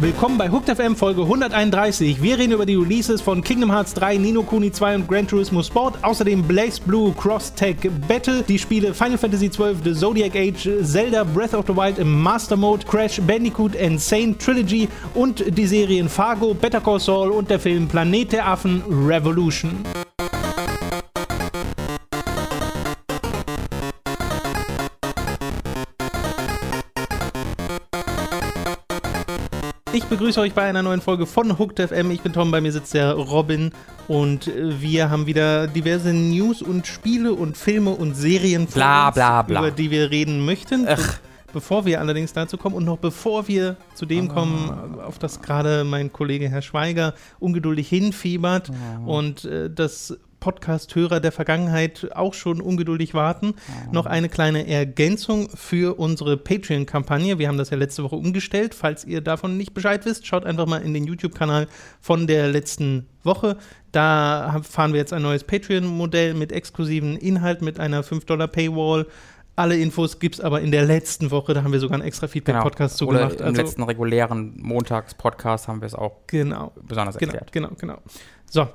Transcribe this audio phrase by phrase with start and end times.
[0.00, 2.22] Willkommen bei Hooked FM Folge 131.
[2.22, 5.62] Wir reden über die Releases von Kingdom Hearts 3, Nino Kuni 2 und Gran Turismo
[5.62, 6.02] Sport.
[6.02, 7.76] Außerdem Blaze Blue Cross Tech
[8.08, 12.22] Battle, die Spiele Final Fantasy XII, The Zodiac Age, Zelda Breath of the Wild im
[12.22, 17.60] Master Mode, Crash Bandicoot Insane Trilogy und die Serien Fargo, Better Call Saul und der
[17.60, 19.84] Film Planet der Affen Revolution.
[30.10, 32.10] Begrüße euch bei einer neuen Folge von Hooked FM.
[32.10, 33.70] Ich bin Tom, bei mir sitzt der Robin
[34.08, 39.60] und wir haben wieder diverse News und Spiele und Filme und Serien, bla, bla, bla.
[39.60, 40.84] über die wir reden möchten.
[40.88, 41.20] Ach.
[41.52, 45.84] Bevor wir allerdings dazu kommen und noch bevor wir zu dem kommen, auf das gerade
[45.84, 48.70] mein Kollege Herr Schweiger ungeduldig hinfiebert
[49.06, 53.54] und äh, das Podcast-Hörer der Vergangenheit auch schon ungeduldig warten.
[53.92, 57.38] Noch eine kleine Ergänzung für unsere Patreon-Kampagne.
[57.38, 58.74] Wir haben das ja letzte Woche umgestellt.
[58.74, 61.68] Falls ihr davon nicht Bescheid wisst, schaut einfach mal in den YouTube-Kanal
[62.00, 63.56] von der letzten Woche.
[63.92, 69.06] Da fahren wir jetzt ein neues Patreon-Modell mit exklusiven Inhalt, mit einer 5-Dollar-Paywall.
[69.56, 71.52] Alle Infos gibt es aber in der letzten Woche.
[71.52, 73.10] Da haben wir sogar einen extra Feedback-Podcast genau.
[73.10, 73.34] zugemacht.
[73.34, 77.52] Oder Im also, letzten regulären Montags-Podcast haben wir es auch genau, besonders erklärt.
[77.52, 77.98] Genau, genau, genau.
[78.48, 78.68] So,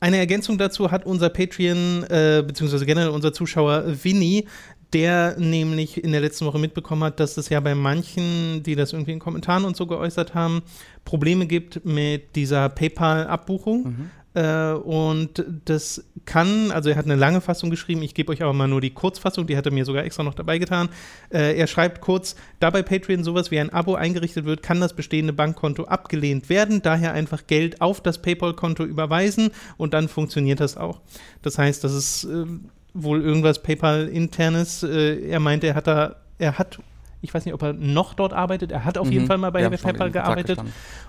[0.00, 4.46] eine Ergänzung dazu hat unser Patreon, äh, beziehungsweise generell unser Zuschauer Winnie,
[4.92, 8.92] der nämlich in der letzten Woche mitbekommen hat, dass es ja bei manchen, die das
[8.92, 10.62] irgendwie in Kommentaren und so geäußert haben,
[11.04, 13.82] Probleme gibt mit dieser PayPal-Abbuchung.
[13.82, 14.10] Mhm.
[14.34, 18.52] Äh, und das kann, also er hat eine lange Fassung geschrieben, ich gebe euch aber
[18.52, 20.90] mal nur die Kurzfassung, die hat er mir sogar extra noch dabei getan.
[21.30, 24.94] Äh, er schreibt kurz, da bei Patreon sowas wie ein Abo eingerichtet wird, kann das
[24.94, 30.76] bestehende Bankkonto abgelehnt werden, daher einfach Geld auf das PayPal-Konto überweisen und dann funktioniert das
[30.76, 31.00] auch.
[31.42, 32.44] Das heißt, das ist äh,
[32.92, 34.82] wohl irgendwas PayPal-internes.
[34.82, 36.78] Äh, er meinte, er hat da, er hat
[37.20, 38.70] ich weiß nicht, ob er noch dort arbeitet.
[38.70, 39.12] Er hat auf Mhm.
[39.12, 40.60] jeden Fall mal bei PayPal gearbeitet.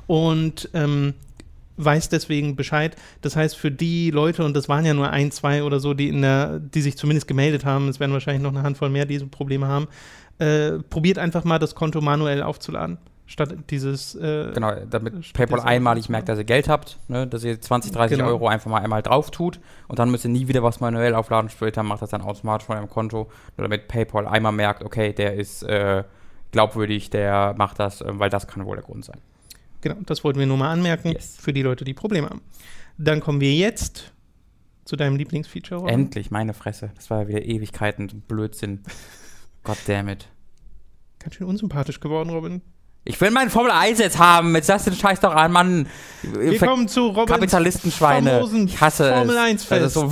[0.08, 1.14] Und ähm,
[1.80, 2.96] weiß deswegen Bescheid.
[3.22, 6.10] Das heißt, für die Leute, und das waren ja nur ein, zwei oder so, die
[6.10, 9.16] in der, die sich zumindest gemeldet haben, es werden wahrscheinlich noch eine Handvoll mehr, die
[9.16, 9.88] diese Probleme haben,
[10.40, 12.98] äh, probiert einfach mal das Konto manuell aufzuladen.
[13.26, 17.62] Statt dieses äh, Genau, damit PayPal einmalig merkt, dass ihr Geld habt, ne, dass ihr
[17.62, 18.30] 20, 30 Genau.
[18.30, 21.50] Euro einfach mal einmal drauf tut und dann müsst ihr nie wieder was manuell aufladen.
[21.52, 25.36] Später macht das dann automatisch von eurem Konto, nur damit PayPal einmal merkt, okay, der
[25.36, 26.04] ist äh,
[26.52, 29.20] glaubwürdig, der macht das, äh, weil das kann wohl der Grund sein.
[29.82, 31.38] Genau, das wollten wir nur mal anmerken Yes.
[31.40, 32.42] für die Leute, die Probleme haben.
[32.98, 34.12] Dann kommen wir jetzt
[34.86, 35.82] zu deinem Lieblingsfeature.
[35.82, 35.94] Robin.
[35.94, 36.92] Endlich, meine Fresse.
[36.96, 38.82] Das war wieder Ewigkeiten, so Blödsinn.
[39.64, 40.28] God damn it.
[41.20, 42.62] Ganz schön unsympathisch geworden, Robin.
[43.06, 44.54] Ich will meinen Formel 1 jetzt haben.
[44.56, 45.88] Jetzt lass den Scheiß doch an, Mann.
[46.24, 48.46] Wir Ver- kommen zu Robins Kapitalistenschweine.
[48.66, 49.42] Ich hasse Formel es.
[49.42, 50.12] 1 Das ist Fest.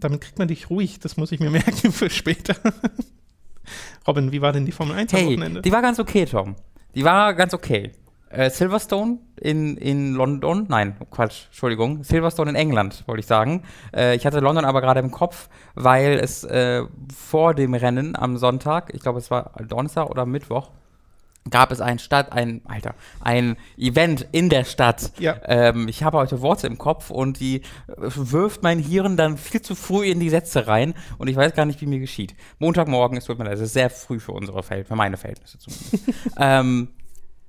[0.00, 2.56] Damit kriegt man dich ruhig, das muss ich mir merken für später.
[4.06, 5.62] Robin, wie war denn die Formel 1 am Hey, Wochenende?
[5.62, 6.56] die war ganz okay, Tom.
[6.94, 7.90] Die war ganz okay.
[8.30, 13.62] Äh, Silverstone in, in London, nein, Quatsch, Entschuldigung, Silverstone in England, wollte ich sagen.
[13.94, 16.82] Äh, ich hatte London aber gerade im Kopf, weil es äh,
[17.14, 20.70] vor dem Rennen am Sonntag, ich glaube es war Donnerstag oder Mittwoch,
[21.50, 25.12] gab es ein Stadt, ein, Alter, ein Event in der Stadt.
[25.18, 25.36] Ja.
[25.44, 27.62] Ähm, ich habe heute Worte im Kopf und die äh,
[27.96, 31.66] wirft mein Hirn dann viel zu früh in die Sätze rein und ich weiß gar
[31.66, 32.34] nicht, wie mir geschieht.
[32.58, 36.12] Montagmorgen, es tut mir leid, ist sehr früh für unsere Verhältnisse, für meine Verhältnisse zumindest.
[36.38, 36.88] ähm,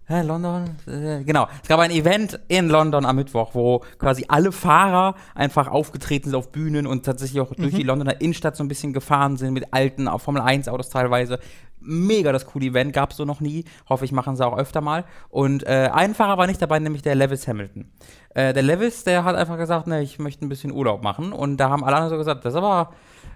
[0.07, 1.47] London, äh, genau.
[1.63, 6.35] Es gab ein Event in London am Mittwoch, wo quasi alle Fahrer einfach aufgetreten sind
[6.35, 9.73] auf Bühnen und tatsächlich auch durch die Londoner Innenstadt so ein bisschen gefahren sind mit
[9.73, 11.39] alten Formel 1 Autos teilweise.
[11.85, 13.65] Mega das coole Event, gab es so noch nie.
[13.89, 15.05] Hoffe ich, machen sie auch öfter mal.
[15.29, 17.91] Und äh, ein Fahrer war nicht dabei, nämlich der Lewis Hamilton.
[18.33, 21.31] Äh, der Lewis, der hat einfach gesagt, ne, ich möchte ein bisschen Urlaub machen.
[21.31, 22.93] Und da haben alle anderen so gesagt, das ist aber,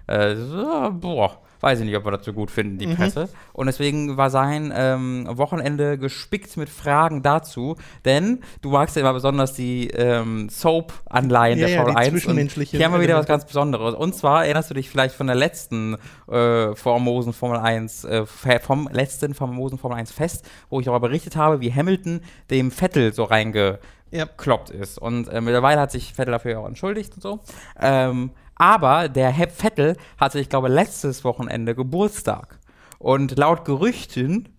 [0.08, 3.28] äh, äh, boah, weiß ich nicht, ob wir das so gut finden, die Presse.
[3.52, 7.76] Und deswegen war sein ähm, Wochenende gespickt mit Fragen dazu.
[8.04, 12.26] Denn du magst ja immer besonders die ähm, Soap-Anleihen Ja, der ja, Formel die 1.
[12.26, 13.94] Und hier haben wir wieder was ganz Besonderes.
[13.94, 15.96] Und zwar erinnerst du dich vielleicht von der letzten
[16.30, 21.36] äh, famosen Formel 1, äh, vom letzten famosen Formel 1 Fest, wo ich darüber berichtet
[21.36, 22.20] habe, wie Hamilton
[22.50, 24.98] dem Vettel so reingekloppt ist.
[24.98, 27.40] Und äh, mittlerweile hat sich Vettel dafür auch entschuldigt und so.
[27.80, 28.30] Ähm,
[28.60, 32.58] aber der Herr Vettel hatte, ich glaube, letztes Wochenende Geburtstag.
[32.98, 34.50] Und laut Gerüchten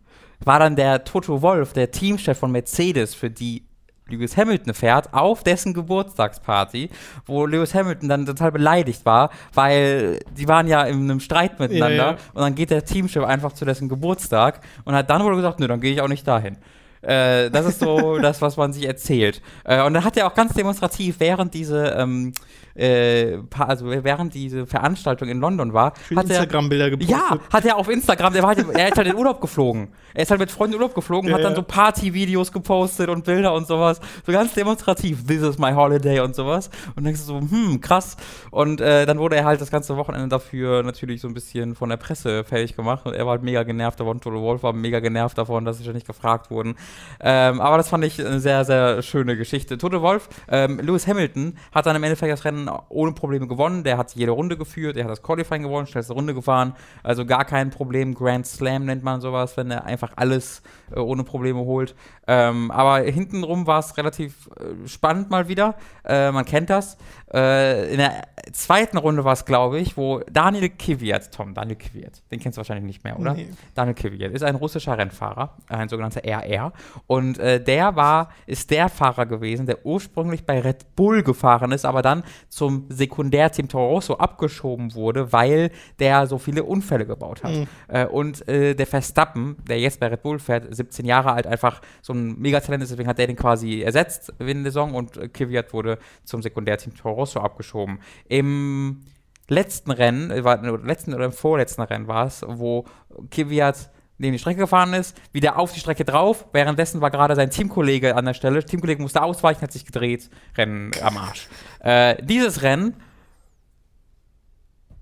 [0.43, 3.63] war dann der Toto Wolf, der Teamchef von Mercedes, für die
[4.07, 6.89] Lewis Hamilton fährt, auf dessen Geburtstagsparty,
[7.27, 11.95] wo Lewis Hamilton dann total beleidigt war, weil die waren ja in einem Streit miteinander
[11.95, 12.17] Ja, ja.
[12.33, 15.67] und dann geht der Teamchef einfach zu dessen Geburtstag und hat dann wohl gesagt, nö,
[15.67, 16.57] dann gehe ich auch nicht dahin.
[17.01, 19.41] Äh, das ist so das, was man sich erzählt.
[19.63, 22.33] Äh, und dann hat er auch ganz demonstrativ während diese ähm,
[22.75, 27.17] äh, also während diese Veranstaltung in London war, hat Instagram-Bilder gepostet.
[27.17, 29.89] Ja, hat er auf Instagram, der war halt, er ist halt in Urlaub geflogen.
[30.13, 33.23] Er ist halt mit Freunden in Urlaub geflogen, ja, hat dann so Party-Videos gepostet und
[33.25, 33.99] Bilder und sowas.
[34.25, 36.69] So ganz demonstrativ, this is my holiday und sowas.
[36.95, 38.17] Und denkst du so, hm, krass.
[38.51, 41.89] Und äh, dann wurde er halt das ganze Wochenende dafür natürlich so ein bisschen von
[41.89, 43.05] der Presse fertig gemacht.
[43.05, 45.83] Und er war halt mega genervt davon, Toto Wolf war mega genervt davon, dass sie
[45.83, 46.75] schon nicht gefragt wurden.
[47.19, 49.77] Ähm, aber das fand ich eine sehr, sehr schöne Geschichte.
[49.77, 53.83] Toto Wolf, ähm, Lewis Hamilton hat dann im Endeffekt das Rennen ohne Probleme gewonnen.
[53.83, 56.73] Der hat jede Runde geführt, er hat das Qualifying gewonnen, schnellste Runde gefahren.
[57.03, 58.13] Also gar kein Problem.
[58.13, 60.61] Grand Slam nennt man sowas, wenn er einfach alles
[60.95, 61.95] äh, ohne Probleme holt.
[62.27, 65.75] Ähm, aber hintenrum war es relativ äh, spannend mal wieder.
[66.05, 66.97] Äh, man kennt das.
[67.33, 72.21] Äh, in der zweiten Runde war es, glaube ich, wo Daniel Kvyat, Tom, Daniel Kvyat,
[72.31, 73.33] den kennst du wahrscheinlich nicht mehr, oder?
[73.33, 73.49] Nee.
[73.73, 76.73] Daniel Kvyat ist ein russischer Rennfahrer, ein sogenannter RR.
[77.07, 81.85] Und äh, der war, ist der Fahrer gewesen, der ursprünglich bei Red Bull gefahren ist,
[81.85, 87.53] aber dann zum Sekundärteam Toro Rosso abgeschoben wurde, weil der so viele Unfälle gebaut hat.
[87.53, 87.67] Mhm.
[87.87, 91.81] Äh, und äh, der Verstappen, der jetzt bei Red Bull fährt, 17 Jahre alt, einfach
[92.01, 95.29] so ein Megatalent ist, deswegen hat der den quasi ersetzt in der Saison und äh,
[95.29, 97.99] Kvyat wurde zum Sekundärteam Toro Rosso abgeschoben.
[98.27, 99.05] Im
[99.47, 102.83] letzten Rennen, äh, war, letzten oder im vorletzten Rennen war es, wo
[103.29, 103.89] Kvyat
[104.21, 106.45] neben die Strecke gefahren ist, wieder auf die Strecke drauf.
[106.53, 108.63] Währenddessen war gerade sein Teamkollege an der Stelle.
[108.63, 110.29] Teamkollege musste ausweichen, hat sich gedreht.
[110.57, 111.47] Rennen am Arsch.
[111.79, 112.95] Äh, dieses Rennen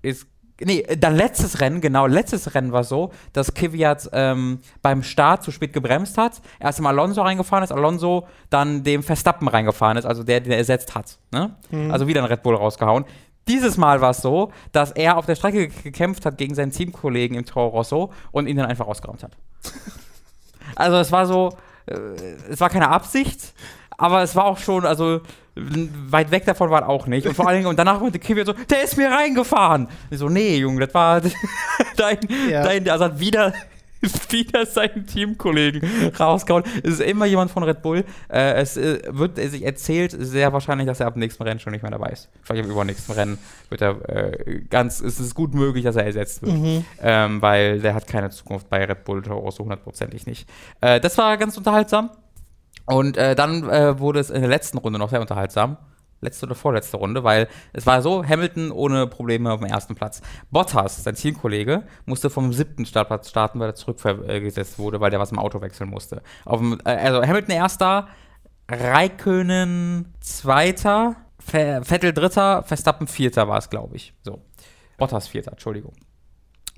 [0.02, 0.26] ist
[0.62, 5.52] Nee, dann letztes Rennen, genau, letztes Rennen war so, dass Kvyat ähm, beim Start zu
[5.52, 10.22] spät gebremst hat, erst im Alonso reingefahren ist, Alonso dann dem Verstappen reingefahren ist, also
[10.22, 11.18] der, den er ersetzt hat.
[11.32, 11.56] Ne?
[11.70, 11.90] Mhm.
[11.90, 13.06] Also wieder ein Red Bull rausgehauen.
[13.50, 17.36] Dieses Mal war es so, dass er auf der Strecke gekämpft hat gegen seinen Teamkollegen
[17.36, 19.32] im Toro Rosso und ihn dann einfach rausgeräumt hat.
[20.76, 21.50] also es war so,
[21.86, 21.94] äh,
[22.48, 23.52] es war keine Absicht,
[23.98, 25.20] aber es war auch schon, also
[25.56, 27.26] weit weg davon war auch nicht.
[27.26, 29.88] Und vor allen Dingen, und danach meinte Kevin so, der ist mir reingefahren.
[30.10, 31.20] Ich so, nee, Junge, das war
[31.96, 32.18] dein,
[32.48, 32.62] ja.
[32.62, 33.52] dein, also hat wieder
[34.30, 35.82] wieder seinen Teamkollegen
[36.18, 36.64] rausgehauen.
[36.82, 38.04] Es ist immer jemand von Red Bull.
[38.28, 41.72] Äh, es äh, wird sich erzählt, sehr wahrscheinlich, dass er ab dem nächsten Rennen schon
[41.72, 42.28] nicht mehr dabei ist.
[42.42, 43.38] Vielleicht im übernächsten Rennen
[43.68, 46.54] wird er äh, ganz, es ist gut möglich, dass er ersetzt wird.
[46.54, 46.84] Mhm.
[47.00, 50.48] Ähm, weil der hat keine Zukunft bei Red Bull Toro so hundertprozentig nicht.
[50.80, 52.10] Äh, das war ganz unterhaltsam.
[52.86, 55.76] Und äh, dann äh, wurde es in der letzten Runde noch sehr unterhaltsam.
[56.20, 60.20] Letzte oder vorletzte Runde, weil es war so, Hamilton ohne Probleme auf dem ersten Platz.
[60.50, 65.32] Bottas, sein Teamkollege, musste vom siebten Startplatz starten, weil er zurückgesetzt wurde, weil der was
[65.32, 66.22] im Auto wechseln musste.
[66.46, 68.08] Dem, äh, also Hamilton erster,
[68.70, 74.14] Raikönen zweiter, Vettel dritter, Verstappen vierter war es, glaube ich.
[74.22, 74.42] So.
[74.98, 75.94] Bottas vierter, Entschuldigung.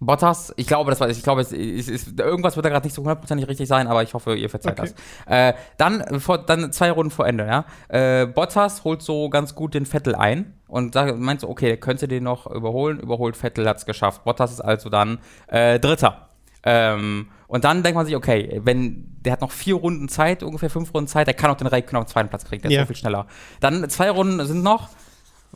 [0.06, 2.94] Bottas, ich glaube, das war, ich glaube, es ist, ist irgendwas wird da gerade nicht
[2.94, 4.92] so hundertprozentig richtig sein, aber ich hoffe, ihr verzeiht okay.
[5.26, 5.54] das.
[5.54, 7.64] Äh, dann, vor, dann zwei Runden vor Ende, ja.
[7.88, 11.76] Äh, Bottas holt so ganz gut den Vettel ein und da meinst du, okay, der
[11.76, 14.24] könnte den noch überholen, überholt Vettel, hat es geschafft.
[14.24, 16.28] Bottas ist also dann äh, Dritter.
[16.64, 20.70] Ähm, und dann denkt man sich, okay, wenn der hat noch vier Runden Zeit, ungefähr
[20.70, 22.76] fünf Runden Zeit, der kann auch den Raikkonen auf den zweiten Platz kriegen, der ist
[22.76, 22.82] ja.
[22.82, 23.26] so viel schneller.
[23.60, 24.88] Dann zwei Runden sind noch,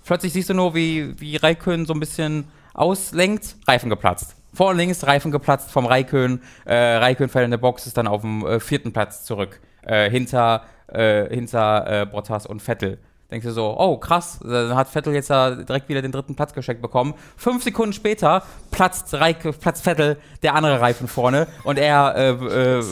[0.05, 4.36] plötzlich siehst du nur, wie, wie Raikkonen so ein bisschen auslenkt, Reifen geplatzt.
[4.57, 6.41] Vor und links Reifen geplatzt vom Raikön.
[6.65, 9.61] Äh, Raikön fällt in der Box, ist dann auf dem äh, vierten Platz zurück.
[9.83, 12.99] Äh, hinter äh, hinter äh, Bottas und Vettel.
[13.31, 16.53] Denkst du so, oh krass, dann hat Vettel jetzt da direkt wieder den dritten Platz
[16.53, 17.15] geschenkt bekommen.
[17.37, 22.83] Fünf Sekunden später platzt, Reik, platzt Vettel der andere Reifen vorne und er äh, äh,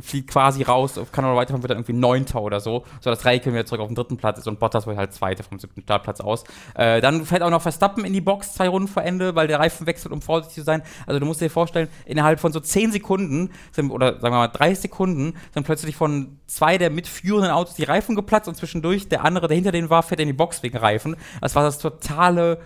[0.00, 3.66] fliegt quasi raus, kann noch weiterfahren, wird dann irgendwie Neunter oder so, sodass Raikön wieder
[3.66, 6.44] zurück auf den dritten Platz ist und Bottas wird halt Zweiter vom siebten Startplatz aus.
[6.74, 9.60] Äh, dann fällt auch noch Verstappen in die Box, zwei Runden vor Ende, weil der
[9.60, 10.82] Reifen wechselt, um vorsichtig zu sein.
[11.06, 14.48] Also du musst dir vorstellen, innerhalb von so zehn Sekunden sind, oder sagen wir mal
[14.48, 19.24] 30 Sekunden sind plötzlich von zwei der mitführenden Autos die Reifen geplatzt und zwischendurch der
[19.24, 21.16] andere, der hinter denen war, fährt in die Box wegen Reifen.
[21.40, 22.58] Das war das totale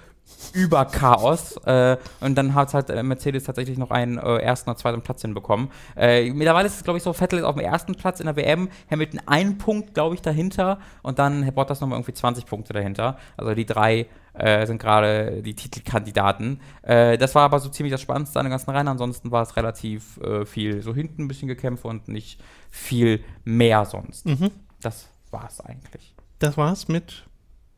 [0.52, 1.56] Überchaos.
[1.64, 5.22] Äh, und dann hat halt äh, Mercedes tatsächlich noch einen äh, ersten oder zweiten Platz
[5.22, 5.70] hinbekommen.
[5.96, 8.36] Äh, mittlerweile ist es, glaube ich, so, Vettel ist auf dem ersten Platz in der
[8.36, 12.72] WM, Hamilton ein Punkt, glaube ich, dahinter und dann Herr Bottas nochmal irgendwie 20 Punkte
[12.72, 13.18] dahinter.
[13.36, 16.60] Also die drei äh, sind gerade die Titelkandidaten.
[16.82, 18.88] Äh, das war aber so ziemlich das Spannendste an den ganzen Rennen.
[18.88, 24.26] Ansonsten war es relativ viel so hinten ein bisschen gekämpft und nicht viel mehr sonst.
[24.26, 24.50] Mhm.
[24.80, 26.17] Das war es eigentlich.
[26.38, 27.26] Das war's mit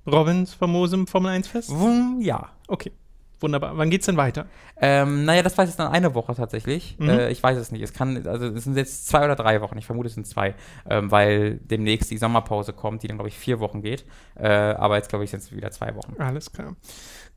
[0.06, 1.72] Robins famosem Formel 1 Fest?
[2.20, 2.50] Ja.
[2.68, 2.92] Okay.
[3.40, 3.76] Wunderbar.
[3.78, 4.46] Wann geht's denn weiter?
[4.78, 6.96] Ähm, naja, das weiß ich dann eine Woche tatsächlich.
[6.98, 7.08] Mhm.
[7.08, 7.80] Äh, ich weiß es nicht.
[7.80, 9.78] Es kann, also es sind jetzt zwei oder drei Wochen.
[9.78, 10.54] Ich vermute, es sind zwei,
[10.88, 14.04] ähm, weil demnächst die Sommerpause kommt, die dann, glaube ich, vier Wochen geht.
[14.34, 16.16] Äh, aber jetzt, glaube ich, sind es wieder zwei Wochen.
[16.18, 16.76] Alles klar.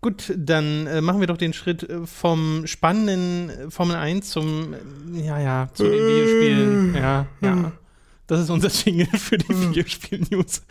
[0.01, 4.75] Gut, dann äh, machen wir doch den Schritt äh, vom spannenden Formel 1 zum,
[5.13, 6.95] ja, ja, zu den Videospielen.
[6.95, 7.71] Ja, ja.
[8.27, 10.61] Das ist unser Jingle für die Videospiel-News.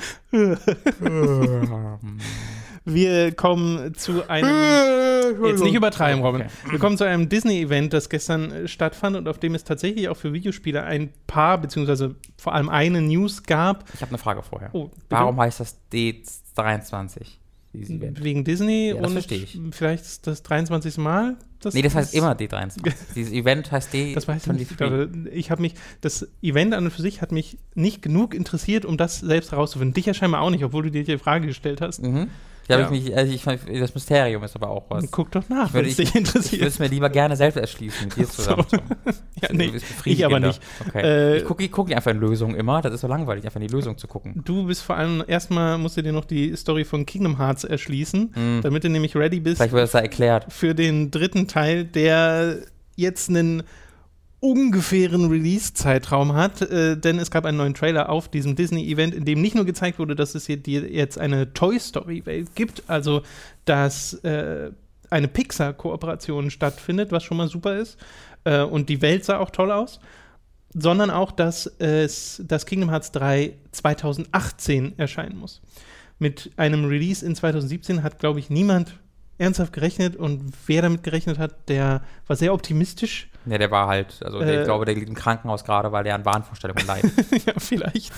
[2.84, 5.44] Wir kommen zu einem.
[5.44, 6.44] Jetzt nicht übertreiben, Robin.
[6.68, 10.16] Wir kommen zu einem Disney-Event, das gestern äh, stattfand und auf dem es tatsächlich auch
[10.16, 13.84] für Videospieler ein paar, beziehungsweise vor allem eine News gab.
[13.94, 14.70] Ich habe eine Frage vorher.
[14.72, 14.90] Oh?
[15.08, 17.41] Warum heißt das D23?
[17.72, 19.58] Wegen Disney Ja, das und ich.
[19.70, 20.98] vielleicht das 23.
[20.98, 21.36] Mal.
[21.60, 22.82] dass Nee, das heißt immer D23.
[23.14, 24.14] Dieses Event heißt D.
[24.14, 24.78] Das weiß ich nicht.
[24.78, 24.80] 23.
[24.80, 28.84] aber Ich habe mich, das Event an und für sich hat mich nicht genug interessiert,
[28.84, 29.94] um das selbst herauszufinden.
[29.94, 32.02] Dich ja scheinbar auch nicht, obwohl du dir die Frage gestellt hast.
[32.02, 32.28] Mhm.
[32.68, 32.84] Da Ja.
[32.86, 35.10] habe ich mich, also ich, das Mysterium ist aber auch was.
[35.10, 36.62] Guck doch nach, wenn es ich, dich ich würde interessiert.
[36.62, 38.32] es mir lieber gerne selbst erschließen mit dir So.
[38.42, 38.66] zusammen.
[38.70, 38.80] Tom.
[39.42, 39.72] ja, nee,
[40.04, 40.60] ich aber nicht.
[40.88, 41.02] Okay.
[41.02, 43.66] Äh, ich gucke ich guck einfach in Lösungen immer, das ist so langweilig, einfach in
[43.66, 44.42] die Lösung zu gucken.
[44.44, 48.60] Du bist vor allem, erstmal musst du dir noch die Story von Kingdom Hearts erschließen,
[48.62, 50.46] damit du nämlich ready bist Vielleicht wird das da erklärt.
[50.52, 52.58] für den dritten Teil, der
[52.96, 53.62] jetzt einen
[54.42, 59.40] ungefähren Release-Zeitraum hat, äh, denn es gab einen neuen Trailer auf diesem Disney-Event, in dem
[59.40, 63.22] nicht nur gezeigt wurde, dass es hier die, jetzt eine Toy Story-Welt gibt, also
[63.66, 64.72] dass äh,
[65.10, 67.98] eine Pixar-Kooperation stattfindet, was schon mal super ist,
[68.42, 70.00] äh, und die Welt sah auch toll aus,
[70.74, 75.62] sondern auch, dass es das Kingdom Hearts 3 2018 erscheinen muss.
[76.18, 78.98] Mit einem Release in 2017 hat, glaube ich, niemand
[79.38, 83.28] ernsthaft gerechnet und wer damit gerechnet hat, der war sehr optimistisch.
[83.44, 86.14] Ja, der war halt, also Äh, ich glaube, der liegt im Krankenhaus gerade, weil der
[86.14, 87.12] an Wahnvorstellungen leidet.
[87.46, 88.12] ja, vielleicht.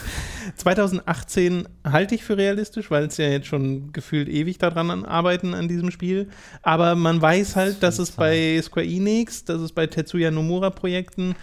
[0.56, 5.66] 2018 halte ich für realistisch, weil es ja jetzt schon gefühlt ewig daran arbeiten an
[5.66, 6.28] diesem Spiel.
[6.62, 11.34] Aber man weiß halt, dass es bei Square Enix, dass es bei Tetsuya Nomura Projekten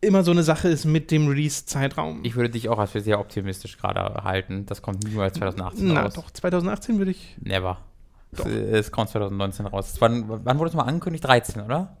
[0.00, 2.20] immer so eine Sache ist mit dem Release-Zeitraum.
[2.22, 4.66] Ich würde dich auch als für sehr optimistisch gerade halten.
[4.66, 6.14] Das kommt niemals 2018 Na raus.
[6.14, 7.34] doch, 2018 würde ich.
[7.40, 7.78] Never.
[8.32, 8.46] Doch.
[8.46, 9.94] Es kommt 2019 raus.
[10.00, 11.24] Wann, wann wurde es mal angekündigt?
[11.24, 11.96] 13, oder?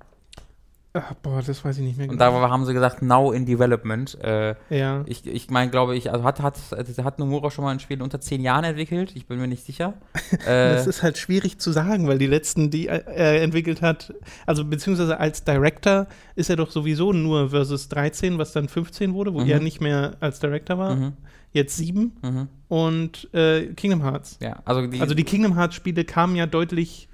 [0.94, 2.40] Ach, boah, das weiß ich nicht mehr Und genau.
[2.40, 4.18] da haben sie gesagt, now in development.
[4.24, 5.02] Äh, ja.
[5.06, 8.02] ich ich meine, glaube ich, also hat, hat, also hat Nomura schon mal ein Spiel
[8.02, 9.12] unter 10 Jahren entwickelt?
[9.14, 9.94] Ich bin mir nicht sicher.
[10.46, 14.12] Äh, Das ist halt schwierig zu sagen, weil die letzten, die er entwickelt hat,
[14.46, 16.06] also beziehungsweise als Director
[16.36, 19.48] ist er doch sowieso nur Versus 13, was dann 15 wurde, wo Mhm.
[19.50, 20.94] er nicht mehr als Director war.
[20.96, 21.12] mhm,
[21.58, 22.48] Jetzt 7 mhm.
[22.68, 24.38] und äh, Kingdom Hearts.
[24.40, 27.08] Ja, also die, Also die Kingdom Hearts Spiele kamen ja deutlich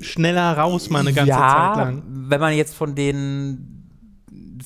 [0.00, 2.02] schneller raus, mal eine ganze ja, Zeit lang.
[2.06, 3.88] wenn man jetzt von den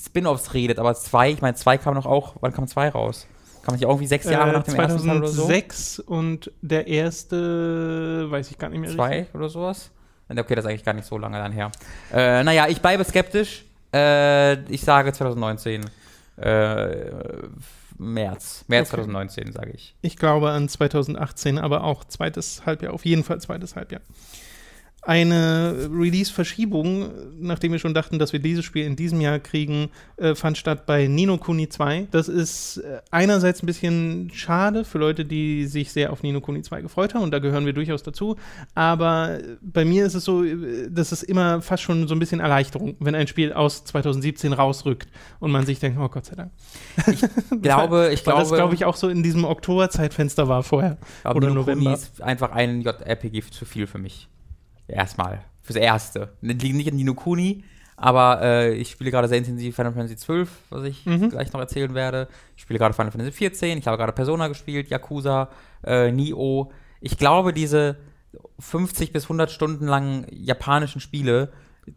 [0.05, 3.27] Spin-Offs redet, aber zwei, ich meine, zwei kam noch auch, wann kam zwei raus?
[3.65, 5.47] Kam nicht irgendwie sechs Jahre Äh, nach dem ersten Teil oder so?
[5.47, 9.91] 2006 und der erste, weiß ich gar nicht mehr Zwei oder sowas?
[10.29, 11.71] Okay, das ist eigentlich gar nicht so lange dann her.
[12.13, 13.65] Äh, naja, ich bleibe skeptisch.
[13.93, 15.85] Äh, ich sage 2019.
[16.37, 16.97] Äh,
[17.99, 18.65] März.
[18.69, 19.03] März Okay.
[19.03, 19.97] 2019, sage ich.
[20.03, 24.03] Ich glaube an 2018, aber auch zweites Halbjahr, auf jeden Fall zweites Halbjahr.
[25.07, 30.35] Eine Release-Verschiebung, nachdem wir schon dachten, dass wir dieses Spiel in diesem Jahr kriegen, äh,
[30.35, 32.09] fand statt bei Nino Kuni 2.
[32.11, 36.63] Das ist äh, einerseits ein bisschen schade für Leute, die sich sehr auf Nino Kuni
[36.63, 38.35] 2 gefreut haben und da gehören wir durchaus dazu.
[38.75, 42.19] Aber äh, bei mir ist es so, äh, das ist immer fast schon so ein
[42.19, 45.09] bisschen Erleichterung, wenn ein Spiel aus 2017 rausrückt
[45.39, 46.51] und man sich denkt, oh Gott sei Dank.
[47.07, 47.21] Ich
[47.63, 50.99] glaube, ich Weil glaube, das, glaube ich, auch so in diesem Oktober-Zeitfenster war vorher.
[51.25, 51.93] oder Nino Kuni November.
[51.95, 54.29] ist einfach ein JRPG zu viel für mich.
[54.89, 55.45] Erstmal.
[55.63, 56.33] Fürs Erste.
[56.41, 57.65] Liegt nicht in Nino Kuni,
[57.97, 61.31] aber äh, ich spiele gerade sehr intensiv Final Fantasy XII, was ich Mhm.
[61.31, 62.29] gleich noch erzählen werde.
[62.57, 65.49] Ich spiele gerade Final Fantasy XIV, ich habe gerade Persona gespielt, Yakuza,
[65.85, 66.71] äh, Nioh.
[67.01, 67.97] Ich glaube, diese
[68.61, 71.53] 50 bis 100 Stunden langen japanischen Spiele,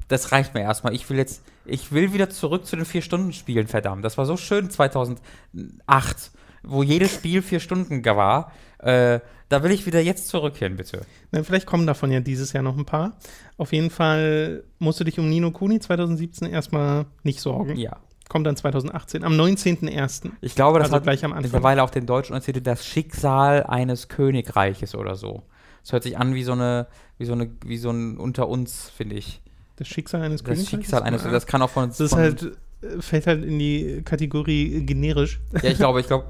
[0.08, 0.94] das reicht mir erstmal.
[0.94, 4.04] Ich will jetzt, ich will wieder zurück zu den 4-Stunden-Spielen, verdammt.
[4.06, 6.32] Das war so schön 2008,
[6.64, 8.52] wo jedes Spiel 4 Stunden war.
[8.80, 9.20] Äh,
[9.50, 11.02] da will ich wieder jetzt zurückkehren, bitte.
[11.32, 13.18] Na, vielleicht kommen davon ja dieses Jahr noch ein paar.
[13.58, 17.76] Auf jeden Fall musst du dich um Nino Kuni 2017 erstmal nicht sorgen.
[17.76, 17.98] Ja.
[18.30, 20.30] Kommt dann 2018, am 19.01.
[20.42, 21.44] Ich glaube, das Also hat gleich am Anfang.
[21.46, 25.44] mittlerweile auch den Deutschen erzählt, das Schicksal eines Königreiches oder so.
[25.82, 26.86] Das hört sich an wie so eine,
[27.18, 29.42] wie so eine, wie so ein unter uns, finde ich.
[29.78, 30.70] Das Schicksal eines Das Königreiches.
[30.70, 32.52] Schicksal eines, das kann auch von Das ist halt,
[32.84, 35.40] äh, fällt halt in die Kategorie generisch.
[35.64, 36.26] Ja, ich glaube, ich glaube,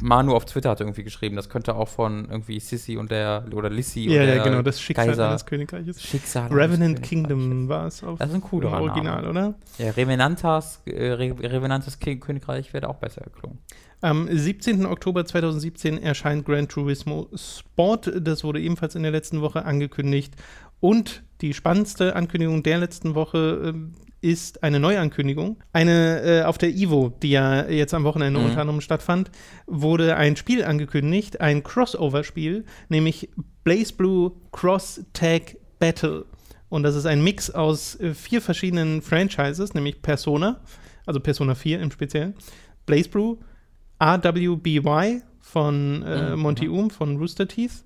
[0.00, 3.70] Manu auf Twitter hat irgendwie geschrieben, das könnte auch von irgendwie Sissy und der, oder
[3.70, 5.28] Lissy ja, ja, genau, das Schicksal Kaiser.
[5.28, 6.02] eines Königreiches.
[6.02, 6.52] Schicksal.
[6.52, 7.02] Revenant.
[7.02, 9.30] Kingdom war es auf Das ist ein cooler im Original, Name.
[9.30, 9.54] oder?
[9.78, 13.58] Ja, Revenantas, äh, Re Revenantes King Königreich wäre auch besser geklungen.
[14.02, 14.86] Am 17.
[14.86, 18.10] Oktober 2017 erscheint Gran Turismo Sport.
[18.18, 20.34] Das wurde ebenfalls in der letzten Woche angekündigt.
[20.80, 23.92] Und die spannendste Ankündigung der letzten Woche ähm,
[24.22, 25.56] ist eine Neuankündigung.
[25.72, 28.46] Eine äh, auf der Evo, die ja jetzt am Wochenende Mhm.
[28.46, 29.30] unter anderem stattfand,
[29.66, 33.30] wurde ein Spiel angekündigt, ein Crossover-Spiel, nämlich
[33.64, 36.26] Blaze Blue Cross Tag Battle.
[36.68, 40.60] Und das ist ein Mix aus äh, vier verschiedenen Franchises, nämlich Persona,
[41.06, 42.34] also Persona 4 im Speziellen,
[42.86, 43.38] Blaze Blue,
[44.02, 46.74] RWBY von äh, Mhm, Monty mhm.
[46.74, 47.84] Oom von Rooster Teeth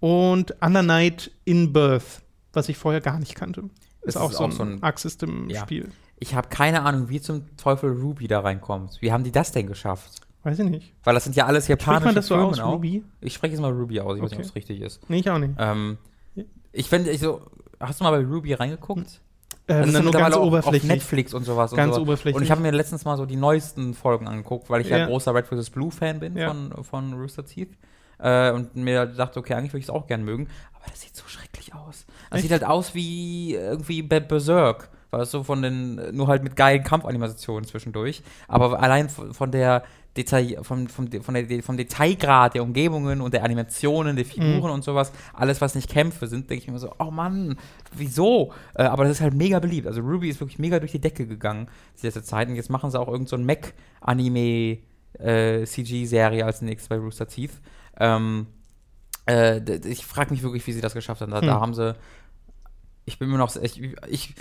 [0.00, 2.22] und Under Night in Birth,
[2.52, 3.64] was ich vorher gar nicht kannte.
[4.02, 5.60] Ist, Das auch, ist so auch ein, so ein- Arc System Ja.
[5.62, 5.90] Spiel.
[6.20, 8.98] Ich habe keine Ahnung, wie zum Teufel Ruby da reinkommt.
[9.00, 10.20] Wie haben die das denn geschafft?
[10.44, 10.92] Weiß ich nicht.
[11.04, 12.72] Weil das sind ja alles Spricht japanische man das so Firmen aus, auch.
[12.74, 13.04] Ruby?
[13.20, 14.46] Ich spreche jetzt mal Ruby aus, ich weiß nicht, Okay.
[14.46, 15.08] ob es richtig ist.
[15.10, 15.54] Nee, ich auch nicht.
[15.58, 15.98] Ähm,
[16.72, 17.42] ich finde, ich so,
[17.80, 19.20] hast du mal bei Ruby reingeguckt?
[19.70, 20.90] Ähm, ist dann nur mittlerweile ganz auch Auf oberflächlich.
[20.90, 21.72] Netflix und sowas.
[21.72, 22.02] Ganz und sowas.
[22.08, 22.36] oberflächlich.
[22.36, 25.06] Und ich habe mir letztens mal so die neuesten Folgen angeguckt, weil ich ja, Ja.
[25.06, 25.70] großer Red vs.
[25.70, 26.48] Blue Fan bin Ja.
[26.48, 27.70] von, von Rooster Teeth.
[28.18, 30.48] Äh, und mir dachte, okay, eigentlich würde ich es auch gern mögen.
[30.74, 32.04] Aber das sieht so schrecklich aus.
[32.30, 32.42] Das Echt?
[32.42, 34.90] sieht halt aus wie irgendwie bei Berserk.
[35.10, 38.22] Weißt du, von den, nur halt mit geilen Kampfanimationen zwischendurch.
[38.46, 39.82] Aber allein von der
[40.14, 44.64] Detail, vom, vom, von der, vom Detailgrad der Umgebungen und der Animationen, der Figuren Mhm.
[44.70, 47.56] und sowas, alles, was nicht Kämpfe sind, denke ich mir so, oh Mann,
[47.96, 48.52] wieso?
[48.74, 49.86] Äh, aber das ist halt mega beliebt.
[49.86, 51.68] Also Ruby ist wirklich mega durch die Decke gegangen
[52.02, 52.48] die letzte Zeit.
[52.48, 57.52] Und jetzt machen sie auch irgend so ein Mech-Anime-CG-Serie als nächstes bei Rooster Teeth.
[57.98, 58.46] Ähm,
[59.28, 61.30] äh, ich frage mich wirklich, wie sie das geschafft haben.
[61.30, 61.60] Da, da Hm.
[61.60, 61.94] haben sie.
[63.04, 63.54] Ich bin mir noch.
[63.56, 64.34] Ich, ich,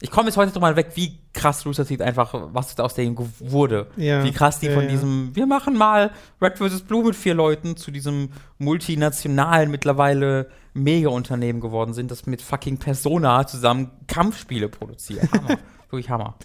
[0.00, 3.16] ich komme jetzt heute drüber weg, wie krass Rooster Teeth einfach, was da aus denen
[3.40, 3.88] wurde.
[3.96, 4.22] Ja.
[4.22, 4.88] Wie krass die Ja, von ja.
[4.90, 6.82] diesem, wir machen mal Red vs.
[6.82, 13.44] Blue mit vier Leuten zu diesem multinationalen, mittlerweile Mega-Unternehmen geworden sind, das mit fucking Persona
[13.48, 15.30] zusammen Kampfspiele produziert.
[15.32, 15.58] Hammer.
[15.90, 16.36] Wirklich Hammer.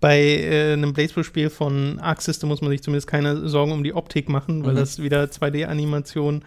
[0.00, 3.94] Bei äh, einem Blaseball-Spiel von Arc System muss man sich zumindest keine Sorgen um die
[3.94, 4.78] Optik machen, weil Mhm.
[4.78, 6.44] das wieder 2D-Animation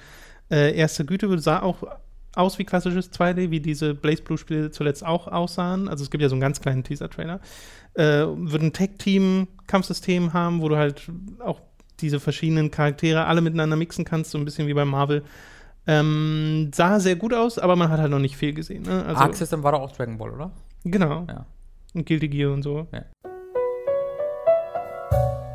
[0.51, 1.37] äh, erster Güte.
[1.39, 1.83] Sah auch
[2.35, 5.87] aus wie klassisches 2D, wie diese Blaze Blue-Spiele zuletzt auch aussahen.
[5.87, 7.39] Also es gibt ja so einen ganz kleinen Teaser-Trailer.
[7.93, 11.09] Äh, wird ein Tag-Team-Kampfsystem haben, wo du halt
[11.39, 11.61] auch
[12.01, 15.23] diese verschiedenen Charaktere alle miteinander mixen kannst, so ein bisschen wie bei Marvel.
[15.85, 18.83] Ähm, sah sehr gut aus, aber man hat halt noch nicht viel gesehen.
[18.83, 19.03] Ne?
[19.05, 20.51] Also, Arc System war doch auch Dragon Ball, oder?
[20.85, 21.25] Genau.
[21.27, 21.45] Ja.
[21.93, 22.87] Und Guilty Gear und so.
[22.91, 23.05] Ja.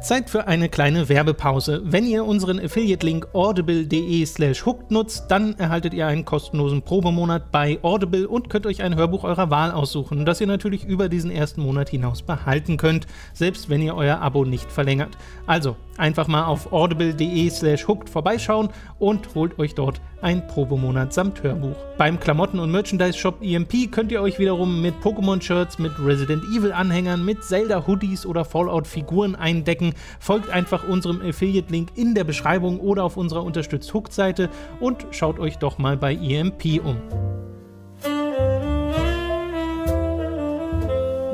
[0.01, 1.83] Zeit für eine kleine Werbepause.
[1.85, 7.79] Wenn ihr unseren Affiliate-Link audible.de slash hooked nutzt, dann erhaltet ihr einen kostenlosen Probemonat bei
[7.83, 11.63] Audible und könnt euch ein Hörbuch eurer Wahl aussuchen, das ihr natürlich über diesen ersten
[11.63, 15.19] Monat hinaus behalten könnt, selbst wenn ihr euer Abo nicht verlängert.
[15.47, 21.43] Also einfach mal auf audible.de slash hooked vorbeischauen und holt euch dort ein Probemonat samt
[21.43, 21.77] Hörbuch.
[21.97, 27.45] Beim Klamotten- und Merchandise-Shop EMP könnt ihr euch wiederum mit Pokémon-Shirts, mit Resident Evil-Anhängern, mit
[27.45, 29.95] Zelda-Hoodies oder Fallout-Figuren eindecken.
[30.19, 34.49] Folgt einfach unserem Affiliate-Link in der Beschreibung oder auf unserer Unterstützt Hooked-Seite
[34.81, 36.97] und schaut euch doch mal bei EMP um.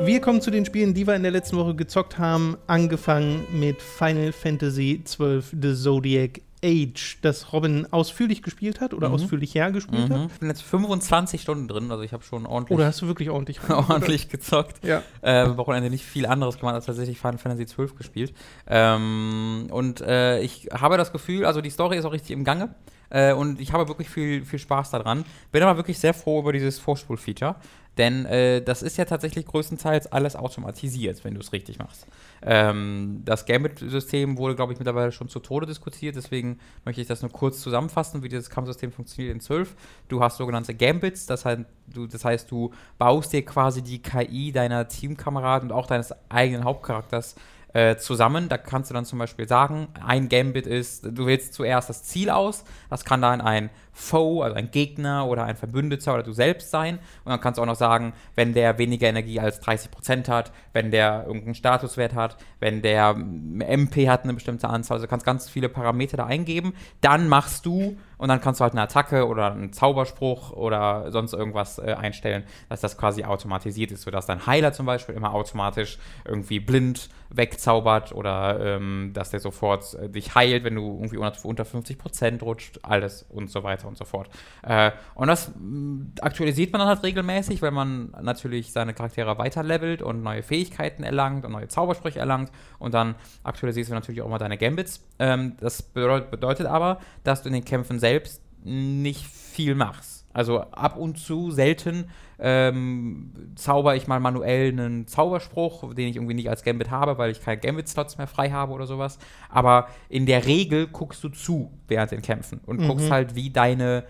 [0.05, 2.57] Wir kommen zu den Spielen, die wir in der letzten Woche gezockt haben.
[2.67, 9.15] Angefangen mit Final Fantasy XII The Zodiac Age, das Robin ausführlich gespielt hat oder Mhm.
[9.15, 10.17] ausführlich hergespielt hat.
[10.19, 10.27] Mhm.
[10.33, 13.29] Ich bin jetzt 25 Stunden drin, also ich habe schon ordentlich, Oder hast du wirklich
[13.29, 14.83] ordentlich ordentlich gezockt.
[14.83, 15.03] Ja.
[15.21, 18.33] Äh, am Wochenende nicht viel anderes gemacht als tatsächlich Final Fantasy 12 gespielt.
[18.67, 22.73] Ähm, und äh, ich habe das Gefühl, also die Story ist auch richtig im Gange.
[23.09, 25.25] Äh, und ich habe wirklich viel, viel Spaß daran.
[25.51, 27.55] Bin aber wirklich sehr froh über dieses Vorspul-Feature.
[27.97, 32.05] Denn äh, das ist ja tatsächlich größtenteils alles automatisiert, wenn du es richtig machst.
[32.41, 36.15] Ähm, das Gambit-System wurde, glaube ich, mittlerweile schon zu Tode diskutiert.
[36.15, 39.75] Deswegen möchte ich das nur kurz zusammenfassen, wie dieses Kampfsystem funktioniert in 12.
[40.09, 44.51] Du hast sogenannte Gambits, das heißt, du, das heißt, du baust dir quasi die KI
[44.51, 47.35] deiner Teamkameraden und auch deines eigenen Hauptcharakters
[47.75, 48.47] äh, zusammen.
[48.47, 52.29] Da kannst du dann zum Beispiel sagen, ein Gambit ist, du wählst zuerst das Ziel
[52.29, 52.63] aus.
[52.89, 56.99] Das kann dann ein Foe, also ein Gegner oder ein Verbündeter oder du selbst sein.
[57.25, 60.89] Und dann kannst du auch noch sagen, wenn der weniger Energie als 30% hat, wenn
[60.89, 64.95] der irgendeinen Statuswert hat, wenn der MP hat eine bestimmte Anzahl.
[64.95, 66.75] Also du kannst ganz viele Parameter da eingeben.
[67.01, 71.33] Dann machst du und dann kannst du halt eine Attacke oder einen Zauberspruch oder sonst
[71.33, 75.97] irgendwas äh, einstellen, dass das quasi automatisiert ist, sodass dein Heiler zum Beispiel immer automatisch
[76.23, 81.45] irgendwie blind wegzaubert oder ähm, dass der sofort äh, dich heilt, wenn du irgendwie unter,
[81.45, 84.29] unter 50% rutscht, alles und so weiter und so fort.
[84.63, 89.63] Äh, und das mh, aktualisiert man dann halt regelmäßig, weil man natürlich seine Charaktere weiter
[89.63, 94.29] levelt und neue Fähigkeiten erlangt und neue Zaubersprüche erlangt und dann aktualisierst du natürlich auch
[94.29, 95.03] mal deine Gambits.
[95.19, 100.25] Ähm, das bedeutet aber, dass du in den Kämpfen selbst nicht viel machst.
[100.33, 106.33] Also ab und zu, selten, ähm, zauber ich mal manuell einen Zauberspruch, den ich irgendwie
[106.33, 109.17] nicht als Gambit habe, weil ich keine Gambit-Slots mehr frei habe oder sowas.
[109.49, 114.03] Aber in der Regel guckst du zu während den Kämpfen und guckst halt, wie deine,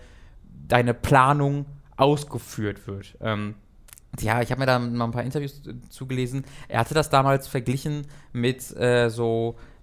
[0.68, 3.16] deine Planung ausgeführt wird.
[3.20, 3.54] Ähm,
[4.20, 5.60] Ja, ich habe mir da mal ein paar Interviews
[5.90, 6.44] zugelesen.
[6.68, 9.75] Er hatte das damals verglichen mit äh, so äh,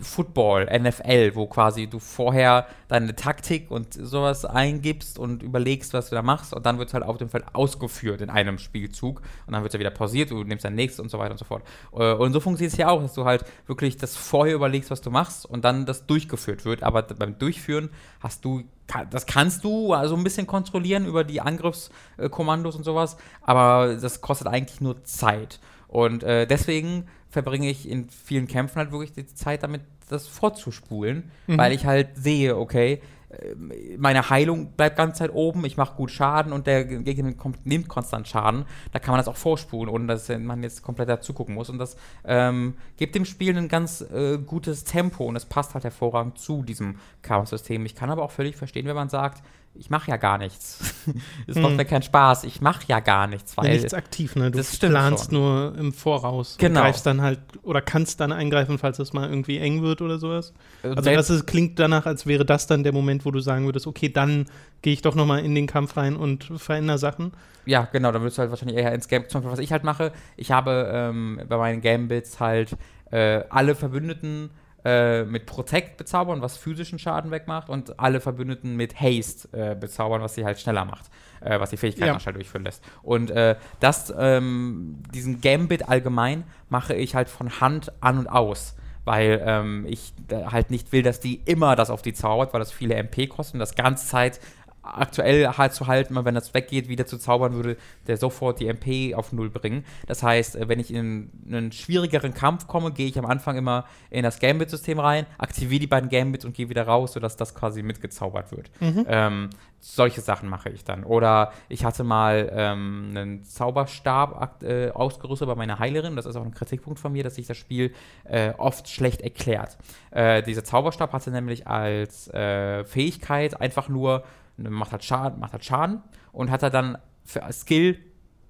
[0.00, 6.16] Football, NFL, wo quasi du vorher deine Taktik und sowas eingibst und überlegst, was du
[6.16, 9.52] da machst und dann wird es halt auf dem Feld ausgeführt in einem Spielzug und
[9.52, 11.44] dann wird es ja wieder pausiert, du nimmst dein nächstes und so weiter und so
[11.44, 11.62] fort.
[11.92, 15.00] Äh, und so funktioniert es ja auch, dass du halt wirklich das vorher überlegst, was
[15.00, 16.82] du machst und dann das durchgeführt wird.
[16.82, 17.90] Aber beim Durchführen
[18.20, 18.64] hast du
[19.10, 24.46] das kannst du also ein bisschen kontrollieren über die Angriffskommandos und sowas, aber das kostet
[24.46, 25.58] eigentlich nur Zeit.
[25.88, 31.30] Und äh, deswegen verbringe ich in vielen Kämpfen halt wirklich die Zeit damit, das vorzuspulen,
[31.46, 31.58] mhm.
[31.58, 33.54] weil ich halt sehe, okay, äh,
[33.98, 38.28] meine Heilung bleibt ganze Zeit oben, ich mache gut Schaden und der Gegner nimmt konstant
[38.28, 38.66] Schaden.
[38.92, 41.68] Da kann man das auch vorspulen, ohne dass man jetzt komplett dazu gucken muss.
[41.70, 45.82] Und das ähm, gibt dem Spiel ein ganz äh, gutes Tempo und es passt halt
[45.82, 47.84] hervorragend zu diesem Chaos-System.
[47.84, 49.42] Ich kann aber auch völlig verstehen, wenn man sagt,
[49.76, 50.94] ich mache ja gar nichts.
[51.46, 51.76] Es macht hm.
[51.76, 52.44] mir keinen Spaß.
[52.44, 53.56] Ich mache ja gar nichts.
[53.56, 54.50] Weil ja, nichts aktiv, ne?
[54.50, 55.34] Du planst schon.
[55.34, 56.56] nur im Voraus.
[56.58, 56.80] Genau.
[56.80, 60.18] Und greifst dann halt oder kannst dann eingreifen, falls es mal irgendwie eng wird oder
[60.18, 60.54] sowas.
[60.82, 63.66] Äh, also das ist, klingt danach, als wäre das dann der Moment, wo du sagen
[63.66, 64.46] würdest, okay, dann
[64.80, 67.32] gehe ich doch nochmal in den Kampf rein und verändere Sachen.
[67.66, 69.28] Ja, genau, dann würdest du halt wahrscheinlich eher ins Game.
[69.28, 72.76] Zum Beispiel, was ich halt mache, ich habe ähm, bei meinen Gambits halt
[73.10, 74.50] äh, alle Verbündeten
[74.84, 80.20] äh, mit Protect bezaubern, was physischen Schaden wegmacht, und alle Verbündeten mit Haste äh, bezaubern,
[80.20, 81.06] was sie halt schneller macht,
[81.40, 82.32] äh, was die Fähigkeiten ja.
[82.32, 82.84] durchführen lässt.
[83.02, 88.76] Und äh, das, ähm, diesen Gambit allgemein mache ich halt von Hand an und aus
[89.06, 92.72] weil ähm, ich halt nicht will, dass die immer das auf die zaubert, weil das
[92.72, 94.40] viele MP kosten, das ganze Zeit
[94.84, 99.14] aktuell halt zu halten, wenn das weggeht, wieder zu zaubern, würde der sofort die MP
[99.14, 99.84] auf Null bringen.
[100.06, 103.84] Das heißt, äh, wenn ich in einen schwierigeren Kampf komme, gehe ich am Anfang immer
[104.10, 107.82] in das Gambit-System rein, aktiviere die beiden Gambits und gehe wieder raus, sodass das quasi
[107.82, 108.70] mitgezaubert wird.
[108.80, 109.06] Mhm.
[109.08, 111.04] Ähm, solche Sachen mache ich dann.
[111.04, 116.16] Oder ich hatte mal ähm, einen Zauberstab äh, ausgerüstet bei meiner Heilerin.
[116.16, 117.92] Das ist auch ein Kritikpunkt von mir, dass sich das Spiel
[118.24, 119.76] äh, oft schlecht erklärt.
[120.10, 124.24] Äh, dieser Zauberstab hatte nämlich als äh, Fähigkeit einfach nur
[124.56, 127.98] macht halt Schaden, macht halt Schaden und hat er dann für Skill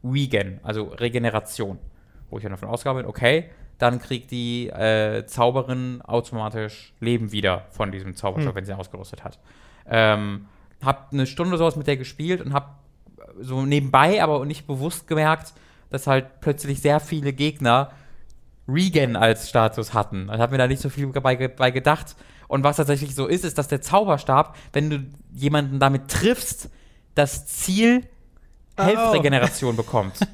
[0.04, 1.78] Regen, also Regeneration.
[2.30, 7.92] Wo ich dann davon bin, okay, dann kriegt die äh, Zauberin automatisch Leben wieder von
[7.92, 8.56] diesem Zauberstab, hm.
[8.56, 9.38] wenn sie ausgerüstet hat.
[9.86, 10.46] Ähm,
[10.82, 12.80] hab eine Stunde sowas mit der gespielt und hab
[13.40, 15.54] so nebenbei, aber nicht bewusst gemerkt,
[15.90, 17.90] dass halt plötzlich sehr viele Gegner
[18.68, 20.30] Regen als Status hatten.
[20.32, 22.16] Ich habe mir da nicht so viel dabei, dabei gedacht.
[22.48, 26.70] Und was tatsächlich so ist, ist, dass der Zauberstab, wenn du jemanden damit triffst,
[27.14, 28.02] das Ziel
[28.76, 29.76] Health-Regeneration oh.
[29.76, 30.14] bekommt.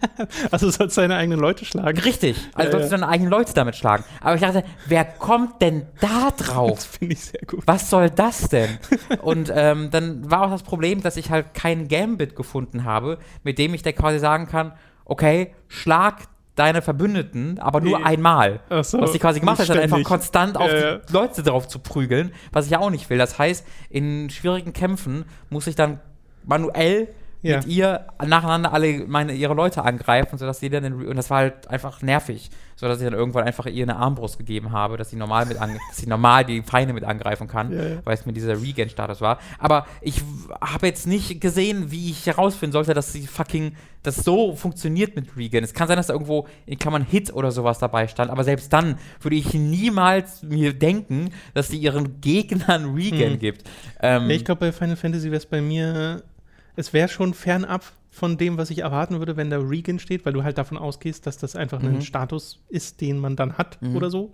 [0.51, 1.99] Also sollst du deine eigenen Leute schlagen.
[1.99, 2.37] Richtig.
[2.53, 4.05] Also ja, sollst du deine eigenen Leute damit schlagen.
[4.21, 6.75] Aber ich dachte, wer kommt denn da drauf?
[6.75, 7.63] Das finde ich sehr gut.
[7.67, 8.79] Was soll das denn?
[9.23, 13.59] Und ähm, dann war auch das Problem, dass ich halt keinen Gambit gefunden habe, mit
[13.59, 14.73] dem ich da quasi sagen kann,
[15.07, 16.25] okay, schlag
[16.57, 18.05] deine Verbündeten, aber nur nee.
[18.05, 18.61] einmal.
[18.83, 21.79] So, was sie quasi gemacht hat, ist einfach konstant auf äh, die Leute drauf zu
[21.79, 23.19] prügeln, was ich ja auch nicht will.
[23.19, 26.01] Das heißt, in schwierigen Kämpfen muss ich dann
[26.45, 27.09] manuell
[27.43, 27.57] ja.
[27.59, 31.39] mit ihr nacheinander alle meine, ihre Leute angreifen, sodass sie dann den, und das war
[31.39, 35.17] halt einfach nervig, sodass ich dann irgendwann einfach ihr eine Armbrust gegeben habe, dass sie
[35.17, 37.97] normal mit an, dass sie normal die Feinde mit angreifen kann, ja, ja.
[38.05, 39.39] weil es mir dieser Regen-Status war.
[39.59, 40.23] Aber ich
[40.61, 45.37] habe jetzt nicht gesehen, wie ich herausfinden sollte, dass sie fucking das so funktioniert mit
[45.37, 45.63] Regen.
[45.63, 48.73] Es kann sein, dass da irgendwo in Klammern Hit oder sowas dabei stand, aber selbst
[48.73, 53.39] dann würde ich niemals mir denken, dass sie ihren Gegnern Regen hm.
[53.39, 53.69] gibt.
[54.01, 56.23] Ähm, ich glaube, bei Final Fantasy wäre es bei mir
[56.77, 60.33] es wäre schon fernab von dem, was ich erwarten würde, wenn da Regan steht, weil
[60.33, 61.97] du halt davon ausgehst, dass das einfach mhm.
[61.97, 63.97] ein Status ist, den man dann hat mhm.
[63.97, 64.33] oder so.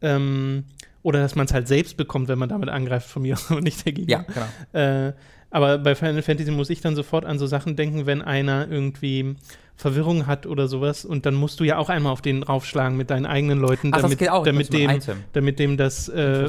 [0.00, 0.64] Ähm,
[1.02, 3.84] oder dass man es halt selbst bekommt, wenn man damit angreift von mir und nicht
[3.84, 4.26] der Gegner.
[4.34, 5.08] Ja, genau.
[5.08, 5.12] Äh,
[5.50, 9.36] aber bei Final Fantasy muss ich dann sofort an so Sachen denken, wenn einer irgendwie
[9.76, 13.10] Verwirrung hat oder sowas und dann musst du ja auch einmal auf den raufschlagen mit
[13.10, 15.00] deinen eigenen Leuten, Ach, damit, damit, dem,
[15.32, 16.48] damit dem das äh,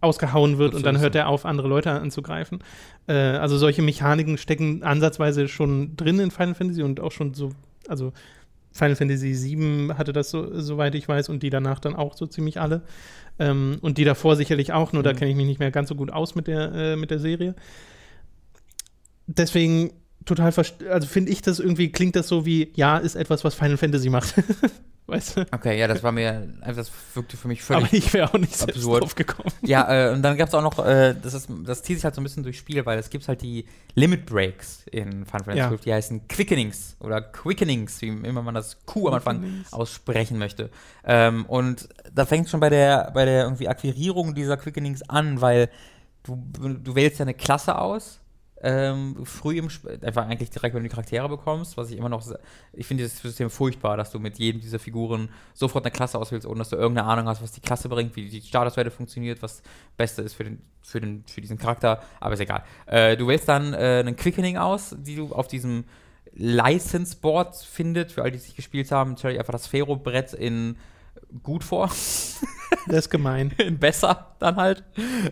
[0.00, 2.60] ausgehauen wird und dann hört er auf, andere Leute anzugreifen.
[3.06, 7.52] Äh, also solche Mechaniken stecken ansatzweise schon drin in Final Fantasy und auch schon so,
[7.86, 8.12] also
[8.72, 12.26] Final Fantasy VII hatte das so, soweit ich weiß, und die danach dann auch so
[12.26, 12.82] ziemlich alle.
[13.38, 15.04] Ähm, und die davor sicherlich auch, nur mhm.
[15.04, 17.18] da kenne ich mich nicht mehr ganz so gut aus mit der, äh, mit der
[17.18, 17.54] Serie.
[19.26, 19.92] Deswegen
[20.24, 20.52] total,
[20.90, 24.10] also finde ich das irgendwie, klingt das so wie, ja, ist etwas, was Final Fantasy
[24.10, 24.34] macht.
[25.10, 25.46] weißt du?
[25.50, 28.62] Okay, ja, das war mir, das wirkte für mich völlig Aber ich wäre auch nicht
[28.62, 29.02] absurd.
[29.02, 29.52] drauf gekommen.
[29.62, 32.14] Ja, äh, und dann gab es auch noch, äh, das, ist, das zieht sich halt
[32.14, 35.58] so ein bisschen durchs Spiel, weil es gibt halt die Limit Breaks in Final Fantasy
[35.58, 35.68] ja.
[35.68, 40.70] 12, die heißen Quickenings oder Quickenings, wie immer man das Q am Anfang aussprechen möchte.
[41.04, 45.40] Ähm, und da fängt es schon bei der, bei der irgendwie Akquirierung dieser Quickenings an,
[45.40, 45.68] weil
[46.22, 48.20] du, du wählst ja eine Klasse aus
[48.62, 52.08] ähm, früh im Sp einfach eigentlich direkt, wenn du die Charaktere bekommst, was ich immer
[52.08, 52.22] noch,
[52.72, 56.46] ich finde dieses System furchtbar, dass du mit jedem dieser Figuren sofort eine Klasse auswählst,
[56.46, 59.62] ohne dass du irgendeine Ahnung hast, was die Klasse bringt, wie die Statuswerte funktioniert, was
[59.96, 62.64] Beste ist für den, für den, für diesen Charakter, aber ist egal.
[62.86, 65.84] Äh, du wählst dann äh, einen Quickening aus, die du auf diesem
[66.32, 70.76] License Board findet, für alle, die es nicht gespielt haben, dir einfach das Fero-Brett in
[71.42, 71.90] gut vor.
[72.86, 73.52] Das ist gemein.
[73.80, 74.84] Besser dann halt.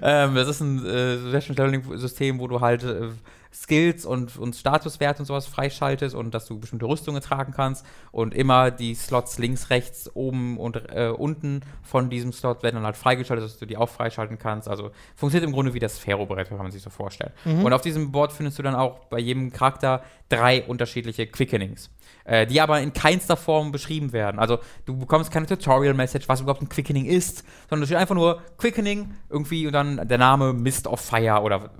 [0.03, 3.09] Ähm, das ist ein äh, Session-Leveling-System, wo du halt äh,
[3.53, 8.35] Skills und, und Statuswerte und sowas freischaltest und dass du bestimmte Rüstungen tragen kannst und
[8.35, 12.97] immer die Slots links, rechts, oben und äh, unten von diesem Slot werden dann halt
[12.97, 14.69] freigeschaltet, dass du die auch freischalten kannst.
[14.69, 17.33] Also funktioniert im Grunde wie das Ferro-Brett, kann man sich so vorstellen.
[17.45, 17.65] Mhm.
[17.65, 21.91] Und auf diesem Board findest du dann auch bei jedem Charakter drei unterschiedliche Quickenings
[22.25, 24.39] äh, die aber in keinster Form beschrieben werden.
[24.39, 28.43] Also du bekommst keine Tutorial-Message, was überhaupt ein Quickening ist, sondern es steht einfach nur
[28.59, 31.71] Quickening irgendwie und dann der Name Mist of Fire oder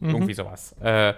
[0.00, 0.10] mhm.
[0.10, 0.72] irgendwie sowas.
[0.80, 1.14] Äh,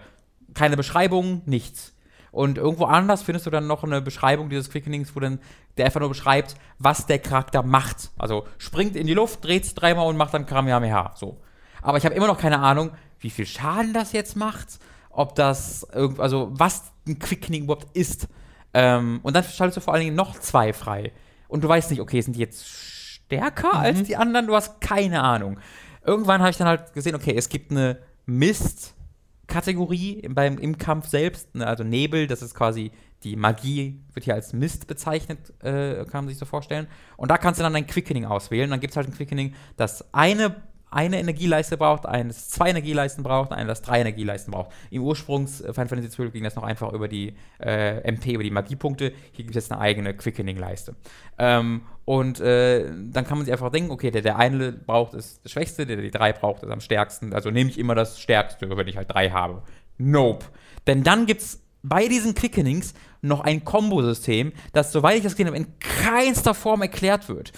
[0.54, 1.94] keine Beschreibung, nichts.
[2.33, 5.40] Und irgendwo anders findest du dann noch eine Beschreibung dieses Quickenings, wo dann
[5.76, 8.11] der einfach nur beschreibt, was der Charakter macht.
[8.18, 11.12] Also springt in die Luft, dreht sich dreimal und macht dann Kamehameha.
[11.16, 11.40] So.
[11.83, 14.78] Aber ich habe immer noch keine Ahnung, wie viel Schaden das jetzt macht,
[15.11, 18.28] ob das, also was ein Quickening überhaupt ist.
[18.74, 21.12] Ähm, und dann schaltest du vor allen Dingen noch zwei frei.
[21.48, 23.80] Und du weißt nicht, okay, sind die jetzt stärker mhm.
[23.80, 24.46] als die anderen?
[24.46, 25.59] Du hast keine Ahnung.
[26.04, 31.54] Irgendwann habe ich dann halt gesehen, okay, es gibt eine Mist-Kategorie beim, im Kampf selbst.
[31.54, 36.24] Ne, also Nebel, das ist quasi die Magie, wird hier als Mist bezeichnet, äh, kann
[36.24, 36.87] man sich so vorstellen.
[37.16, 38.70] Und da kannst du dann ein Quickening auswählen.
[38.70, 40.56] Dann gibt es halt ein Quickening, das eine
[40.90, 44.72] eine Energieleiste braucht, eines zwei Energieleisten braucht, eines das drei Energieleisten braucht.
[44.90, 48.42] Im Ursprungs äh, Final Fantasy XII ging das noch einfach über die äh, MP, über
[48.42, 49.12] die Magiepunkte.
[49.33, 50.96] Hier gibt es jetzt eine eigene Quickening-Leiste.
[51.38, 55.44] Ähm, und äh, dann kann man sich einfach denken, okay, der, der eine braucht ist
[55.44, 57.33] das Schwächste, der, der die drei braucht ist am stärksten.
[57.33, 59.62] Also nehme ich immer das Stärkste, wenn ich halt drei habe.
[59.98, 60.46] Nope.
[60.87, 65.46] Denn dann gibt es bei diesen Quickenings noch ein Kombosystem, das, soweit ich das gesehen
[65.46, 67.53] habe, in keinster Form erklärt wird.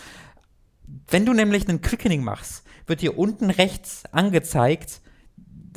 [1.09, 5.01] Wenn du nämlich einen Quickening machst, wird hier unten rechts angezeigt,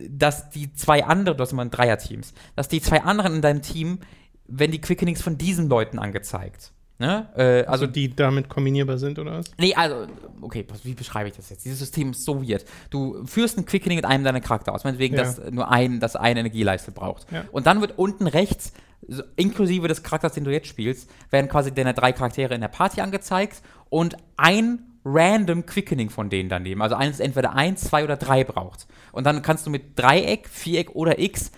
[0.10, 3.62] dass die zwei anderen, du hast immer ein Dreierteams, dass die zwei anderen in deinem
[3.62, 4.00] Team,
[4.48, 6.72] wenn die Quickenings von diesen Leuten angezeigt.
[6.98, 7.28] Ne?
[7.36, 9.48] Äh, also, also, die damit kombinierbar sind, oder was?
[9.58, 10.08] Nee, also,
[10.40, 11.66] okay, wie beschreibe ich das jetzt?
[11.66, 12.64] Dieses System ist so weird.
[12.90, 15.24] Du führst ein Quickening mit einem deiner Charakter aus, meinetwegen, ja.
[15.24, 17.30] dass nur ein, das eine Energieleiste braucht.
[17.32, 17.44] Ja.
[17.52, 18.72] Und dann wird unten rechts,
[19.36, 23.02] inklusive des Charakters, den du jetzt spielst, werden quasi deine drei Charaktere in der Party
[23.02, 26.82] angezeigt und ein random Quickening von denen daneben.
[26.82, 28.88] Also eines entweder eins, zwei oder drei braucht.
[29.12, 31.52] Und dann kannst du mit Dreieck, Viereck oder X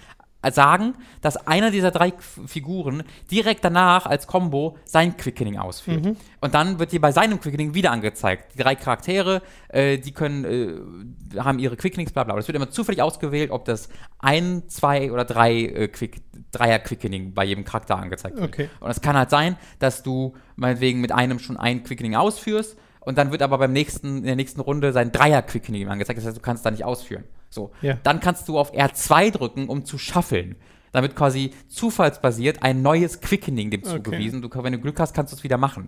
[0.52, 2.14] sagen, dass einer dieser drei
[2.46, 6.06] Figuren direkt danach als Combo sein Quickening ausführt.
[6.06, 6.16] Mhm.
[6.42, 8.54] Und dann wird dir bei seinem Quickening wieder angezeigt.
[8.54, 12.36] Die drei Charaktere, äh, die können, äh, haben ihre Quickenings, bla bla.
[12.36, 17.44] Das wird immer zufällig ausgewählt, ob das ein, zwei oder drei äh, Quick, Dreier-Quickening bei
[17.44, 18.48] jedem Charakter angezeigt wird.
[18.48, 18.70] Okay.
[18.80, 23.18] Und es kann halt sein, dass du meinetwegen mit einem schon ein Quickening ausführst und
[23.18, 26.20] dann wird aber beim nächsten, in der nächsten Runde sein Dreier-Quickening angezeigt.
[26.20, 27.24] Das heißt, du kannst da nicht ausführen.
[27.50, 27.72] So.
[27.82, 27.98] Ja.
[28.04, 30.58] Dann kannst du auf R2 drücken, um zu schaffeln.
[30.92, 34.44] Dann wird quasi zufallsbasiert ein neues Quickening dem zugewiesen.
[34.44, 34.58] Okay.
[34.58, 35.88] Du, wenn du Glück hast, kannst du es wieder machen.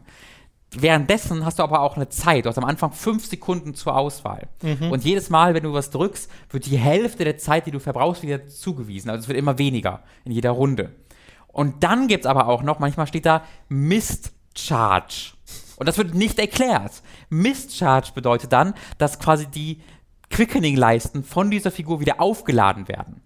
[0.71, 2.45] Währenddessen hast du aber auch eine Zeit.
[2.45, 4.47] Du hast am Anfang fünf Sekunden zur Auswahl.
[4.62, 4.89] Mhm.
[4.89, 8.23] Und jedes Mal, wenn du was drückst, wird die Hälfte der Zeit, die du verbrauchst,
[8.23, 9.10] wieder zugewiesen.
[9.10, 10.95] Also es wird immer weniger in jeder Runde.
[11.47, 15.34] Und dann gibt es aber auch noch, manchmal steht da Mist Charge.
[15.80, 17.02] Und das wird nicht erklärt.
[17.30, 19.82] Mischarge bedeutet dann, dass quasi die
[20.30, 23.22] Quickening-Leisten von dieser Figur wieder aufgeladen werden.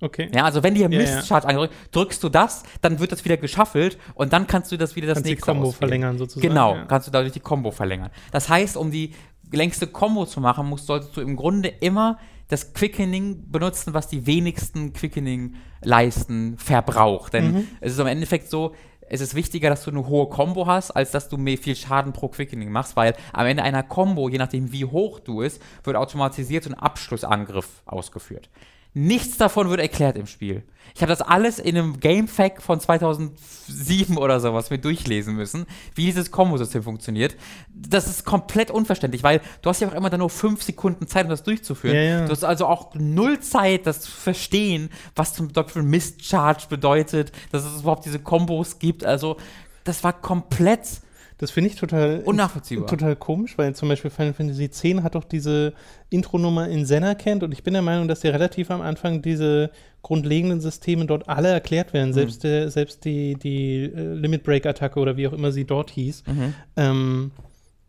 [0.00, 0.28] Okay.
[0.34, 1.68] Ja, also wenn dir ja, Mistcharge ja.
[1.90, 5.16] drückst du das, dann wird das wieder geschaffelt und dann kannst du das wieder das
[5.16, 6.46] kannst nächste Combo verlängern sozusagen.
[6.46, 6.84] Genau, ja.
[6.84, 8.10] kannst du dadurch die Combo verlängern.
[8.30, 9.14] Das heißt, um die
[9.50, 14.26] längste Combo zu machen, musst, solltest du im Grunde immer das Quickening benutzen, was die
[14.26, 17.32] wenigsten Quickening-Leisten verbraucht.
[17.32, 17.68] Denn mhm.
[17.80, 18.74] es ist im Endeffekt so,
[19.08, 22.12] es ist wichtiger, dass du eine hohe Combo hast, als dass du mehr viel Schaden
[22.12, 25.96] pro Quickening machst, weil am Ende einer Combo, je nachdem wie hoch du ist, wird
[25.96, 28.48] automatisiert ein Abschlussangriff ausgeführt.
[28.96, 30.62] Nichts davon wird erklärt im Spiel.
[30.94, 36.04] Ich habe das alles in einem Gamefact von 2007 oder sowas mit durchlesen müssen, wie
[36.06, 37.34] dieses Kombo-System funktioniert.
[37.74, 41.24] Das ist komplett unverständlich, weil du hast ja auch immer dann nur fünf Sekunden Zeit,
[41.24, 41.96] um das durchzuführen.
[41.96, 42.24] Ja, ja.
[42.24, 47.64] Du hast also auch null Zeit, das zu verstehen, was zum Beispiel Mist-Charge bedeutet, dass
[47.64, 49.04] es überhaupt diese Kombos gibt.
[49.04, 49.38] Also,
[49.82, 51.00] das war komplett
[51.38, 52.86] das finde ich total unnachvollziehbar.
[52.86, 55.72] Total komisch, weil zum Beispiel Final Fantasy X hat doch diese
[56.10, 59.70] Intronummer in Senna kennt und ich bin der Meinung, dass ja relativ am Anfang diese
[60.02, 62.14] grundlegenden Systeme dort alle erklärt werden, mhm.
[62.14, 65.90] selbst, der, selbst die, die äh, Limit Break Attacke oder wie auch immer sie dort
[65.90, 66.24] hieß.
[66.26, 66.54] Mhm.
[66.76, 67.30] Ähm,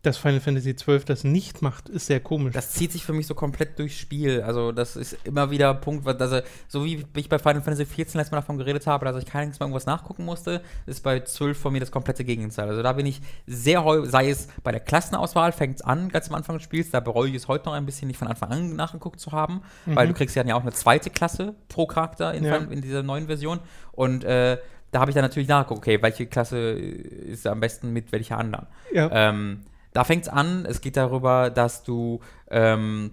[0.06, 2.54] dass Final Fantasy XII das nicht macht, ist sehr komisch.
[2.54, 4.40] Das zieht sich für mich so komplett durchs Spiel.
[4.42, 7.84] Also, das ist immer wieder ein Punkt, was, also, so wie ich bei Final Fantasy
[7.84, 11.20] XIV letztes Mal davon geredet habe, dass ich keines Mal irgendwas nachgucken musste, ist bei
[11.20, 12.68] 12 von mir das komplette Gegenteil.
[12.68, 16.28] Also, da bin ich sehr häufig, sei es bei der Klassenauswahl, fängt es an, ganz
[16.28, 18.50] am Anfang des Spiels, da bereue ich es heute noch ein bisschen, nicht von Anfang
[18.50, 19.96] an nachgeguckt zu haben, mhm.
[19.96, 22.56] weil du kriegst ja auch eine zweite Klasse pro Charakter in, ja.
[22.56, 23.58] in dieser neuen Version.
[23.92, 24.58] Und, äh,
[24.92, 28.66] da habe ich dann natürlich nachgeguckt, okay, welche Klasse ist am besten mit welcher anderen.
[28.92, 29.10] Ja.
[29.12, 29.64] Ähm,
[29.96, 33.12] da fängt es an, es geht darüber, dass du, ähm,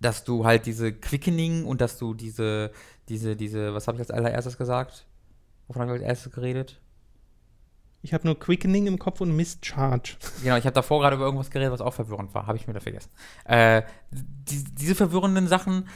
[0.00, 2.72] dass du halt diese Quickening und dass du diese,
[3.10, 5.06] diese, diese, was habe ich als allererstes gesagt?
[5.68, 6.80] Wovon habe ich als erstes geredet?
[8.00, 10.16] Ich habe nur Quickening im Kopf und Mischarge.
[10.42, 12.46] Genau, ich habe davor gerade über irgendwas geredet, was auch verwirrend war.
[12.46, 13.10] Habe ich mir da vergessen.
[13.44, 15.86] Äh, die, diese verwirrenden Sachen,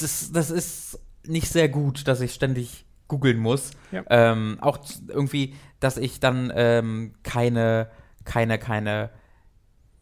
[0.00, 3.70] das, das ist nicht sehr gut, dass ich ständig googeln muss.
[3.92, 4.02] Ja.
[4.10, 7.88] Ähm, auch irgendwie, dass ich dann ähm, keine,
[8.24, 9.10] keine, keine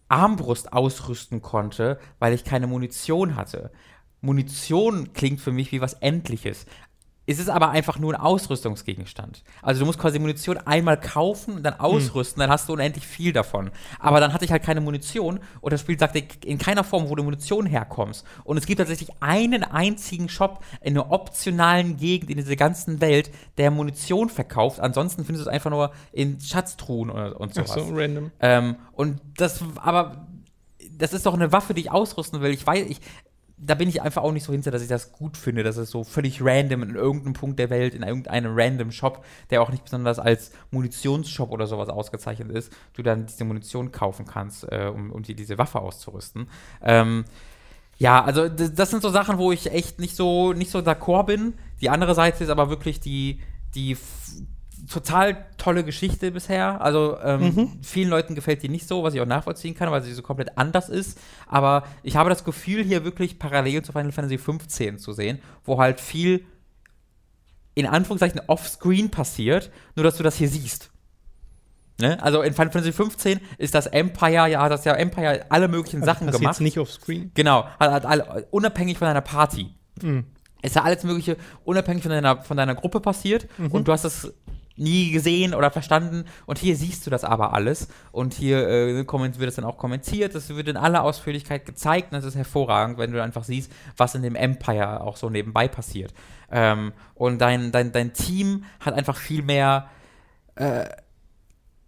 [0.09, 3.71] Armbrust ausrüsten konnte, weil ich keine Munition hatte.
[4.21, 6.67] Munition klingt für mich wie was Endliches.
[7.27, 9.43] Es ist aber einfach nur ein Ausrüstungsgegenstand.
[9.63, 11.81] Also du musst quasi Munition einmal kaufen und dann hm.
[11.81, 12.43] ausrüsten, mhm.
[12.43, 13.71] dann hast du unendlich viel davon.
[13.99, 17.15] Aber dann hatte ich halt keine Munition und das Spiel sagte in keiner Form, wo
[17.15, 18.25] du Munition herkommst.
[18.45, 23.31] Und es gibt tatsächlich einen einzigen Shop in einer optionalen Gegend in dieser ganzen Welt,
[23.59, 24.81] der Munition verkauft.
[24.81, 27.73] Ansonsten findest du es einfach nur in Schatztruhen und, und sowas.
[27.73, 28.31] Ach so, random.
[28.41, 30.27] Ähm, und das, aber
[30.99, 32.53] das ist doch eine Waffe, die ich ausrüsten will.
[32.53, 33.01] Ich weiß, ich,
[33.59, 35.91] da bin ich einfach auch nicht so hinter, dass ich das gut finde, dass es
[35.91, 39.85] so völlig random in irgendeinem Punkt der Welt, in irgendeinem random Shop, der auch nicht
[39.85, 45.11] besonders als Munitionsshop oder sowas ausgezeichnet ist, du dann diese Munition kaufen kannst, äh, um,
[45.11, 46.49] um dir diese Waffe auszurüsten.
[46.83, 47.25] Ähm,
[47.99, 51.55] ja, also das sind so Sachen, wo ich echt nicht so nicht so d'accord bin.
[51.81, 53.41] Die andere Seite ist aber wirklich die
[53.75, 53.97] die
[54.91, 56.81] total tolle Geschichte bisher.
[56.81, 57.79] Also ähm, mhm.
[57.83, 60.57] vielen Leuten gefällt die nicht so, was ich auch nachvollziehen kann, weil sie so komplett
[60.59, 61.19] anders ist.
[61.47, 65.79] Aber ich habe das Gefühl, hier wirklich parallel zu Final Fantasy 15 zu sehen, wo
[65.79, 66.45] halt viel
[67.75, 70.91] in Anführungszeichen offscreen passiert, nur dass du das hier siehst.
[71.99, 72.23] Ne?
[72.23, 76.03] Also in Final Fantasy 15 ist das Empire, ja, hat das ja Empire alle möglichen
[76.03, 76.61] also Sachen gemacht.
[76.61, 77.31] nicht offscreen.
[77.35, 79.75] Genau, hat, hat alle, unabhängig von deiner Party.
[80.03, 80.25] Mhm.
[80.63, 83.69] Ist ja alles Mögliche unabhängig von deiner, von deiner Gruppe passiert mhm.
[83.69, 84.33] und du hast das
[84.77, 86.25] nie gesehen oder verstanden.
[86.47, 87.89] Und hier siehst du das aber alles.
[88.13, 90.35] Und hier äh, wird es dann auch kommentiert.
[90.35, 92.13] Das wird in aller Ausführlichkeit gezeigt.
[92.13, 95.69] Und das ist hervorragend, wenn du einfach siehst, was in dem Empire auch so nebenbei
[95.69, 96.13] passiert.
[96.51, 99.89] Ähm, und dein, dein, dein Team hat einfach viel mehr.
[100.55, 100.87] Äh,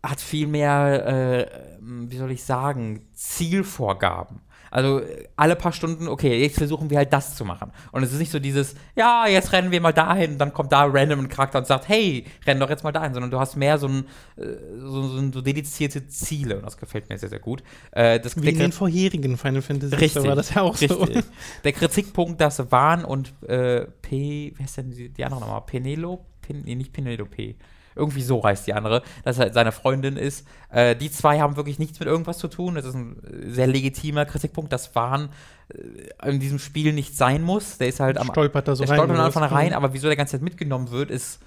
[0.03, 1.47] hat viel mehr, äh,
[1.81, 4.41] wie soll ich sagen, Zielvorgaben.
[4.71, 5.01] Also
[5.37, 7.73] alle paar Stunden, okay, jetzt versuchen wir halt das zu machen.
[7.93, 10.85] Und es ist nicht so dieses, ja, jetzt rennen wir mal dahin, dann kommt da
[10.85, 13.79] random ein Charakter und sagt, hey, renn doch jetzt mal dahin, sondern du hast mehr
[13.79, 14.05] so, ein,
[14.37, 14.45] äh,
[14.79, 17.63] so, so, so dedizierte Ziele und das gefällt mir sehr, sehr gut.
[17.93, 20.91] Äh, das, Wie in den vorherigen Final Fantasy richtig, war das ja auch richtig.
[20.91, 21.07] so.
[21.65, 25.63] Der Kritikpunkt, dass Wahn und äh, P, wer ist denn die, die andere nochmal?
[25.63, 26.25] Penelope?
[26.43, 27.55] Pen, nee, nicht Penelope.
[27.99, 30.47] Irgendwie so heißt die andere, dass er seine Freundin ist.
[30.71, 32.77] Äh, die zwei haben wirklich nichts mit irgendwas zu tun.
[32.77, 35.29] Das ist ein sehr legitimer Kritikpunkt, dass Wahn
[35.69, 37.79] äh, in diesem Spiel nicht sein muss.
[37.79, 38.99] Der ist halt am stolpert da so der rein.
[38.99, 41.41] Stolpert am Anfang rein, aber wieso der ganze Zeit mitgenommen wird, ist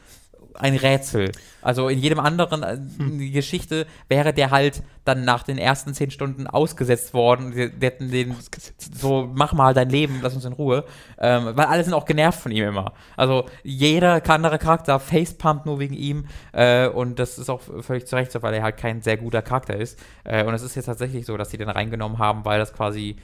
[0.56, 1.32] ein Rätsel.
[1.62, 3.32] Also in jedem anderen äh, hm.
[3.32, 7.52] Geschichte wäre der halt dann nach den ersten zehn Stunden ausgesetzt worden.
[7.52, 8.36] Die, die hätten den
[8.78, 10.86] so, mach mal dein Leben, lass uns in Ruhe.
[11.20, 12.94] Ähm, weil alle sind auch genervt von ihm immer.
[13.16, 16.26] Also jeder andere Charakter facepumpt nur wegen ihm.
[16.52, 19.42] Äh, und das ist auch völlig zu Recht so, weil er halt kein sehr guter
[19.42, 20.00] Charakter ist.
[20.24, 23.18] Äh, und es ist jetzt tatsächlich so, dass sie den reingenommen haben, weil das quasi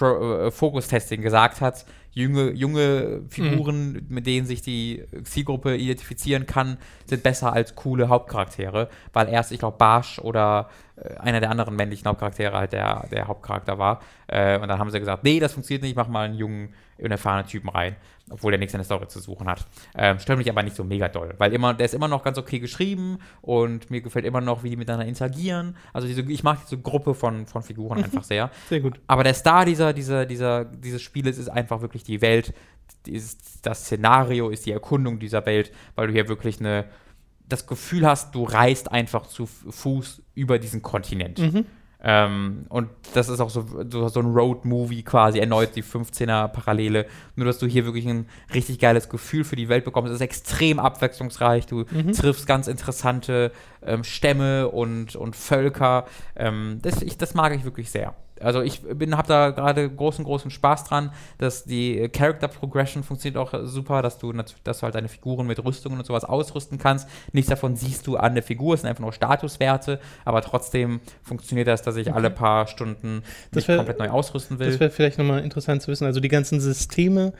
[0.00, 4.06] äh, Focus-Testing gesagt hat, junge, junge Figuren, mhm.
[4.08, 9.58] mit denen sich die Zielgruppe identifizieren kann, sind besser als coole Hauptcharaktere, weil erst, ich
[9.58, 10.70] glaube, Barsch oder
[11.18, 14.00] einer der anderen männlichen Hauptcharaktere halt der, der Hauptcharakter war.
[14.26, 17.46] Äh, und dann haben sie gesagt, nee, das funktioniert nicht, mach mal einen jungen, unerfahrenen
[17.46, 17.96] Typen rein
[18.30, 19.66] obwohl der nichts in der Story zu suchen hat.
[19.94, 22.38] Ähm, stört mich aber nicht so mega doll, weil immer, der ist immer noch ganz
[22.38, 25.76] okay geschrieben und mir gefällt immer noch, wie die miteinander interagieren.
[25.92, 28.04] Also diese, ich mag diese Gruppe von, von Figuren mhm.
[28.04, 28.50] einfach sehr.
[28.68, 28.98] Sehr gut.
[29.06, 32.54] Aber der Star dieser, dieser, dieser, dieses Spieles ist einfach wirklich die Welt,
[33.06, 36.86] ist, das Szenario ist die Erkundung dieser Welt, weil du hier wirklich eine,
[37.48, 41.38] das Gefühl hast, du reist einfach zu Fuß über diesen Kontinent.
[41.38, 41.66] Mhm.
[42.06, 47.06] Ähm, und das ist auch so, so, ein Road-Movie quasi, erneut die 15er-Parallele.
[47.34, 50.10] Nur, dass du hier wirklich ein richtig geiles Gefühl für die Welt bekommst.
[50.10, 51.64] Es ist extrem abwechslungsreich.
[51.64, 52.12] Du mhm.
[52.12, 53.52] triffst ganz interessante
[53.82, 56.04] ähm, Stämme und, und Völker.
[56.36, 58.14] Ähm, das, ich, das mag ich wirklich sehr.
[58.40, 63.38] Also ich bin, habe da gerade großen, großen Spaß dran, dass die Character Progression funktioniert
[63.38, 67.08] auch super, dass du, dass du halt deine Figuren mit Rüstungen und sowas ausrüsten kannst.
[67.32, 71.68] Nichts davon siehst du an der Figur, es sind einfach nur Statuswerte, aber trotzdem funktioniert
[71.68, 72.16] das, dass ich okay.
[72.16, 74.70] alle paar Stunden mich wär, komplett neu ausrüsten will.
[74.70, 76.04] Das wäre vielleicht nochmal interessant zu wissen.
[76.04, 77.32] Also die ganzen Systeme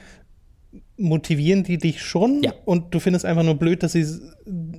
[0.97, 2.53] motivieren die dich schon ja.
[2.64, 4.07] und du findest einfach nur blöd, dass sie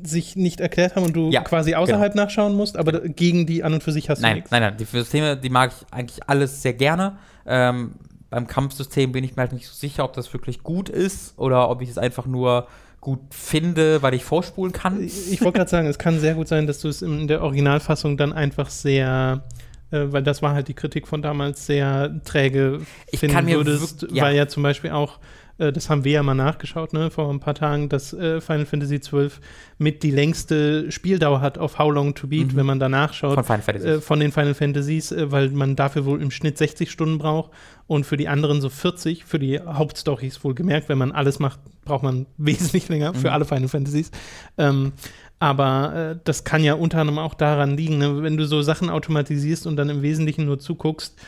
[0.04, 2.24] sich nicht erklärt haben und du ja, quasi außerhalb genau.
[2.26, 3.14] nachschauen musst, aber genau.
[3.16, 4.52] gegen die an und für sich hast nein, du nichts.
[4.52, 7.18] Nein, nein, die Systeme, die mag ich eigentlich alles sehr gerne.
[7.46, 7.96] Ähm,
[8.30, 11.70] beim Kampfsystem bin ich mir halt nicht so sicher, ob das wirklich gut ist oder
[11.70, 12.68] ob ich es einfach nur
[13.02, 15.04] gut finde, weil ich vorspulen kann.
[15.04, 17.44] Ich, ich wollte gerade sagen, es kann sehr gut sein, dass du es in der
[17.44, 19.44] Originalfassung dann einfach sehr
[19.92, 24.24] äh, weil das war halt die Kritik von damals sehr träge ich finden würdest, ja.
[24.24, 25.20] weil ja zum Beispiel auch
[25.58, 28.66] äh, das haben wir ja mal nachgeschaut, ne, vor ein paar Tagen, dass äh, Final
[28.66, 29.30] Fantasy XII
[29.78, 32.56] mit die längste Spieldauer hat auf How Long to Beat, mhm.
[32.56, 33.36] wenn man da nachschaut.
[33.36, 33.90] Von, Final Fantasies.
[33.90, 37.52] Äh, von den Final Fantasies, äh, weil man dafür wohl im Schnitt 60 Stunden braucht
[37.88, 39.26] und für die anderen so 40.
[39.26, 43.18] Für die Hauptstories wohl gemerkt, wenn man alles macht, braucht man wesentlich länger mhm.
[43.18, 44.12] für alle Final Fantasies.
[44.58, 44.94] Ähm,
[45.40, 48.24] aber äh, das kann ja unter anderem auch daran liegen, ne?
[48.24, 51.20] wenn du so Sachen automatisierst und dann im Wesentlichen nur zuguckst,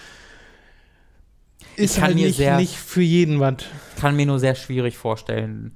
[1.78, 3.55] ist halt nicht, sehr, nicht für jeden was.
[3.99, 5.75] kann mir nur sehr schwierig vorstellen,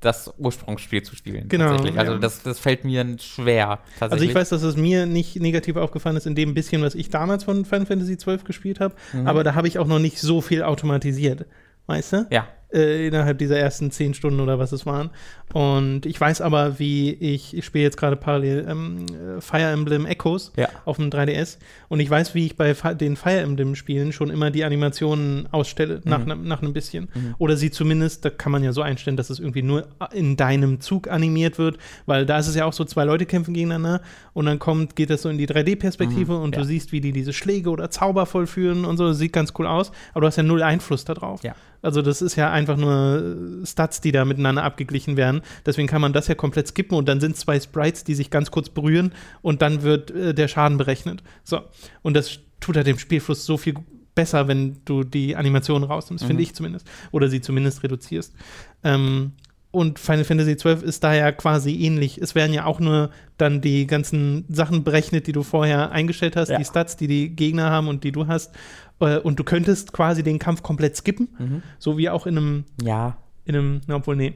[0.00, 1.48] das Ursprungsspiel zu spielen.
[1.48, 1.70] Genau.
[1.70, 2.18] Also ja.
[2.18, 3.80] das, das fällt mir schwer.
[4.00, 7.10] Also ich weiß, dass es mir nicht negativ aufgefallen ist in dem bisschen, was ich
[7.10, 9.26] damals von Final Fantasy XII gespielt habe, mhm.
[9.26, 11.46] aber da habe ich auch noch nicht so viel automatisiert.
[11.86, 12.26] Weißt du?
[12.30, 15.10] Ja äh, innerhalb dieser ersten zehn Stunden oder was es waren.
[15.54, 19.06] Und ich weiß aber, wie ich, ich spiele jetzt gerade parallel ähm,
[19.40, 20.68] Fire Emblem Echoes ja.
[20.84, 21.56] auf dem 3DS
[21.88, 26.02] und ich weiß, wie ich bei den Fire Emblem Spielen schon immer die Animationen ausstelle,
[26.04, 26.10] mhm.
[26.10, 27.08] nach, nach einem bisschen.
[27.14, 27.34] Mhm.
[27.38, 30.80] Oder sie zumindest, da kann man ja so einstellen, dass es irgendwie nur in deinem
[30.80, 34.02] Zug animiert wird, weil da ist es ja auch so, zwei Leute kämpfen gegeneinander
[34.34, 36.42] und dann kommt, geht das so in die 3D-Perspektive mhm.
[36.42, 36.60] und ja.
[36.60, 39.66] du siehst, wie die diese Schläge oder Zauber vollführen und so, das sieht ganz cool
[39.66, 41.42] aus, aber du hast ja null Einfluss darauf.
[41.42, 41.54] Ja.
[41.82, 45.42] Also das ist ja einfach nur Stats, die da miteinander abgeglichen werden.
[45.64, 48.50] Deswegen kann man das ja komplett skippen und dann sind zwei Sprites, die sich ganz
[48.50, 49.12] kurz berühren
[49.42, 51.22] und dann wird äh, der Schaden berechnet.
[51.44, 51.60] So.
[52.02, 53.74] Und das tut halt dem Spielfluss so viel
[54.14, 56.28] besser, wenn du die Animationen rausnimmst, mhm.
[56.28, 56.88] finde ich zumindest.
[57.12, 58.34] Oder sie zumindest reduzierst.
[58.82, 59.32] Ähm,
[59.70, 62.18] und Final Fantasy XII ist da ja quasi ähnlich.
[62.18, 66.48] Es werden ja auch nur dann die ganzen Sachen berechnet, die du vorher eingestellt hast,
[66.48, 66.58] ja.
[66.58, 68.54] die Stats, die die Gegner haben und die du hast.
[69.00, 71.62] Äh, und du könntest quasi den Kampf komplett skippen, mhm.
[71.78, 72.64] so wie auch in einem.
[72.82, 73.18] Ja.
[73.44, 74.34] In einem, na, obwohl, nee.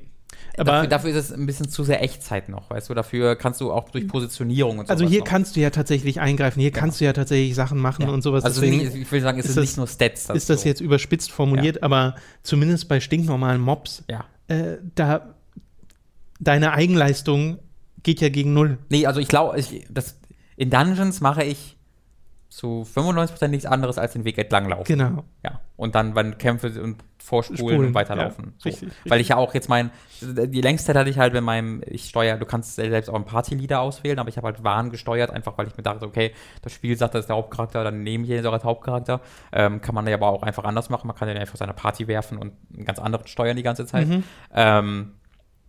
[0.56, 2.94] Aber dafür, dafür, ist es ein bisschen zu sehr Echtzeit noch, weißt du?
[2.94, 4.92] Dafür kannst du auch durch Positionierung und so.
[4.92, 5.26] Also hier noch.
[5.26, 6.80] kannst du ja tatsächlich eingreifen, hier genau.
[6.80, 8.08] kannst du ja tatsächlich Sachen machen ja.
[8.08, 8.44] und sowas.
[8.44, 10.28] Also Deswegen nicht, ich will sagen, es ist, das, nicht nur Stats.
[10.30, 10.68] ist das so.
[10.68, 11.82] jetzt überspitzt formuliert, ja.
[11.82, 14.24] aber zumindest bei stinknormalen Mobs, ja.
[14.48, 15.34] äh, da
[16.40, 17.58] deine Eigenleistung
[18.02, 18.78] geht ja gegen null.
[18.88, 19.62] Nee, also ich glaube,
[20.56, 21.76] in Dungeons mache ich
[22.52, 24.84] zu 95% nichts anderes als den Weg entlang laufen.
[24.84, 25.24] Genau.
[25.42, 25.60] Ja.
[25.76, 28.44] Und dann beim Kämpfe und vorspulen Spulen, und weiterlaufen.
[28.44, 28.68] Ja, so.
[28.68, 29.90] richtig, richtig, Weil ich ja auch jetzt mein,
[30.20, 33.80] die längste hatte ich halt bei meinem, ich steuere, du kannst selbst auch ein Partyleader
[33.80, 36.94] auswählen, aber ich habe halt Wahn gesteuert, einfach weil ich mir dachte, okay, das Spiel
[36.94, 39.22] sagt, das ist der Hauptcharakter, dann nehme ich ihn sogar als Hauptcharakter.
[39.50, 41.06] Ähm, kann man ja aber auch einfach anders machen.
[41.06, 44.08] Man kann den einfach seine Party werfen und einen ganz anderen steuern die ganze Zeit.
[44.08, 44.24] Mhm.
[44.52, 45.12] Ähm,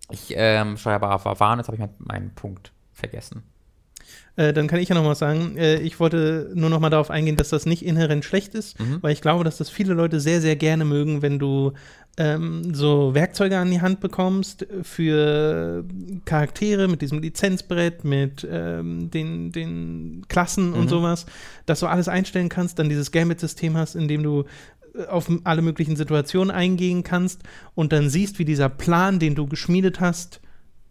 [0.09, 3.52] ich ähm, steuere aber Wahn, jetzt habe ich meinen, meinen Punkt vergessen.
[4.35, 7.11] Äh, dann kann ich ja noch mal sagen, äh, ich wollte nur noch mal darauf
[7.11, 8.97] eingehen, dass das nicht inhärent schlecht ist, mhm.
[9.01, 11.73] weil ich glaube, dass das viele Leute sehr, sehr gerne mögen, wenn du
[12.17, 15.83] ähm, so Werkzeuge an die Hand bekommst für
[16.25, 20.75] Charaktere mit diesem Lizenzbrett, mit ähm, den, den Klassen mhm.
[20.75, 21.25] und sowas,
[21.65, 24.45] dass du alles einstellen kannst, dann dieses Gambit-System hast, in dem du
[24.95, 27.41] äh, auf alle möglichen Situationen eingehen kannst
[27.75, 30.39] und dann siehst, wie dieser Plan, den du geschmiedet hast,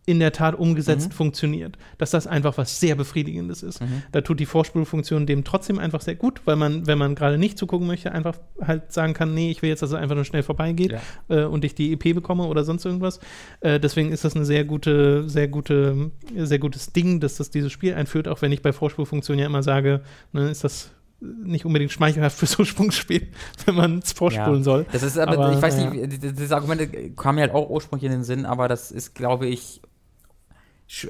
[0.05, 1.15] in der Tat umgesetzt mhm.
[1.15, 1.79] funktioniert.
[1.99, 3.81] Dass das einfach was sehr Befriedigendes ist.
[3.81, 4.03] Mhm.
[4.11, 7.57] Da tut die Vorspulfunktion dem trotzdem einfach sehr gut, weil man, wenn man gerade nicht
[7.57, 10.43] zugucken möchte, einfach halt sagen kann, nee, ich will jetzt, dass es einfach nur schnell
[10.43, 11.01] vorbeigeht ja.
[11.29, 13.21] äh, und ich die EP bekomme oder sonst irgendwas.
[13.61, 17.71] Äh, deswegen ist das eine sehr gute, sehr gute, sehr gutes Ding, dass das dieses
[17.71, 20.91] Spiel einführt, auch wenn ich bei Vorspulfunktion ja immer sage, ne, ist das
[21.23, 23.29] nicht unbedingt schmeichelhaft fürs Ursprungsspiel,
[23.67, 24.63] wenn man es vorspulen ja.
[24.65, 24.87] soll.
[24.91, 25.91] Das ist aber, aber ich weiß ja.
[25.91, 29.47] nicht, das Argument kam mir halt auch ursprünglich in den Sinn, aber das ist, glaube
[29.47, 29.81] ich,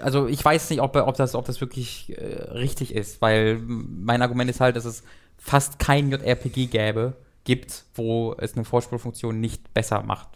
[0.00, 4.22] also ich weiß nicht, ob, ob, das, ob das wirklich äh, richtig ist, weil mein
[4.22, 5.02] Argument ist halt, dass es
[5.38, 10.28] fast kein JRPG gäbe, gibt, wo es eine Vorspulfunktion nicht besser macht.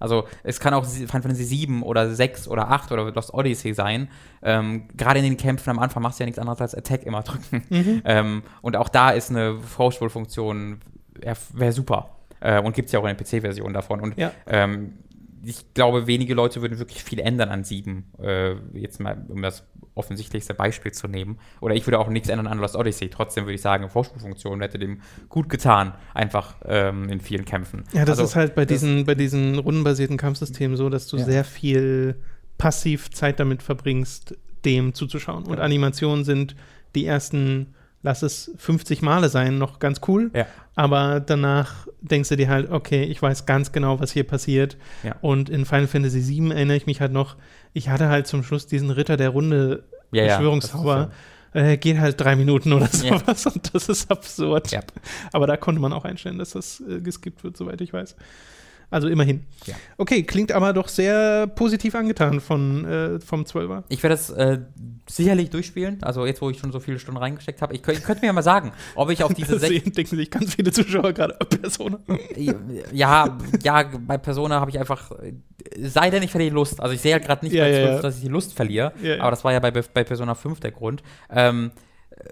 [0.00, 4.08] Also es kann auch Final Fantasy 7 oder 6 oder 8 oder Lost Odyssey sein.
[4.42, 7.22] Ähm, Gerade in den Kämpfen am Anfang machst du ja nichts anderes als Attack immer
[7.22, 7.62] drücken.
[7.70, 8.02] Mhm.
[8.04, 10.80] Ähm, und auch da ist eine Vorspulfunktion,
[11.14, 12.16] wäre wär super.
[12.40, 14.00] Äh, und gibt es ja auch in der PC-Version davon.
[14.00, 14.32] Und ja.
[14.46, 14.94] ähm,
[15.44, 18.12] ich glaube, wenige Leute würden wirklich viel ändern an sieben.
[18.20, 19.64] Äh, jetzt mal, um das
[19.94, 21.38] offensichtlichste Beispiel zu nehmen.
[21.60, 23.08] Oder ich würde auch nichts ändern an Lost Odyssey.
[23.08, 27.84] Trotzdem würde ich sagen, Vorspulfunktion hätte dem gut getan, einfach ähm, in vielen Kämpfen.
[27.92, 31.24] Ja, das also, ist halt bei diesen, bei diesen rundenbasierten Kampfsystemen so, dass du ja.
[31.24, 32.16] sehr viel
[32.58, 35.44] passiv Zeit damit verbringst, dem zuzuschauen.
[35.44, 36.54] Und Animationen sind
[36.94, 40.30] die ersten lass es 50 Male sein, noch ganz cool.
[40.34, 40.46] Ja.
[40.74, 44.76] Aber danach denkst du dir halt, okay, ich weiß ganz genau, was hier passiert.
[45.02, 45.16] Ja.
[45.20, 47.36] Und in Final Fantasy VII erinnere ich mich halt noch,
[47.72, 51.10] ich hatte halt zum Schluss diesen Ritter der Runde ja, Beschwörungszauber.
[51.52, 54.70] Äh, geht halt drei Minuten oder sowas und das ist absurd.
[55.32, 58.14] Aber da konnte man auch einstellen, dass das äh, geskippt wird, soweit ich weiß.
[58.90, 59.46] Also immerhin.
[59.66, 59.74] Ja.
[59.98, 63.84] Okay, klingt aber doch sehr positiv angetan von, äh, vom 12er.
[63.88, 64.58] Ich werde das äh,
[65.08, 66.02] sicherlich durchspielen.
[66.02, 67.74] Also jetzt, wo ich schon so viele Stunden reingesteckt habe.
[67.74, 69.84] Ich, ich könnte mir ja mal sagen, ob ich auf diese sechs.
[69.84, 71.98] Denken sich ganz viele Zuschauer gerade Persona.
[72.92, 75.12] ja, ja, bei Persona habe ich einfach.
[75.78, 76.80] Sei denn, ich verliere Lust.
[76.80, 78.92] Also ich sehe halt gerade nicht, ja, ja, 12, dass ich die Lust verliere.
[79.20, 81.02] Aber das war ja bei, bei Persona 5 der Grund.
[81.30, 81.70] Ähm,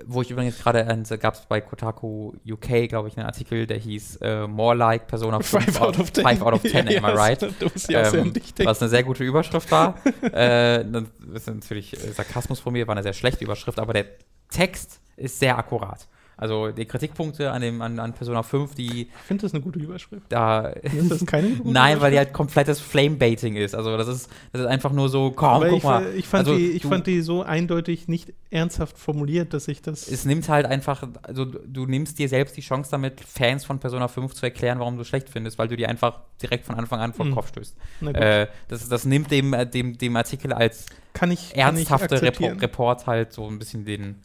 [0.06, 3.78] wo ich übrigens gerade, äh, gab es bei Kotaku UK, glaube ich, einen Artikel, der
[3.78, 6.98] hieß äh, More Like Persona 5 5 out of 10, 5 out of 10 ja,
[7.02, 7.42] am I right?
[7.42, 8.32] Ähm,
[8.64, 9.94] was eine sehr gute Überschrift war.
[10.22, 14.06] äh, das ist natürlich äh, Sarkasmus von mir, war eine sehr schlechte Überschrift, aber der
[14.50, 16.06] Text ist sehr akkurat.
[16.38, 19.02] Also die Kritikpunkte an, dem, an, an Persona 5, die.
[19.02, 20.22] Ich finde das eine gute Überschrift.
[20.28, 23.74] Da, ist das keine gute Nein, weil die halt komplettes Flamebaiting ist.
[23.74, 26.14] Also das ist, das ist einfach nur so, komm, Aber guck ich, mal.
[26.14, 30.06] Ich fand, also, die, ich fand die so eindeutig nicht ernsthaft formuliert, dass ich das.
[30.06, 34.06] Es nimmt halt einfach, also du nimmst dir selbst die Chance damit, Fans von Persona
[34.06, 37.00] 5 zu erklären, warum du es schlecht findest, weil du die einfach direkt von Anfang
[37.00, 37.34] an vor den mhm.
[37.34, 37.76] Kopf stößt.
[38.14, 43.08] Äh, das, das nimmt dem, dem, dem Artikel als kann ich, ernsthafte kann ich Report
[43.08, 44.22] halt so ein bisschen den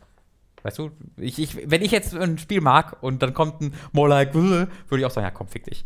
[0.64, 4.10] Weißt du, ich, ich, wenn ich jetzt ein Spiel mag und dann kommt ein More
[4.10, 5.84] Like, würde ich auch sagen, ja komm, fick dich.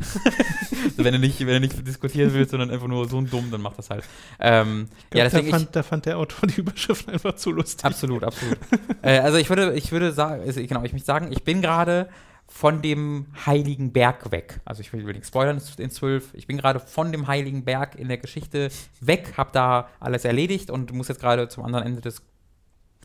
[0.97, 3.61] wenn, du nicht, wenn du nicht diskutieren willst, sondern einfach nur so ein Dumm, dann
[3.61, 4.03] mach das halt.
[4.39, 7.51] Ähm, glaub, ja, deswegen da, fand, ich, da fand der Autor die Überschrift einfach zu
[7.51, 7.85] lustig.
[7.85, 8.57] Absolut, absolut.
[9.01, 12.07] äh, also ich würde, ich würde sagen, also genau, ich möchte sagen, ich bin gerade
[12.47, 14.61] von dem Heiligen Berg weg.
[14.63, 16.33] Also ich will nichts spoilern in 12.
[16.33, 18.69] Ich bin gerade von dem Heiligen Berg in der Geschichte
[19.01, 22.21] weg, habe da alles erledigt und muss jetzt gerade zum anderen Ende des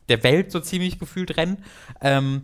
[0.09, 1.57] der Welt so ziemlich gefühlt rennen.
[2.01, 2.43] Ähm,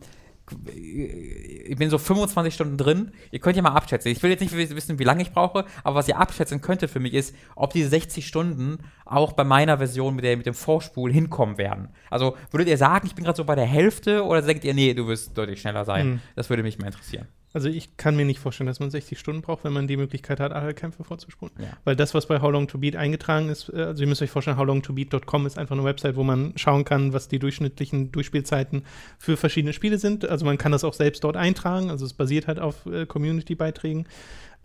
[0.76, 3.12] ich bin so 25 Stunden drin.
[3.32, 4.12] Ihr könnt ja mal abschätzen.
[4.12, 6.99] Ich will jetzt nicht wissen, wie lange ich brauche, aber was ihr abschätzen könntet für
[6.99, 11.12] mich ist, ob diese 60 Stunden auch bei meiner Version mit, der, mit dem Vorspul
[11.12, 11.89] hinkommen werden.
[12.10, 14.93] Also würdet ihr sagen, ich bin gerade so bei der Hälfte oder denkt ihr, nee,
[14.93, 16.07] du wirst deutlich schneller sein?
[16.07, 16.22] Mhm.
[16.36, 17.28] Das würde mich mal interessieren.
[17.51, 20.39] Also ich kann mir nicht vorstellen, dass man 60 Stunden braucht, wenn man die Möglichkeit
[20.39, 21.53] hat, alle Kämpfe vorzuspulen.
[21.59, 21.77] Ja.
[21.83, 24.29] Weil das, was bei How Long to Beat eingetragen ist, äh, also ihr müsst euch
[24.29, 28.83] vorstellen, howlongtobeat.com ist einfach eine Website, wo man schauen kann, was die durchschnittlichen Durchspielzeiten
[29.17, 30.29] für verschiedene Spiele sind.
[30.29, 31.89] Also man kann das auch selbst dort eintragen.
[31.89, 34.05] Also es basiert halt auf äh, Community-Beiträgen.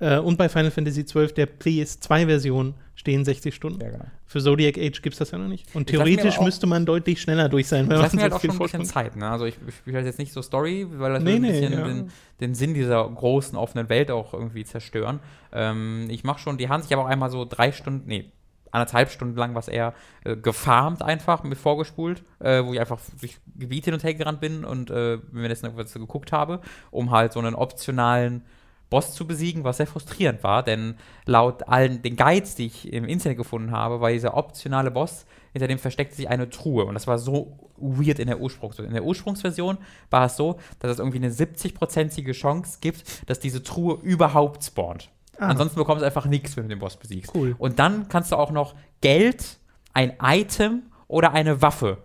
[0.01, 3.81] Äh, und bei Final Fantasy XII, der PS2-Version, stehen 60 Stunden.
[3.81, 4.05] Ja, genau.
[4.27, 5.75] Für Zodiac Age gibt es das ja noch nicht.
[5.75, 7.89] Und theoretisch müsste man deutlich schneller durch sein.
[7.89, 9.17] Weil lass mir halt auch schon ein bisschen Zeit.
[9.17, 9.29] Ne?
[9.29, 11.77] Also ich, ich spiele halt jetzt nicht so Story, weil das nee, ein bisschen nee,
[11.77, 11.85] ja.
[11.85, 15.21] den, den, Sinn dieser großen offenen Welt auch irgendwie zerstören.
[15.53, 16.85] Ähm, ich mache schon die Hand.
[16.85, 18.33] Ich habe auch einmal so drei Stunden, nee,
[18.71, 23.39] anderthalb Stunden lang was eher äh, gefarmt einfach, mit vorgespult, äh, wo ich einfach durch
[23.57, 27.33] Gebiete hin und her gerannt bin und äh, mir das irgendwas geguckt habe, um halt
[27.33, 28.43] so einen optionalen
[28.91, 33.05] Boss zu besiegen, was sehr frustrierend war, denn laut allen den Guides, die ich im
[33.05, 37.07] Internet gefunden habe, war dieser optionale Boss, hinter dem versteckte sich eine Truhe und das
[37.07, 38.89] war so weird in der Ursprungsversion.
[38.89, 39.79] In der Ursprungsversion
[40.11, 45.11] war es so, dass es irgendwie eine 70-prozentige Chance gibt, dass diese Truhe überhaupt spawnt.
[45.39, 45.49] Ah.
[45.49, 47.35] Ansonsten bekommst du einfach nichts, wenn du den Boss besiegst.
[47.35, 47.55] Cool.
[47.59, 49.59] Und dann kannst du auch noch Geld,
[49.93, 51.99] ein Item oder eine Waffe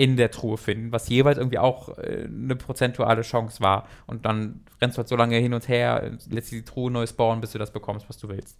[0.00, 3.86] in der Truhe finden, was jeweils irgendwie auch äh, eine prozentuale Chance war.
[4.06, 7.42] Und dann rennst du halt so lange hin und her, lässt die Truhe neu bauen,
[7.42, 8.58] bis du das bekommst, was du willst.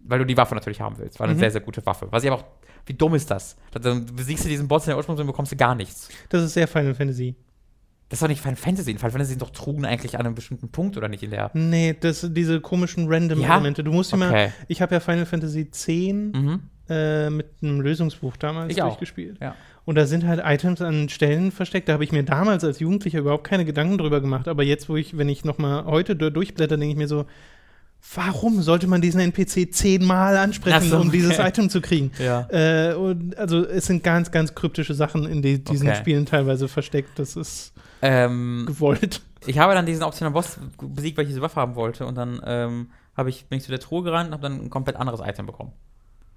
[0.00, 1.20] Weil du die Waffe natürlich haben willst.
[1.20, 1.40] War eine mhm.
[1.40, 2.08] sehr, sehr gute Waffe.
[2.10, 2.46] Was ich aber auch,
[2.86, 3.58] wie dumm ist das?
[3.72, 6.08] Dann besiegst du diesen Boss in der Ursprung und bekommst du gar nichts.
[6.30, 7.36] Das ist sehr Final Fantasy.
[8.08, 8.92] Das ist doch nicht Final Fantasy.
[8.92, 11.50] In Final Fantasy sind doch Truhen eigentlich an einem bestimmten Punkt oder nicht in der.
[11.52, 13.82] Nee, das, diese komischen Random-Elemente.
[13.82, 13.84] Ja?
[13.84, 14.30] Du musst immer.
[14.30, 14.52] Okay.
[14.68, 16.60] Ich habe ja Final Fantasy X mhm.
[16.88, 19.36] äh, mit einem Lösungsbuch damals ich durchgespielt.
[19.38, 19.54] Ja.
[19.84, 21.88] Und da sind halt Items an Stellen versteckt.
[21.88, 24.46] Da habe ich mir damals als Jugendlicher überhaupt keine Gedanken drüber gemacht.
[24.46, 27.26] Aber jetzt, wo ich, wenn ich nochmal heute durchblätter, denke ich mir so,
[28.14, 31.18] warum sollte man diesen NPC zehnmal ansprechen, so, um okay.
[31.18, 32.12] dieses Item zu kriegen?
[32.18, 32.46] Ja.
[32.50, 35.98] Äh, und also es sind ganz, ganz kryptische Sachen in die, diesen okay.
[35.98, 37.18] Spielen teilweise versteckt.
[37.18, 37.72] Das ist
[38.02, 39.22] ähm, gewollt.
[39.46, 42.06] Ich habe dann diesen optionalen Boss besiegt, weil ich diese Waffe haben wollte.
[42.06, 42.90] Und dann ähm,
[43.26, 45.72] ich, bin ich zu der Truhe gerannt und habe dann ein komplett anderes Item bekommen.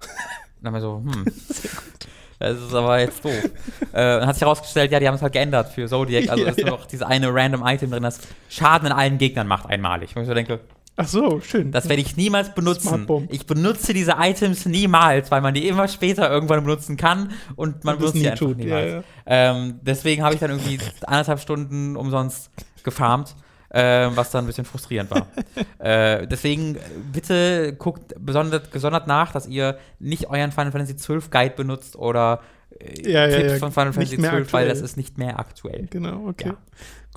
[0.00, 1.24] und dann wir so, hm.
[1.48, 2.08] Sehr gut.
[2.38, 3.32] Das ist aber jetzt doof.
[3.92, 6.28] äh, dann hat sich herausgestellt, ja, die haben es halt geändert für Zodiac.
[6.28, 9.46] Also ja, ist nur noch dieses eine random Item drin, das Schaden in allen Gegnern
[9.46, 10.14] macht einmalig.
[10.14, 10.60] Wo ich so denke,
[10.98, 11.72] Ach so, schön.
[11.72, 13.06] Das werde ich niemals benutzen.
[13.28, 17.96] Ich benutze diese Items niemals, weil man die immer später irgendwann benutzen kann und man
[17.96, 18.86] Und benutzt nie einfach tut, niemals.
[18.90, 19.02] ja, ja.
[19.26, 22.50] Ähm, deswegen habe ich dann irgendwie anderthalb Stunden umsonst
[22.82, 23.36] gefarmt,
[23.76, 25.26] äh, was dann ein bisschen frustrierend war.
[25.78, 26.78] äh, deswegen
[27.12, 32.40] bitte guckt besonders, gesondert nach, dass ihr nicht euren Final Fantasy XII Guide benutzt oder
[32.78, 33.58] äh, Ja, ja, Tipps ja.
[33.58, 34.68] von Final Fantasy mehr XII, weil aktuell.
[34.68, 35.88] das ist nicht mehr aktuell.
[35.90, 36.48] Genau, okay.
[36.48, 36.56] Ja.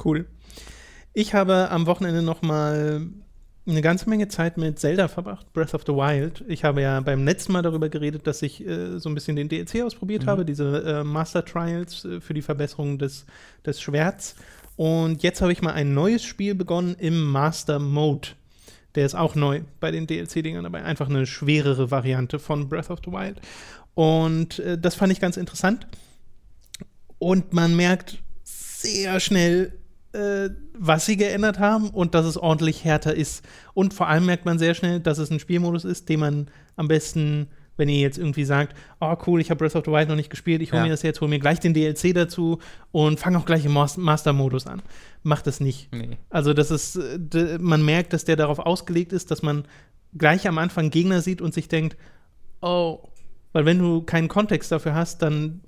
[0.03, 0.26] Cool.
[1.14, 3.07] Ich habe am Wochenende noch mal
[3.68, 6.43] eine ganze Menge Zeit mit Zelda verbracht, Breath of the Wild.
[6.47, 9.47] Ich habe ja beim letzten Mal darüber geredet, dass ich äh, so ein bisschen den
[9.47, 13.26] DLC ausprobiert habe, diese äh, Master Trials äh, für die Verbesserung des,
[13.66, 14.36] des Schwerts.
[14.80, 18.30] Und jetzt habe ich mal ein neues Spiel begonnen im Master Mode.
[18.95, 20.84] Der ist auch neu bei den DLC-Dingern dabei.
[20.84, 23.41] Einfach eine schwerere Variante von Breath of the Wild.
[23.93, 25.86] Und äh, das fand ich ganz interessant.
[27.17, 29.73] Und man merkt sehr schnell,
[30.13, 33.43] äh, was sie geändert haben und dass es ordentlich härter ist.
[33.73, 36.88] Und vor allem merkt man sehr schnell, dass es ein Spielmodus ist, den man am
[36.88, 37.49] besten,
[37.80, 40.30] wenn ihr jetzt irgendwie sagt, oh cool, ich habe Breath of the Wild noch nicht
[40.30, 40.84] gespielt, ich hole Ja.
[40.86, 42.59] mir das jetzt, hole mir gleich den DLC dazu
[42.91, 44.82] und fange auch gleich im Mas- Master-Modus an.
[45.23, 45.91] Macht das nicht.
[45.93, 46.17] Nee.
[46.30, 49.63] Also das ist, äh, man merkt, dass der darauf ausgelegt ist, dass man
[50.17, 51.97] gleich am Anfang Gegner sieht und sich denkt,
[52.61, 52.99] oh,
[53.53, 55.61] weil wenn du keinen Kontext dafür hast, dann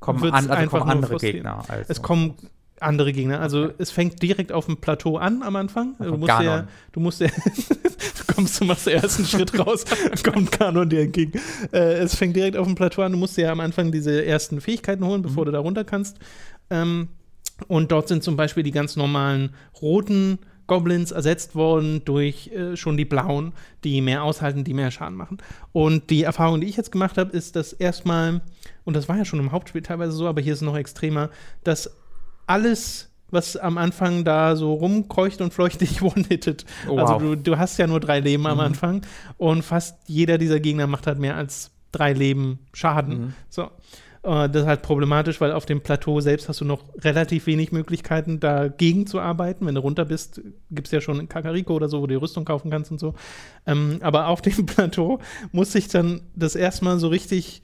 [0.00, 1.16] Kommen, an, also einfach kommen andere.
[1.16, 1.64] Gegner.
[1.68, 1.84] Also.
[1.88, 2.34] es kommen
[2.80, 3.38] andere Gegner.
[3.40, 3.74] Also Okay.
[3.78, 5.94] es fängt direkt auf dem Plateau an am Anfang.
[6.00, 7.28] Du musst ja, du musst ja,
[8.34, 9.84] kommst, du machst den ersten Schritt raus,
[10.24, 11.40] kommt Kanon dir entgegen.
[11.72, 13.12] Äh, es fängt direkt auf dem Plateau an.
[13.12, 15.24] Du musst ja am Anfang diese ersten Fähigkeiten holen, Mhm.
[15.26, 16.18] bevor du da runter kannst.
[16.70, 17.08] Ähm,
[17.68, 22.96] und dort sind zum Beispiel die ganz normalen roten Goblins ersetzt worden durch äh, schon
[22.96, 23.52] die blauen,
[23.84, 25.38] die mehr aushalten, die mehr Schaden machen.
[25.72, 28.40] Und die Erfahrung, die ich jetzt gemacht habe, ist, dass erstmal,
[28.84, 31.30] und das war ja schon im Hauptspiel teilweise so, aber hier ist es noch extremer,
[31.62, 31.90] dass
[32.46, 36.64] alles, was am Anfang da so rumkreucht und fleucht, dich one-hittet.
[36.88, 37.22] Oh, also wow.
[37.22, 38.64] du, du hast ja nur drei Leben am Mhm.
[38.64, 39.02] Anfang
[39.38, 43.18] und fast jeder dieser Gegner macht halt mehr als drei Leben Schaden.
[43.18, 43.34] Mhm.
[43.48, 43.70] So.
[44.22, 47.72] Äh, das ist halt problematisch, weil auf dem Plateau selbst hast du noch relativ wenig
[47.72, 49.66] Möglichkeiten, dagegen zu arbeiten.
[49.66, 52.20] Wenn du runter bist, gibt es ja schon in Kakariko oder so, wo du die
[52.20, 53.14] Rüstung kaufen kannst und so.
[53.66, 55.18] Ähm, aber auf dem Plateau
[55.50, 57.62] muss ich dann das erstmal so richtig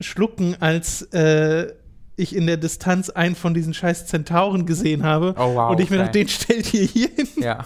[0.00, 1.72] schlucken, als äh,
[2.16, 5.34] ich in der Distanz einen von diesen scheiß Zentauren gesehen habe.
[5.38, 6.04] Oh, wow, und ich mir okay.
[6.06, 7.28] dachte, den stellt ihr hier hin.
[7.36, 7.64] Ja.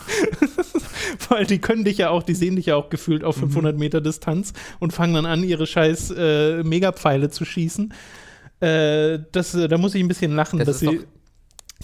[1.29, 3.29] Weil die können dich ja auch, die sehen dich ja auch gefühlt Mhm.
[3.29, 7.93] auf 500 Meter Distanz und fangen dann an, ihre scheiß äh, Megapfeile zu schießen.
[8.61, 11.05] Äh, das, äh, da muss ich ein bisschen lachen, Das dass ist sie, doch-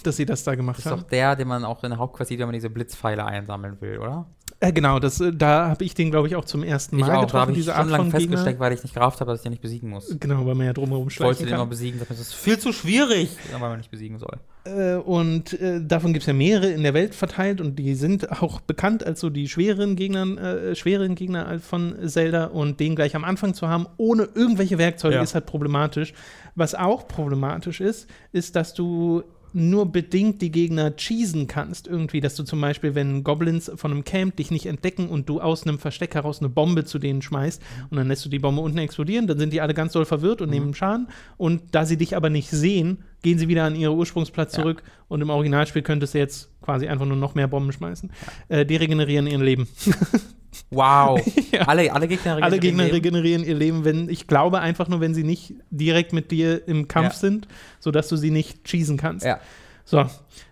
[0.03, 1.01] dass sie das da gemacht Das ist haben.
[1.01, 4.27] doch der, den man auch in der Hauptquartier wenn man diese Blitzpfeile einsammeln will, oder?
[4.59, 7.11] Äh, genau, das, äh, da habe ich den, glaube ich, auch zum ersten Ich Mal
[7.11, 9.41] auch, da getroffen, habe ich diese schon lange festgesteckt, weil ich nicht gerafft habe, dass
[9.41, 10.15] ich den nicht besiegen muss.
[10.19, 11.69] Genau, weil man ja drumherum Ich wollte den kann.
[11.69, 14.37] besiegen, das ist viel zu schwierig, weil man nicht besiegen soll.
[14.65, 18.31] Äh, und äh, davon gibt es ja mehrere in der Welt verteilt und die sind
[18.41, 23.15] auch bekannt als so die schwereren Gegnern, äh, schwereren Gegner von Zelda und den gleich
[23.15, 25.21] am Anfang zu haben, ohne irgendwelche Werkzeuge, Ja.
[25.21, 26.13] ist halt problematisch.
[26.55, 29.21] Was auch problematisch ist, ist, dass du
[29.57, 34.03] nur bedingt die Gegner cheesen kannst, irgendwie, dass du zum Beispiel, wenn Goblins von einem
[34.03, 37.61] Camp dich nicht entdecken und du aus einem Versteck heraus eine Bombe zu denen schmeißt
[37.89, 40.41] und dann lässt du die Bombe unten explodieren, dann sind die alle ganz doll verwirrt
[40.41, 43.97] und nehmen Schaden und da sie dich aber nicht sehen, gehen sie wieder an ihren
[43.97, 44.61] Ursprungsplatz Ja.
[44.61, 48.11] zurück und im Originalspiel könntest du jetzt quasi einfach nur noch mehr Bomben schmeißen.
[48.49, 49.67] Äh, die regenerieren ihr Leben.
[50.69, 51.19] Wow.
[51.51, 51.61] Ja.
[51.61, 52.95] alle, alle Gegner Alle Gegner Leben?
[52.95, 56.87] regenerieren ihr Leben, wenn, ich glaube einfach nur, wenn sie nicht direkt mit dir im
[56.87, 57.19] Kampf Ja.
[57.19, 57.47] sind,
[57.79, 59.25] sodass du sie nicht cheesen kannst.
[59.25, 59.39] Ja.
[59.85, 60.05] So,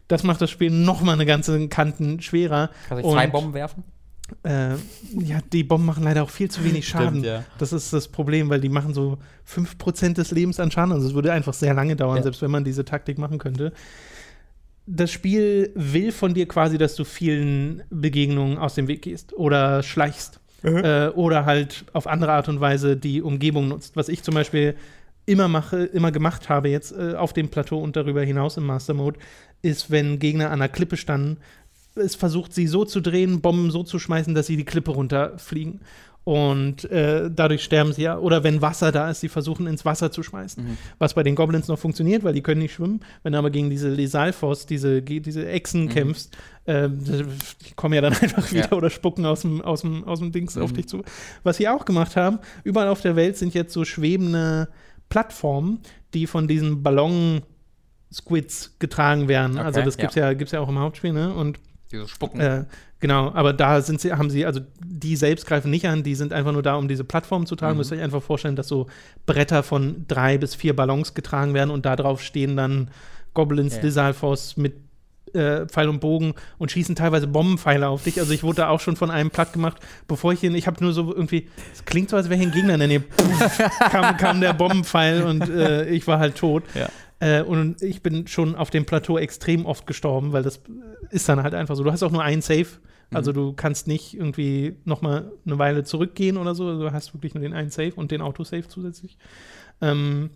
[0.07, 2.69] das macht das Spiel noch mal eine ganze Kanten schwerer.
[2.87, 3.83] Kannst du zwei Bomben werfen?
[4.43, 4.75] Äh,
[5.19, 7.09] ja, die Bomben machen leider auch viel zu wenig Schaden.
[7.19, 7.43] Stimmt, ja.
[7.59, 9.17] Das ist das Problem, weil die machen so
[9.47, 10.93] 5% des Lebens an Schaden.
[10.93, 12.23] Also es würde einfach sehr lange dauern, Ja.
[12.23, 13.71] selbst wenn man diese Taktik machen könnte.
[14.87, 19.81] Das Spiel will von dir quasi, dass du vielen Begegnungen aus dem Weg gehst oder
[19.83, 20.39] schleichst.
[20.63, 23.95] Äh, oder halt auf andere Art und Weise die Umgebung nutzt.
[23.95, 24.75] Was ich zum Beispiel
[25.27, 28.95] immer mache, immer gemacht habe jetzt äh, auf dem Plateau und darüber hinaus im Master
[28.95, 29.19] Mode,
[29.61, 31.37] ist, wenn Gegner an der Klippe standen,
[31.95, 35.81] es versucht, sie so zu drehen, Bomben so zu schmeißen, dass sie die Klippe runterfliegen.
[36.25, 38.17] Und äh, dadurch sterben sie ja.
[38.17, 40.63] Oder wenn Wasser da ist, sie versuchen ins Wasser zu schmeißen.
[40.65, 40.77] Mhm.
[40.97, 43.01] Was bei den Goblins noch funktioniert, weil die können nicht schwimmen.
[43.21, 45.89] Wenn du aber gegen diese Lesalfos, diese, diese Echsen Mhm.
[45.89, 48.71] kämpfst, äh, die kommen ja dann einfach wieder Ja.
[48.71, 50.75] oder spucken aus dem, aus dem, aus dem Dings auf Mhm.
[50.75, 51.03] dich zu.
[51.43, 54.67] Was sie auch gemacht haben, überall auf der Welt sind jetzt so schwebende
[55.09, 55.81] Plattformen,
[56.15, 56.81] die von diesen
[58.09, 59.57] Ballon-Squids getragen werden.
[59.59, 60.33] also Okay, das gibt's ja.
[60.33, 61.33] gibt's ja auch im Hauptspiel, ne?
[61.33, 61.59] Und
[61.91, 62.39] Diese Spucken.
[62.39, 62.65] äh,
[62.99, 66.33] genau, aber da sind sie, haben sie, also die selbst greifen nicht an, die sind
[66.33, 67.73] einfach nur da, um diese Plattform zu tragen.
[67.73, 67.77] Mhm.
[67.79, 68.87] Müsst ihr euch einfach vorstellen, dass so
[69.25, 72.89] Bretter von drei bis vier Ballons getragen werden und da drauf stehen dann
[73.33, 74.35] Goblins, Ja.
[74.55, 74.73] Mit
[75.33, 78.19] äh, Pfeil und Bogen und schießen teilweise Bombenpfeile auf dich.
[78.19, 79.77] Also ich wurde da auch schon von einem platt gemacht,
[80.07, 82.53] bevor ich ihn, ich habe nur so irgendwie, es klingt so, als wäre ich ein
[82.53, 83.03] Gegner in der Nähe.
[83.91, 86.63] kam, kam der Bombenpfeil und äh, ich war halt tot.
[86.73, 86.87] Ja.
[87.19, 90.61] Äh, und ich bin schon auf dem Plateau extrem oft gestorben, weil das
[91.11, 91.83] ist dann halt einfach so.
[91.83, 92.67] Du hast auch nur einen Save.
[93.13, 93.35] Also Mhm.
[93.35, 96.67] du kannst nicht irgendwie noch mal eine Weile zurückgehen oder so.
[96.67, 99.17] Also Du hast wirklich nur den einen Save und den Autosave zusätzlich.
[99.81, 100.31] Ähm,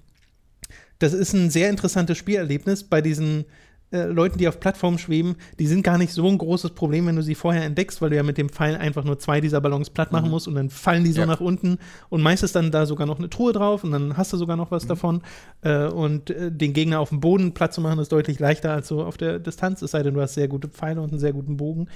[1.00, 3.46] das ist ein sehr interessantes Spielerlebnis bei diesen
[3.92, 5.36] äh, Leuten, die auf Plattformen schweben.
[5.58, 8.16] Die sind gar nicht so ein großes Problem, wenn du sie vorher entdeckst, weil du
[8.16, 11.04] ja mit dem Pfeil einfach nur zwei dieser Ballons platt machen musst und dann fallen
[11.04, 11.26] die so Ja.
[11.28, 11.80] nach unten
[12.10, 14.72] und meistens dann da sogar noch eine Truhe drauf und dann hast du sogar noch
[14.72, 15.22] was davon.
[15.62, 18.88] Äh, und äh, den Gegner auf dem Boden platt zu machen, ist deutlich leichter als
[18.88, 21.34] so auf der Distanz, es sei denn, du hast sehr gute Pfeile und einen sehr
[21.34, 21.88] guten Bogen.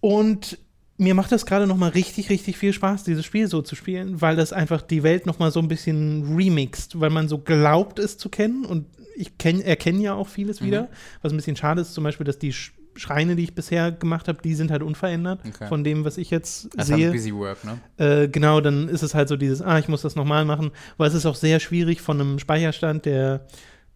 [0.00, 0.58] Und
[0.98, 4.20] mir macht das gerade noch mal richtig, richtig viel Spaß, dieses Spiel so zu spielen,
[4.20, 7.98] weil das einfach die Welt noch mal so ein bisschen remixt, weil man so glaubt,
[7.98, 8.86] es zu kennen und
[9.16, 10.88] ich kenn, erkenne ja auch vieles wieder.
[11.22, 14.26] Was ein bisschen schade ist, zum Beispiel, dass die Sch Schreine, die ich bisher gemacht
[14.26, 15.66] habe, die sind halt unverändert Okay.
[15.68, 17.08] von dem, was ich jetzt Das sehe.
[17.08, 17.78] ist Busy Work, ne?
[17.98, 21.08] Äh, genau, dann ist es halt so dieses, ah, ich muss das nochmal machen, weil
[21.08, 23.44] es ist auch sehr schwierig von einem Speicherstand, der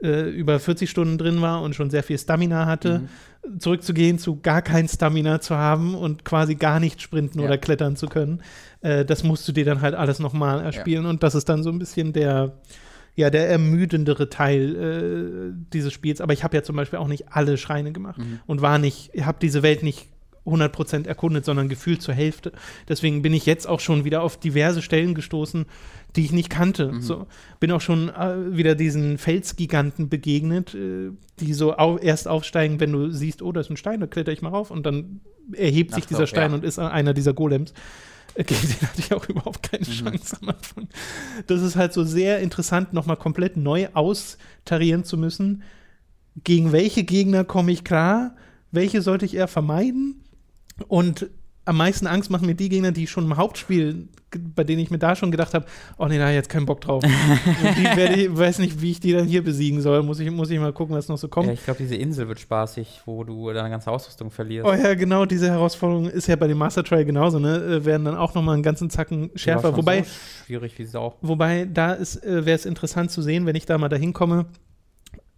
[0.02, 3.08] äh, über 40 Stunden drin war und schon sehr viel Stamina hatte,
[3.58, 7.46] zurückzugehen zu gar kein Stamina zu haben und quasi gar nicht sprinten Ja.
[7.46, 8.42] oder klettern zu können.
[8.82, 11.70] Äh, das musst du dir dann halt alles nochmal erspielen und das ist dann so
[11.70, 12.52] ein bisschen der
[13.20, 16.20] ja, der ermüdendere Teil äh, dieses Spiels.
[16.20, 18.40] Aber ich habe ja zum Beispiel auch nicht alle Schreine gemacht Mhm.
[18.46, 20.08] und war nicht, habe diese Welt nicht
[20.46, 22.52] 100% erkundet, sondern gefühlt zur Hälfte.
[22.88, 25.66] Deswegen bin ich jetzt auch schon wieder auf diverse Stellen gestoßen,
[26.16, 26.92] die ich nicht kannte.
[26.92, 27.02] Mhm.
[27.02, 27.26] So,
[27.60, 31.10] bin auch schon äh, wieder diesen Felsgiganten begegnet, äh,
[31.40, 34.32] die so au erst aufsteigen, wenn du siehst, oh, da ist ein Stein, da kletter
[34.32, 35.20] ich mal rauf und dann
[35.52, 36.56] erhebt sich Ach so, dieser Stein ja.
[36.56, 37.74] und ist einer dieser Golems.
[38.36, 39.92] Gegen den hatte ich auch überhaupt keine Mhm.
[39.92, 40.88] Chance am Anfang.
[41.46, 45.62] Das ist halt so sehr interessant, nochmal komplett neu austarieren zu müssen.
[46.44, 48.36] Gegen welche Gegner komme ich klar?
[48.70, 50.22] Welche sollte ich eher vermeiden?
[50.88, 51.28] Und
[51.64, 54.08] am meisten Angst machen mir die Gegner, die ich schon im Hauptspiel,
[54.54, 55.66] bei denen ich mir da schon gedacht habe,
[55.98, 57.02] oh nee, da hab ich jetzt keinen Bock drauf.
[57.04, 60.02] Ich, weiß nicht, wie ich die dann hier besiegen soll.
[60.02, 61.46] Muss ich, muss ich mal gucken, was noch so kommt.
[61.48, 64.68] Ja, ich glaube, diese Insel wird spaßig, wo du deine ganze Ausrüstung verlierst.
[64.68, 67.56] Oh ja, genau, diese Herausforderung ist ja bei dem Master Trial genauso, ne?
[67.56, 69.76] Äh, Werden dann auch nochmal einen ganzen Zacken schärfer.
[69.76, 70.10] Wobei, So
[70.46, 71.16] schwierig wie Sau.
[71.20, 74.46] wobei da äh, wäre es interessant zu sehen, wenn ich da mal dahin komme,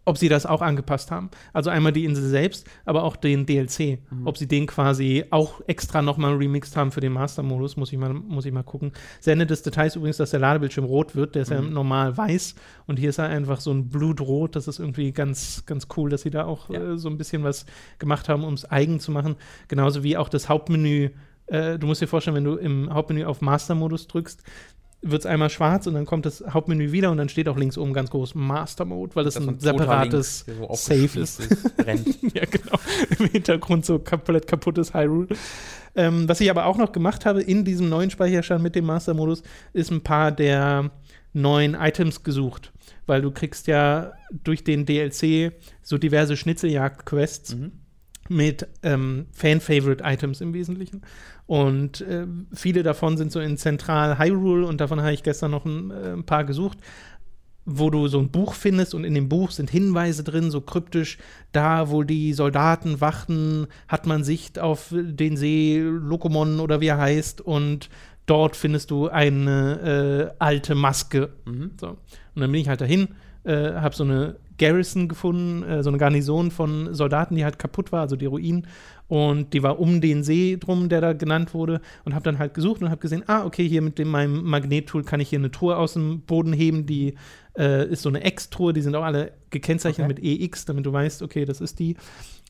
[0.05, 1.30] ob sie das auch angepasst haben.
[1.53, 3.98] Also einmal die Insel selbst, aber auch den DLC.
[4.24, 8.12] Ob sie den quasi auch extra nochmal remixed haben für den Master-Modus, muss ich mal,
[8.12, 8.92] muss ich mal gucken.
[9.20, 12.57] Sehr nettes Detail ist übrigens, dass der Ladebildschirm rot wird, der ist ja normal weiß
[12.86, 14.57] und hier ist er einfach so ein Blutrot.
[14.57, 16.94] Das ist irgendwie ganz, ganz cool, dass sie da auch Ja.
[16.94, 17.64] äh, so ein bisschen was
[18.00, 19.36] gemacht haben, um es eigen zu machen.
[19.68, 21.11] Genauso wie auch das Hauptmenü.
[21.46, 24.42] Äh, du musst dir vorstellen, wenn du im Hauptmenü auf Master-Modus drückst,
[25.05, 27.76] wird es einmal schwarz und dann kommt das Hauptmenü wieder und dann steht auch links
[27.76, 31.40] oben ganz groß Master Mode, weil das, Das ein separates Link, der so aufgespießt ist.
[31.86, 32.22] rennt.
[32.34, 32.78] ja, genau.
[33.18, 35.28] Im Hintergrund so komplett kaputtes Hyrule.
[35.96, 39.42] Ähm, was ich aber auch noch gemacht habe in diesem neuen Speicherstand mit dem Master-Modus,
[39.72, 40.90] ist ein paar der
[41.32, 42.72] neuen Items gesucht.
[43.07, 44.12] Weil du kriegst ja
[44.44, 47.72] durch den DLC so diverse Schnitzeljagd-Quests Mhm.
[48.28, 51.03] mit ähm, Fan-Favorite-Items im Wesentlichen.
[51.53, 55.66] Und äh, viele davon sind so in Zentral Hyrule und davon habe ich gestern noch
[55.66, 56.78] ein, äh, ein paar gesucht,
[57.66, 61.18] wo du so ein Buch findest und in dem Buch sind Hinweise drin, so kryptisch,
[61.53, 66.96] da wo die Soldaten wachten, hat man Sicht auf den See Lokomon oder wie er
[66.96, 67.90] heißt und
[68.24, 71.34] dort findest du eine äh, alte Maske.
[71.44, 71.72] Mhm.
[71.78, 71.88] So.
[71.88, 73.09] Und dann bin ich halt dahin,
[73.44, 77.92] äh, habe so eine Garrison gefunden, äh, so eine Garnison von Soldaten, die halt kaputt
[77.92, 78.66] war, also die Ruinen.
[79.12, 81.82] Und die war um den See drum, der da genannt wurde.
[82.06, 85.04] Und habe dann halt gesucht und habe gesehen, ah, okay, hier mit dem, meinem Magnettool
[85.04, 86.86] kann ich hier eine Truhe aus dem Boden heben.
[86.86, 87.16] Die
[87.58, 90.14] äh, ist so eine X-Truhe, die sind auch alle gekennzeichnet Okay.
[90.14, 91.94] mit EX, damit du weißt, okay, das ist die.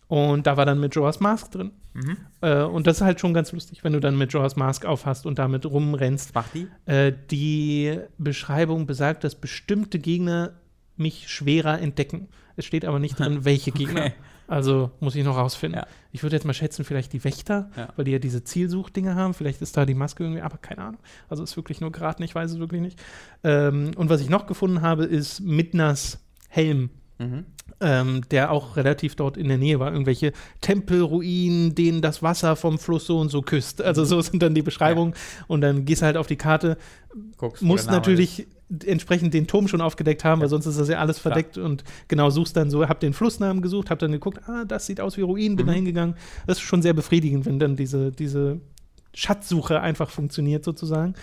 [0.06, 1.72] Und da war dann mit Joas Mask drin.
[1.94, 2.16] Mhm.
[2.42, 5.26] Äh, und das ist halt schon ganz lustig, wenn du dann mit Joas Mask aufhast
[5.26, 6.32] und damit rumrennst.
[6.32, 6.68] Macht die?
[6.86, 10.52] Äh, die Beschreibung besagt, dass bestimmte Gegner
[10.96, 12.28] mich schwerer entdecken.
[12.54, 14.02] Es steht aber nicht drin, welche Gegner.
[14.02, 14.14] Okay.
[14.48, 15.80] Also muss ich noch rausfinden.
[15.80, 15.86] Ja.
[16.10, 17.88] Ich würde jetzt mal schätzen, vielleicht die Wächter, Ja.
[17.96, 19.32] weil die ja diese Zielsuchdinger haben.
[19.34, 21.00] Vielleicht ist da die Maske irgendwie, aber keine Ahnung.
[21.28, 22.98] Also ist wirklich nur geraten, ich weiß es wirklich nicht.
[23.44, 26.18] Ähm, und was ich noch gefunden habe, ist Midnas
[26.48, 27.44] Helm Mhm.
[27.80, 29.92] ähm, der auch relativ dort in der Nähe war.
[29.92, 33.80] Irgendwelche Tempelruinen, denen das Wasser vom Fluss so und so küsst.
[33.82, 35.14] Also so sind dann die Beschreibungen.
[35.46, 36.76] Und dann gehst du halt auf die Karte,
[37.36, 38.46] Guckst, musst natürlich
[38.86, 41.34] entsprechend den Turm schon aufgedeckt haben, weil sonst ist das ja alles Klar.
[41.34, 44.86] verdeckt und genau suchst dann so, hab den Flussnamen gesucht, hab dann geguckt, ah, das
[44.86, 45.70] sieht aus wie Ruinen, bin Mhm.
[45.70, 46.14] da hingegangen.
[46.46, 48.60] Das ist schon sehr befriedigend, wenn dann diese, diese
[49.14, 51.14] Schatzsuche einfach funktioniert sozusagen.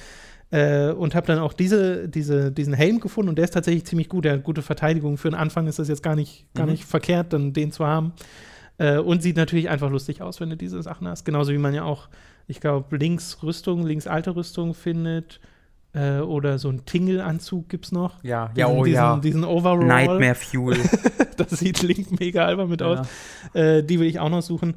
[0.52, 4.10] Äh, und habe dann auch diese, diese, diesen Helm gefunden und der ist tatsächlich ziemlich
[4.10, 4.26] gut.
[4.26, 5.18] Der hat gute Verteidigung.
[5.18, 6.72] Für den Anfang ist das jetzt gar nicht, gar Mhm.
[6.74, 8.14] nicht verkehrt, dann den zu haben.
[8.80, 11.24] Äh, und sieht natürlich einfach lustig aus, wenn du diese Sachen hast.
[11.26, 12.10] Genauso wie man ja auch,
[12.48, 15.40] ich glaube, links Rüstung, links alte Rüstung findet.
[15.94, 18.24] Äh, oder so ein Tingle-Anzug gibt es noch.
[18.24, 19.18] Ja, diesen, ja, oh diesen, ja.
[19.18, 19.86] Diesen Overall.
[19.86, 20.78] Nightmare Fuel.
[21.38, 22.88] das sieht Link mega albern mit Ja.
[22.88, 23.08] aus.
[23.54, 24.76] Äh, die will ich auch noch suchen.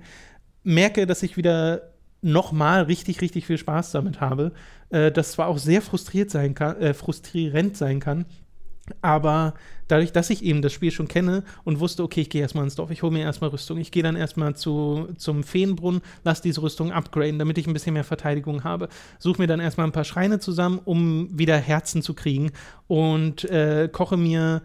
[0.65, 1.83] Merke, dass ich wieder
[2.23, 4.53] nochmal richtig, richtig viel Spaß damit habe.
[4.91, 8.25] Äh, das zwar auch sehr frustriert sein kann, äh, frustrierend sein kann,
[9.01, 9.55] aber
[9.89, 12.75] dadurch, dass ich eben das Spiel schon kenne und wusste, okay, ich gehe erstmal ins
[12.75, 16.63] Dorf, ich hole mir erstmal Rüstung, ich gehe dann erstmal zu, zum Feenbrunnen, lass diese
[16.63, 18.89] Rüstung upgraden, damit ich ein bisschen mehr Verteidigung habe.
[19.19, 22.51] Suche mir dann erstmal ein paar Schreine zusammen, um wieder Herzen zu kriegen
[22.89, 24.63] und äh, koche mir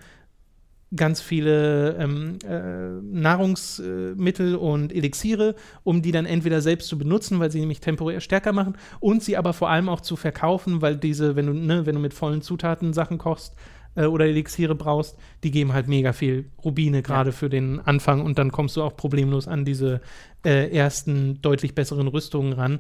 [0.96, 7.52] ganz viele ähm, äh, Nahrungsmittel und Elixiere, um die dann entweder selbst zu benutzen, weil
[7.52, 11.36] sie nämlich temporär stärker machen, und sie aber vor allem auch zu verkaufen, weil diese,
[11.36, 13.54] wenn du, ne, wenn du mit vollen Zutaten Sachen kochst
[13.98, 18.38] äh, oder Elixiere brauchst, die geben halt mega viel Rubine gerade für den Anfang und
[18.38, 20.00] dann kommst du auch problemlos an diese
[20.46, 22.80] äh, ersten deutlich besseren Rüstungen ran.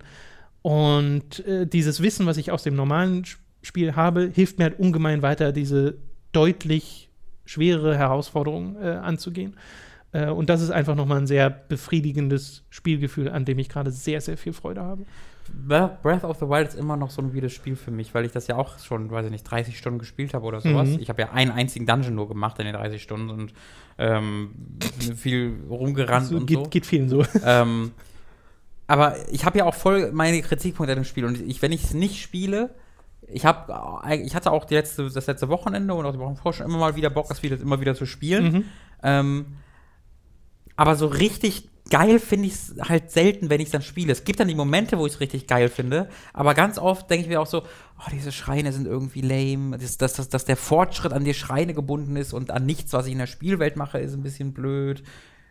[0.61, 3.25] Und äh, dieses Wissen, was ich aus dem normalen
[3.61, 5.97] Spiel habe, hilft mir halt ungemein weiter, diese
[6.31, 7.09] deutlich
[7.45, 9.55] schwerere Herausforderung äh, anzugehen.
[10.11, 14.21] Äh, und das ist einfach nochmal ein sehr befriedigendes Spielgefühl, an dem ich gerade sehr,
[14.21, 15.05] sehr viel Freude habe.
[15.67, 18.31] Breath of the Wild ist immer noch so ein wildes Spiel für mich, weil ich
[18.31, 20.89] das ja auch schon, weiß ich nicht, 30 Stunden gespielt habe oder sowas.
[20.89, 20.99] Mhm.
[20.99, 23.53] Ich habe ja einen einzigen Dungeon nur gemacht in den 30 Stunden und
[23.97, 24.51] ähm,
[25.15, 26.63] viel rumgerannt So, und geht, so.
[26.69, 27.23] geht vielen so.
[27.45, 27.91] ähm,
[28.87, 31.83] aber ich habe ja auch voll meine Kritikpunkte an dem Spiel und ich, wenn ich
[31.83, 32.75] es nicht spiele,
[33.27, 33.73] ich habe,
[34.23, 36.95] ich hatte auch letzte, das letzte Wochenende und auch die Wochen vorher schon immer mal
[36.95, 38.53] wieder Bock, das wieder immer wieder zu spielen.
[38.53, 38.63] Mhm.
[39.03, 39.45] Ähm,
[40.77, 44.11] aber so richtig geil finde ich es halt selten, wenn ich es dann spiele.
[44.11, 47.23] Es gibt dann die Momente, wo ich es richtig geil finde, aber ganz oft denke
[47.23, 50.57] ich mir auch so, oh, diese Schreine sind irgendwie lame, dass, dass, dass, dass der
[50.57, 53.99] Fortschritt an die Schreine gebunden ist und an nichts, was ich in der Spielwelt mache,
[53.99, 55.03] ist ein bisschen blöd.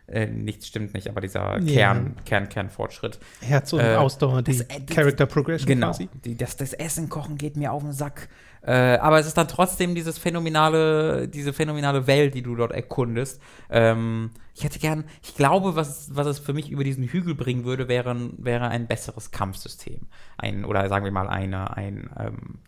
[0.09, 1.73] Äh, nichts stimmt nicht, aber dieser Ja.
[1.93, 3.19] Kern, Kern, Kernfortschritt.
[3.41, 5.87] Herz und Äh, Ausdauer, die das- äh, Character Progression Genau.
[5.87, 6.07] quasi.
[6.23, 8.29] Die, das, das Essen kochen geht mir auf den Sack.
[8.61, 13.41] Äh, aber es ist dann trotzdem dieses phänomenale, diese phänomenale Welt, die du dort erkundest.
[13.69, 17.63] Ähm, ich hätte gern, ich glaube, was, was es für mich über diesen Hügel bringen
[17.63, 20.07] würde, wäre, ein- wäre ein besseres Kampfsystem.
[20.37, 22.59] Ein, oder sagen wir mal eine, ein, ähm,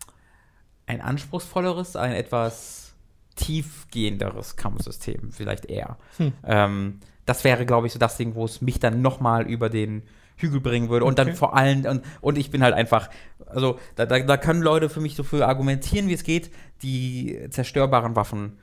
[0.86, 2.94] ein anspruchsvolleres, ein etwas
[3.36, 5.96] tiefgehenderes Kampfsystem, vielleicht eher.
[6.18, 6.32] Hm.
[6.44, 10.02] Ähm, das wäre, glaube ich, so das Ding, wo es mich dann nochmal über den
[10.40, 11.04] Hügel bringen würde.
[11.04, 11.36] Und dann Okay.
[11.36, 13.10] vor allem, und, und ich bin halt einfach,
[13.46, 16.50] also da, da, da können Leute für mich so für argumentieren, wie es geht,
[16.82, 18.58] die zerstörbaren Waffen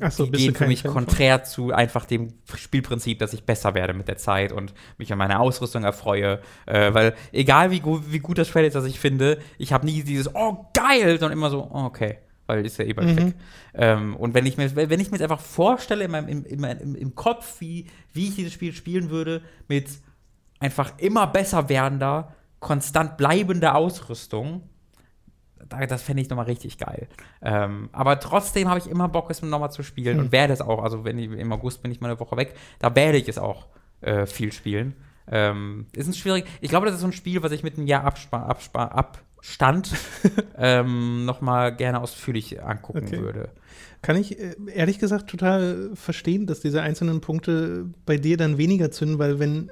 [0.00, 1.04] Achso, die bist du gehen für mich Fan von?
[1.04, 5.18] konträr zu einfach dem Spielprinzip, dass ich besser werde mit der Zeit und mich an
[5.18, 6.40] meiner Ausrüstung erfreue.
[6.66, 9.84] Äh, weil egal wie, gu wie gut das Spiel ist, das ich finde, ich habe
[9.84, 13.16] nie dieses Oh geil, sondern immer so oh, okay, weil ist ja eh bald Mhm.
[13.16, 13.34] weg.
[13.74, 16.64] Ähm, und wenn ich mir wenn ich mir jetzt einfach vorstelle in meinem, im, im,
[16.64, 19.88] im, im Kopf, wie, wie ich dieses Spiel spielen würde, mit
[20.62, 24.62] einfach immer besser werdender, konstant bleibender Ausrüstung,
[25.68, 27.08] da- das fände ich nochmal richtig geil.
[27.40, 30.24] Ähm, aber trotzdem habe ich immer Bock, es nochmal zu spielen Hm.
[30.26, 30.82] und werde es auch.
[30.82, 33.38] Also, wenn ich, im August bin ich mal eine Woche weg, da werde ich es
[33.38, 33.66] auch
[34.00, 34.94] äh, viel spielen.
[35.30, 36.44] Ähm, ist ein schwierig.
[36.60, 39.92] Ich glaube, das ist so ein Spiel, was ich mit einem Jahr Abspa Abspa Abstand
[40.58, 43.20] ähm, nochmal gerne ausführlich angucken Okay.
[43.20, 43.50] würde.
[44.02, 48.90] Kann ich äh, ehrlich gesagt total verstehen, dass diese einzelnen Punkte bei dir dann weniger
[48.90, 49.70] zünden, weil wenn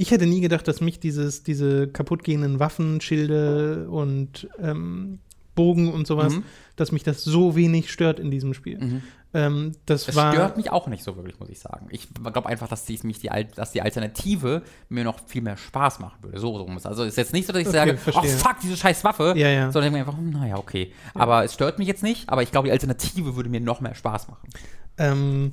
[0.00, 5.18] ich hätte nie gedacht, dass mich dieses, diese kaputtgehenden Waffen, Schilde und ähm,
[5.54, 6.44] Bogen und sowas, Mhm.
[6.76, 9.02] dass mich das so wenig stört in diesem Spiel.
[9.34, 11.88] Ähm, das Es war stört mich auch nicht so wirklich, muss ich sagen.
[11.90, 15.98] Ich glaube einfach, dass die, mich die, dass die Alternative mir noch viel mehr Spaß
[15.98, 16.38] machen würde.
[16.38, 16.86] So rum ist.
[16.86, 18.30] Also ist jetzt nicht so, dass ich Okay, sage, oh verstehe.
[18.36, 19.34] fuck, diese scheiß Waffe.
[19.36, 19.72] Ja, ja.
[19.72, 20.92] Sondern ich mir einfach, hm, naja, okay.
[21.12, 23.96] Aber es stört mich jetzt nicht, aber ich glaube, die Alternative würde mir noch mehr
[23.96, 24.48] Spaß machen.
[24.96, 25.52] ähm,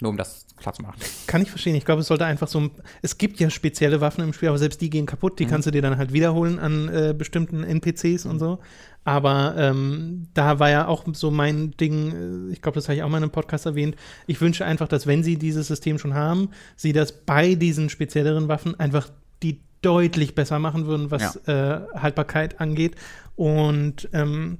[0.00, 0.98] Nur um das klar zu machen.
[1.26, 1.74] Kann ich verstehen.
[1.74, 2.70] Ich glaube, es sollte einfach so ein.
[3.02, 5.38] Es gibt ja spezielle Waffen im Spiel, aber selbst die gehen kaputt.
[5.40, 5.48] Die Mhm.
[5.50, 8.58] kannst du dir dann halt wiederholen an äh, bestimmten NPCs und so.
[9.04, 13.02] Aber ähm, da war ja auch so mein Ding, äh, ich glaube, das habe ich
[13.02, 13.96] auch mal in einem Podcast erwähnt.
[14.26, 18.46] Ich wünsche einfach, dass, wenn sie dieses System schon haben, sie das bei diesen spezielleren
[18.48, 19.08] Waffen einfach
[19.42, 22.96] die deutlich besser machen würden, was äh, Haltbarkeit angeht.
[23.36, 24.58] Und ähm,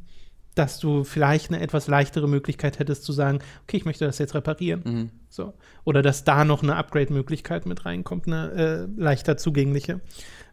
[0.55, 4.34] dass du vielleicht eine etwas leichtere Möglichkeit hättest zu sagen, okay, ich möchte das jetzt
[4.34, 4.82] reparieren.
[4.84, 5.11] Mhm.
[5.29, 5.55] So.
[5.85, 10.01] Oder dass da noch eine Upgrade-Möglichkeit mit reinkommt, eine äh, leichter zugängliche.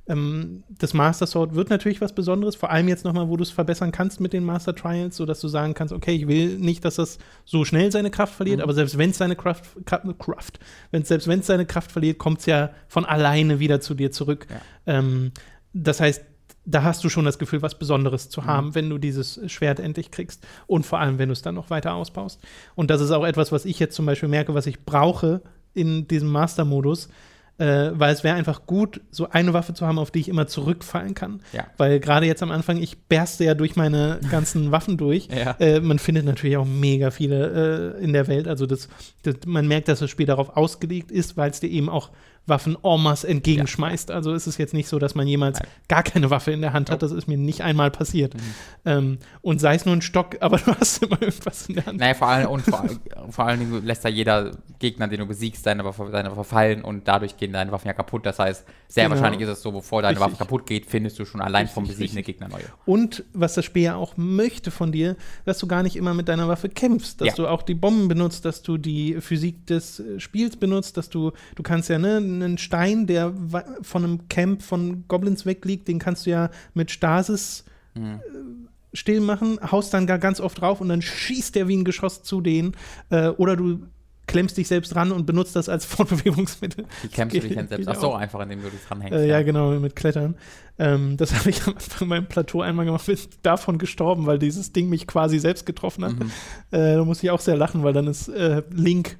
[0.07, 3.49] Ähm, das Master Sword wird natürlich was Besonderes, vor allem jetzt nochmal, wo du es
[3.49, 6.95] verbessern kannst mit den Master Trials, sodass du sagen kannst, okay, ich will nicht, dass
[6.95, 8.63] das so schnell seine Kraft verliert, Mhm.
[8.63, 10.59] aber selbst wenn es seine Kraft, Kraft,
[10.91, 14.11] wenn's, selbst wenn es seine Kraft verliert, kommt es ja von alleine wieder zu dir
[14.11, 14.45] zurück.
[14.49, 14.99] Ja.
[14.99, 15.31] Ähm,
[15.73, 16.23] das heißt,
[16.65, 18.45] da hast du schon das Gefühl, was Besonderes zu Mhm.
[18.45, 20.45] haben, wenn du dieses Schwert endlich kriegst.
[20.67, 22.39] Und vor allem, wenn du es dann noch weiter ausbaust.
[22.75, 25.41] Und das ist auch etwas, was ich jetzt zum Beispiel merke, was ich brauche,
[25.73, 27.09] in diesem Master-Modus,
[27.57, 30.45] äh, weil es wäre einfach gut, so eine Waffe zu haben, auf die ich immer
[30.47, 31.41] zurückfallen kann.
[31.53, 31.65] Ja.
[31.77, 35.27] Weil gerade jetzt am Anfang, ich berste ja durch meine ganzen Waffen durch.
[35.27, 35.51] Ja.
[35.59, 38.47] Äh, man findet natürlich auch mega viele äh, in der Welt.
[38.47, 38.89] Also das,
[39.23, 42.09] das, man merkt, dass das Spiel darauf ausgelegt ist, weil es dir eben auch
[42.47, 44.11] Waffen en masse entgegenschmeißt.
[44.11, 45.67] Also ist es jetzt nicht so, dass man jemals Nein.
[45.87, 47.01] gar keine Waffe in der Hand hat.
[47.01, 48.33] Das ist mir nicht einmal passiert.
[48.35, 48.39] Mhm.
[48.85, 51.99] Ähm, und sei es nur ein Stock, aber du hast immer irgendwas in der Hand.
[51.99, 52.85] Naja, vor allem, und vor,
[53.29, 56.83] vor allen Dingen lässt da jeder Gegner, den du besiegst, deine Waffe, deine Waffe fallen
[56.83, 58.25] und dadurch gehen deine Waffen ja kaputt.
[58.25, 59.15] Das heißt, sehr Genau.
[59.15, 60.25] wahrscheinlich ist es so, bevor deine Richtig.
[60.33, 62.25] Waffe kaputt geht, findest du schon allein Richtig, vom Besiegen richtig.
[62.39, 62.63] Gegner neue.
[62.85, 65.15] Und was das Spiel ja auch möchte von dir,
[65.45, 67.33] dass du gar nicht immer mit deiner Waffe kämpfst, dass Ja.
[67.35, 71.63] du auch die Bomben benutzt, dass du die Physik des Spiels benutzt, dass du, du
[71.63, 73.33] kannst ja, ne, einen Stein, der
[73.81, 77.65] von einem Camp von Goblins wegliegt, den kannst du ja mit Stasis
[77.95, 78.15] Mhm.
[78.15, 78.65] äh,
[78.95, 82.23] still machen, haust dann gar ganz oft drauf und dann schießt der wie ein Geschoss
[82.23, 82.75] zu denen.
[83.09, 83.79] Äh, oder du
[84.27, 86.85] klemmst dich selbst ran und benutzt das als Fortbewegungsmittel.
[87.03, 87.87] Wie kämpfst du dich denn selbst?
[87.87, 89.17] Ach so, einfach indem du dich dranhängst.
[89.17, 89.41] Äh, ja.
[89.43, 90.35] genau, mit Klettern.
[90.77, 94.73] Ähm, das habe ich am Anfang beim Plateau einmal gemacht, bin davon gestorben, weil dieses
[94.73, 96.13] Ding mich quasi selbst getroffen hat.
[96.13, 96.31] Mhm.
[96.71, 99.17] Äh, da muss ich auch sehr lachen, weil dann ist äh, Link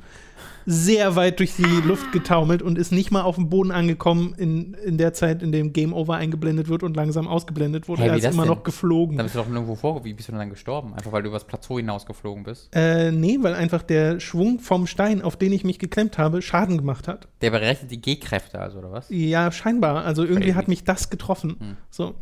[0.66, 4.74] sehr weit durch die Luft getaumelt und ist nicht mal auf dem Boden angekommen in,
[4.74, 8.04] in der Zeit, in dem Game Over eingeblendet wird und langsam ausgeblendet wurde.
[8.04, 8.54] Hä, er ist immer denn?
[8.54, 9.18] noch geflogen.
[9.18, 10.04] Dann bist du doch nirgendwo vor.
[10.04, 10.94] Wie bist du denn dann gestorben?
[10.94, 12.70] Einfach weil du übers Plateau hinausgeflogen bist.
[12.76, 16.78] Äh, nee, weil einfach der Schwung vom Stein, auf den ich mich geklemmt habe, Schaden
[16.78, 17.28] gemacht hat.
[17.42, 19.08] Der berechnet die G-Kräfte, also, oder was?
[19.10, 20.04] Ja, scheinbar.
[20.04, 20.56] Also irgendwie Crazy.
[20.56, 21.58] hat mich das getroffen.
[21.60, 21.78] Hm.
[21.90, 22.16] So.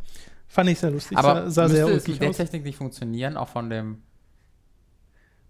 [0.48, 1.18] Fand ich sehr lustig.
[1.18, 2.46] Aber sah, sah sehr müsste es ulkig mit der.
[2.46, 4.04] Technik nicht funktionieren, auch von dem.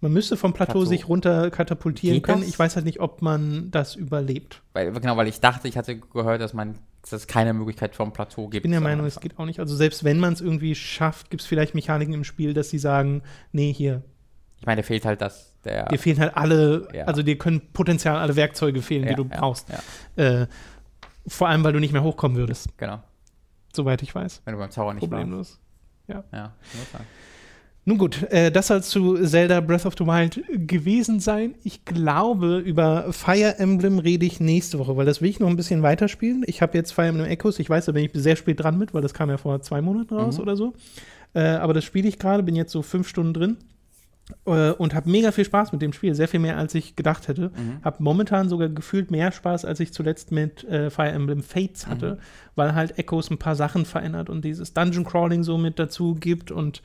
[0.03, 0.85] Man müsste vom Plateau, Plateau.
[0.85, 2.41] sich runter katapultieren Geht können.
[2.41, 2.49] das?
[2.49, 4.61] Ich weiß halt nicht, ob man das überlebt.
[4.73, 8.11] Weil, genau, weil ich dachte, ich hatte gehört, dass man dass es keine Möglichkeit vom
[8.13, 8.55] Plateau gibt.
[8.55, 9.59] Ich bin der Meinung, es geht auch nicht.
[9.59, 12.79] Also selbst wenn man es irgendwie schafft, gibt es vielleicht Mechaniken im Spiel, dass sie
[12.79, 14.03] sagen, nee, hier,
[14.59, 15.85] Ich meine, fehlt halt das, der.
[15.87, 17.05] dir fehlen halt alle, Ja.
[17.05, 19.67] also dir können potenziell alle Werkzeuge fehlen, die Ja, du ja, brauchst.
[19.69, 20.47] Ja, Äh,
[21.27, 23.01] vor allem, weil du nicht mehr hochkommen würdest, genau.
[23.73, 24.41] soweit ich weiß.
[24.45, 25.01] Wenn du beim Zauber nicht.
[25.01, 25.59] Problemlos.
[26.07, 26.51] Ja, sein.
[27.85, 31.55] Nun gut, äh, das soll zu Zelda Breath of the Wild gewesen sein.
[31.63, 35.57] Ich glaube, über Fire Emblem rede ich nächste Woche, weil das will ich noch ein
[35.57, 36.43] bisschen weiterspielen.
[36.47, 38.93] Ich habe jetzt Fire Emblem Echoes, ich weiß, da bin ich sehr spät dran mit,
[38.93, 40.43] weil das kam ja vor zwei Monaten raus Mhm.
[40.43, 40.73] oder so.
[41.33, 43.57] Äh, aber das spiele ich gerade, bin jetzt so fünf Stunden drin
[44.45, 47.27] äh, und habe mega viel Spaß mit dem Spiel, sehr viel mehr, als ich gedacht
[47.27, 47.49] hätte.
[47.49, 47.83] Mhm.
[47.83, 52.19] Habe momentan sogar gefühlt mehr Spaß, als ich zuletzt mit äh, Fire Emblem Fates hatte,
[52.55, 56.51] weil halt Echoes ein paar Sachen verändert und dieses Dungeon Crawling so mit dazu gibt
[56.51, 56.81] und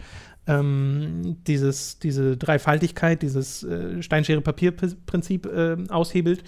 [0.48, 6.42] ähm, dieses, diese Dreifaltigkeit, dieses äh, Steinschere-Papier-Prinzip äh, aushebelt.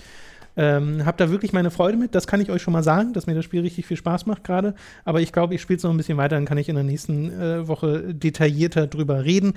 [0.57, 3.27] Ähm, hab da wirklich meine Freude mit, das kann ich euch schon mal sagen, dass
[3.29, 4.75] mir das Spiel richtig viel Spaß macht gerade.
[5.05, 6.83] Aber ich glaube, ich spiele es noch ein bisschen weiter, dann kann ich in der
[6.85, 9.53] nächsten äh, Woche detaillierter drüber reden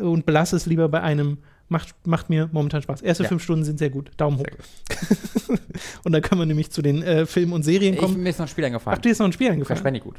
[0.00, 1.38] und belasse es lieber bei einem.
[1.70, 3.02] Macht, macht mir momentan Spaß.
[3.02, 3.28] Erste Ja.
[3.28, 4.10] fünf Stunden sind sehr gut.
[4.16, 4.46] Daumen hoch.
[4.88, 5.58] Sehr
[6.02, 8.22] und dann können wir nämlich zu den äh, Filmen und Serien Ich, kommen.
[8.22, 9.02] mir ist noch ein Spiel Ach, eingefallen.
[9.02, 9.82] dir ist noch ein Spiel eingefallen.
[9.82, 10.16] Bandicoot.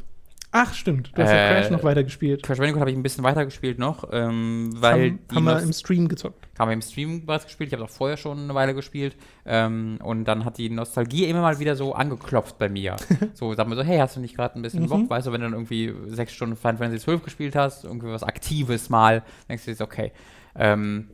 [0.52, 1.12] Ach, stimmt.
[1.16, 2.42] Du hast ja Äh, Crash noch weitergespielt.
[2.42, 6.08] Crash Bandicoot habe ich ein bisschen weitergespielt noch, ähm, weil haben, haben wir im Stream
[6.08, 6.48] gezockt.
[6.58, 7.70] haben wir im Stream was gespielt.
[7.70, 9.16] Ich habe auch vorher schon eine Weile gespielt.
[9.46, 12.96] Ähm, und dann hat die Nostalgie immer mal wieder so angeklopft bei mir.
[13.36, 14.88] so, sag mal so, hey, hast du nicht gerade ein bisschen Mhm.
[14.90, 15.10] Bock?
[15.12, 18.24] Weißt du, wenn du dann irgendwie sechs Stunden Final Fantasy 12 gespielt hast, irgendwie was
[18.24, 20.12] Aktives mal, denkst du jetzt, okay.
[20.56, 21.10] Ähm,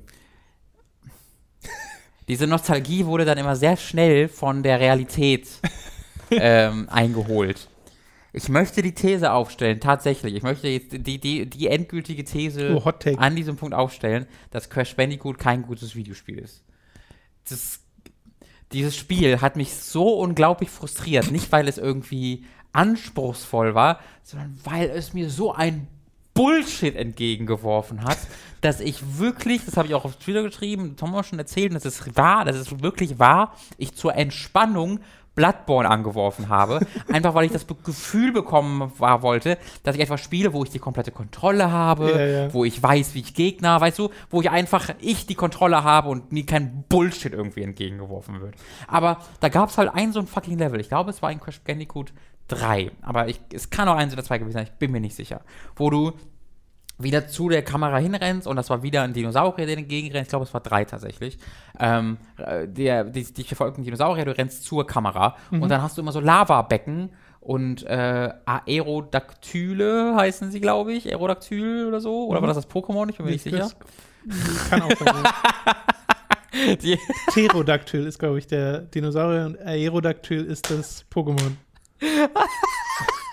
[2.27, 5.47] diese Nostalgie wurde dann immer sehr schnell von der Realität
[6.31, 7.67] ähm, eingeholt.
[8.35, 10.35] Ich möchte die These aufstellen, tatsächlich.
[10.35, 14.93] Ich möchte jetzt die, die, die endgültige These Oh, an diesem Punkt aufstellen, dass Crash
[14.95, 16.61] Bandicoot kein gutes Videospiel ist.
[17.49, 17.79] Das,
[18.73, 21.31] dieses Spiel hat mich so unglaublich frustriert.
[21.31, 25.87] Nicht, weil es irgendwie anspruchsvoll war, sondern weil es mir so ein
[26.33, 28.17] Bullshit entgegengeworfen hat,
[28.59, 31.75] dass ich wirklich, das habe ich auch auf Twitter geschrieben, Tom auch schon erzählt, und
[31.75, 34.99] das ist wahr, das ist wirklich wahr, ich zur Entspannung
[35.35, 36.79] Bloodborne angeworfen habe,
[37.11, 40.79] einfach weil ich das Gefühl bekommen war, wollte, dass ich etwas spiele, wo ich die
[40.79, 42.53] komplette Kontrolle habe, Ja, ja.
[42.53, 46.09] wo ich weiß, wie ich Gegner, weißt du, wo ich einfach ich die Kontrolle habe
[46.09, 48.55] und mir kein Bullshit irgendwie entgegengeworfen wird.
[48.87, 50.79] Aber da gab es halt ein so ein fucking Level.
[50.79, 52.13] Ich glaube, es war in Crash Bandicoot
[52.47, 55.15] 3, aber ich, es kann auch eins oder zwei gewesen sein, ich bin mir nicht
[55.15, 55.41] sicher.
[55.75, 56.13] Wo du
[56.97, 60.23] wieder zu der Kamera hinrennst und das war wieder ein Dinosaurier, der entgegenrennt.
[60.23, 61.37] Ich glaube, es war drei tatsächlich.
[61.79, 65.97] Ähm, äh, der, die, dich verfolgt ein Dinosaurier, du rennst zur Kamera und dann hast
[65.97, 67.11] du immer so Lavabecken
[67.45, 71.07] und äh, Aerodaktyle heißen sie, glaube ich.
[71.07, 72.25] Aerodactyl oder so.
[72.25, 73.07] Oder war das das Pokémon?
[73.09, 73.69] Ich bin mir nicht sicher.
[74.69, 75.23] Kann auch sein.
[76.81, 81.51] Die, Pterodactyl ist, glaube ich, der Dinosaurier und Aerodactyl ist das Pokémon.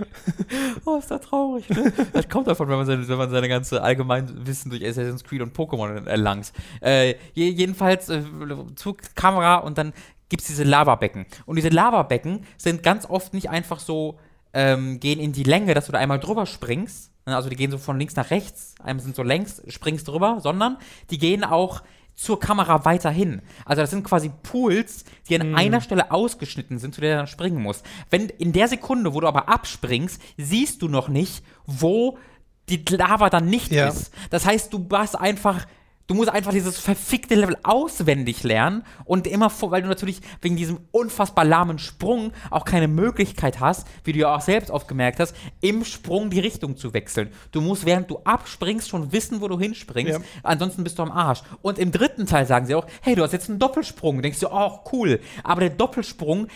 [0.84, 1.92] oh, ist das traurig, ne?
[2.12, 5.56] Das kommt davon, wenn man seine, wenn man seine ganze Allgemeinwissen durch Assassin's Creed und
[5.56, 6.52] Pokémon erlangt.
[6.80, 8.22] Äh, jedenfalls äh,
[9.14, 9.92] Kamera und dann
[10.28, 11.26] gibt es diese Lavabecken.
[11.44, 14.18] Und diese Lavabecken sind ganz oft nicht einfach so,
[14.54, 17.12] ähm, gehen in die Länge, dass du da einmal drüber springst.
[17.26, 17.36] Ne?
[17.36, 20.78] Also die gehen so von links nach rechts, einmal sind so längs, springst drüber, sondern
[21.10, 21.82] die gehen auch
[22.22, 23.42] zur Kamera weiterhin.
[23.64, 25.54] Also das sind quasi Pools, die an mm.
[25.56, 27.84] einer Stelle ausgeschnitten sind, zu der du dann springen musst.
[28.10, 32.18] Wenn in der Sekunde, wo du aber abspringst, siehst du noch nicht, wo
[32.68, 33.88] die Lava dann nicht ja.
[33.88, 34.12] ist.
[34.30, 35.66] Das heißt, du warst einfach
[36.06, 40.56] Du musst einfach dieses verfickte Level auswendig lernen und immer vor, weil du natürlich wegen
[40.56, 45.20] diesem unfassbar lahmen Sprung auch keine Möglichkeit hast, wie du ja auch selbst oft gemerkt
[45.20, 47.30] hast, im Sprung die Richtung zu wechseln.
[47.52, 50.18] Du musst, während du abspringst, schon wissen, wo du hinspringst.
[50.18, 50.24] Ja.
[50.42, 51.42] Ansonsten bist du am Arsch.
[51.62, 54.16] Und im dritten Teil sagen sie auch, hey, du hast jetzt einen Doppelsprung.
[54.16, 55.20] Du denkst dir, oh, cool.
[55.44, 56.48] Aber der Doppelsprung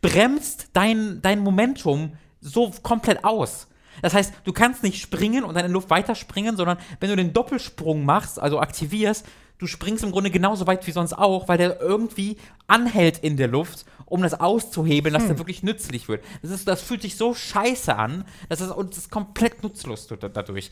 [0.00, 3.68] bremst dein, dein Momentum so komplett aus.
[4.02, 7.32] Das heißt, du kannst nicht springen und dann in Luft weiterspringen, sondern wenn du den
[7.32, 9.26] Doppelsprung machst, also aktivierst,
[9.58, 12.36] du springst im Grunde genauso weit wie sonst auch, weil der irgendwie
[12.66, 15.30] anhält in der Luft, um das auszuhebeln, dass hm.
[15.30, 16.24] der wirklich nützlich wird.
[16.42, 20.06] Das, ist, das fühlt sich so scheiße an, das ist, und das ist komplett nutzlos
[20.06, 20.70] dadurch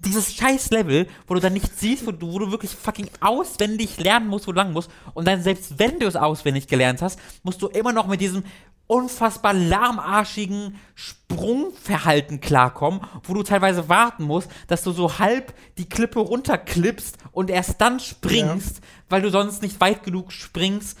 [0.00, 3.98] dieses scheiß Level, wo du dann nicht siehst, wo du, wo du wirklich fucking auswendig
[3.98, 4.90] lernen musst, wo du lang musst.
[5.12, 8.44] Und dann selbst wenn du es auswendig gelernt hast, musst du immer noch mit diesem
[8.86, 16.20] unfassbar lahmarschigen Sprungverhalten klarkommen, wo du teilweise warten musst, dass du so halb die Klippe
[16.20, 18.82] runterklippst und erst dann springst, ja.
[19.08, 20.98] weil du sonst nicht weit genug springst.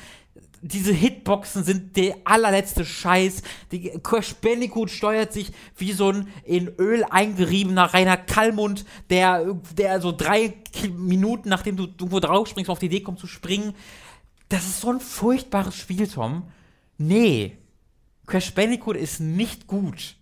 [0.64, 3.42] Diese Hitboxen sind der allerletzte Scheiß.
[3.72, 10.00] Die Crash Bandicoot steuert sich wie so ein in Öl eingeriebener Rainer Kallmund, der, der
[10.00, 10.54] so drei
[10.96, 13.74] Minuten, nachdem du irgendwo drauf springst, auf die Idee kommt zu springen.
[14.48, 16.44] Das ist so ein furchtbares Spiel, Tom.
[16.96, 17.58] Nee.
[18.26, 20.16] Crash Bandicoot ist nicht gut.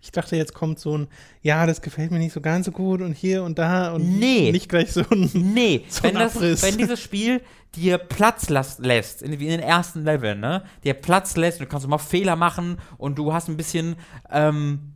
[0.00, 1.08] Ich dachte, jetzt kommt so ein,
[1.40, 4.52] ja, das gefällt mir nicht so ganz so gut und hier und da und nee.
[4.52, 5.30] nicht gleich so ein.
[5.32, 7.40] Nee, so wenn, das, wenn dieses Spiel
[7.74, 11.86] dir Platz lässt, in, wie in den ersten Leveln, ne, dir Platz lässt, du kannst
[11.86, 13.96] immer Fehler machen und du hast ein bisschen,
[14.30, 14.94] ähm,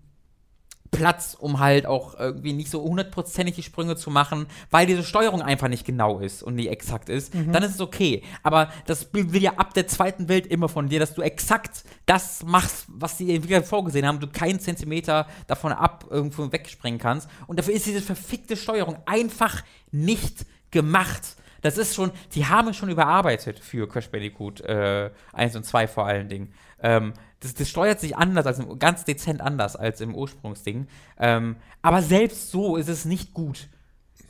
[0.91, 5.43] Platz, um halt auch irgendwie nicht so hundertprozentig die Sprünge zu machen, weil diese Steuerung
[5.43, 7.53] einfach nicht genau ist und nicht exakt ist, mhm.
[7.53, 8.23] dann ist es okay.
[8.43, 11.85] Aber das Bild will ja ab der zweiten Welt immer von dir, dass du exakt
[12.07, 17.29] das machst, was die Entwickler vorgesehen haben, du keinen Zentimeter davon ab irgendwo wegspringen kannst.
[17.47, 21.37] Und dafür ist diese verfickte Steuerung einfach nicht gemacht.
[21.63, 25.89] Das ist schon, die haben es schon überarbeitet für Crash Bandicoot äh, 1 und 2
[25.89, 26.53] vor allen Dingen.
[26.87, 30.87] Ähm, das, das, steuert sich anders, als im, ganz dezent anders als im Ursprungsding.
[31.19, 33.69] Ähm, aber selbst so ist es nicht gut.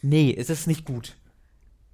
[0.00, 1.16] Nee, es ist nicht gut.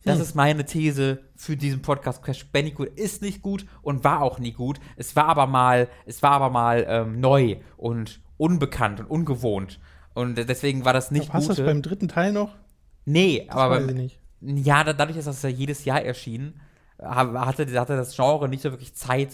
[0.04, 0.22] Das hm.
[0.22, 2.22] ist meine These für diesen Podcast.
[2.22, 4.78] Crash Bandicoot ist nicht gut und war auch nie gut.
[4.96, 9.80] Es war aber mal, es war aber mal ähm, neu und unbekannt und ungewohnt.
[10.14, 11.34] Und deswegen war das nicht gut.
[11.34, 12.54] Hast du das beim dritten Teil noch?
[13.04, 14.10] Nee, das aber beim,
[14.40, 16.60] ja, dadurch ist das ja jedes Jahr erschienen,
[17.00, 19.30] hatte, hatte das Genre nicht so wirklich Zeit,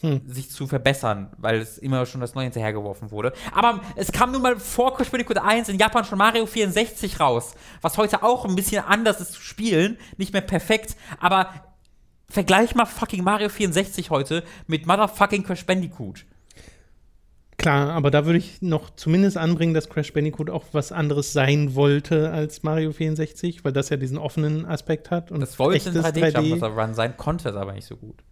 [0.00, 0.22] hm.
[0.26, 3.32] sich zu verbessern, weil es immer schon das Neue hinterhergeworfen wurde.
[3.52, 7.54] Aber es kam nun mal vor Crash Bandicoot 1 in Japan schon Mario 64 raus,
[7.82, 11.50] was heute auch ein bisschen anders ist zu spielen, nicht mehr perfekt, aber
[12.28, 16.24] vergleich mal fucking Mario 64 heute mit motherfucking Crash Bandicoot.
[17.58, 21.74] Klar, aber da würde ich noch zumindest anbringen, dass Crash Bandicoot auch was anderes sein
[21.74, 25.32] wollte als Mario 64, weil das ja diesen offenen Aspekt hat.
[25.32, 28.22] Und das wollte ein 3D-Jump-Run sein, konnte es aber nicht so gut.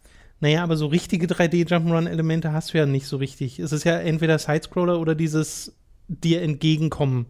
[0.40, 3.58] Naja, aber so richtige 3D-Jump'n'Run-Elemente hast du ja nicht so richtig.
[3.58, 5.74] Es ist ja entweder Sidescroller oder dieses
[6.08, 7.26] dir entgegenkommen.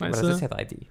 [0.00, 0.86] Aber das ist ja 3D.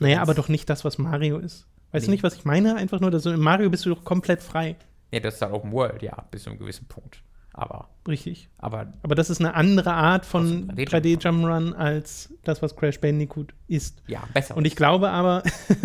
[0.00, 1.66] Naja, aber doch nicht das, was Mario ist.
[1.90, 2.06] Weißt nee.
[2.06, 2.76] du nicht, was ich meine?
[2.76, 4.76] Einfach nur, dass du in Mario bist du doch komplett frei.
[5.10, 7.22] Ja, das ist dann Open World, ja, bis zu einem gewissen Punkt.
[7.52, 7.88] Aber.
[8.06, 8.48] Richtig.
[8.58, 14.02] Aber, aber das ist eine andere Art von 3D-Jump'n'Run als das, was Crash Bandicoot ist.
[14.06, 14.56] Ja, besser.
[14.56, 15.42] Und ich glaube aber,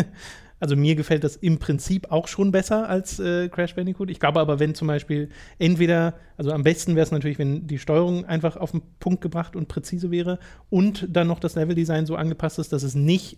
[0.63, 4.09] Also mir gefällt das im Prinzip auch schon besser als äh, Crash Bandicoot.
[4.09, 5.27] Ich glaube aber, wenn zum Beispiel
[5.59, 9.57] entweder, also am besten wäre es natürlich, wenn die Steuerung einfach auf den Punkt gebracht
[9.57, 10.39] und präzise wäre
[10.69, 13.35] und dann noch das Leveldesign so angepasst ist, dass es nicht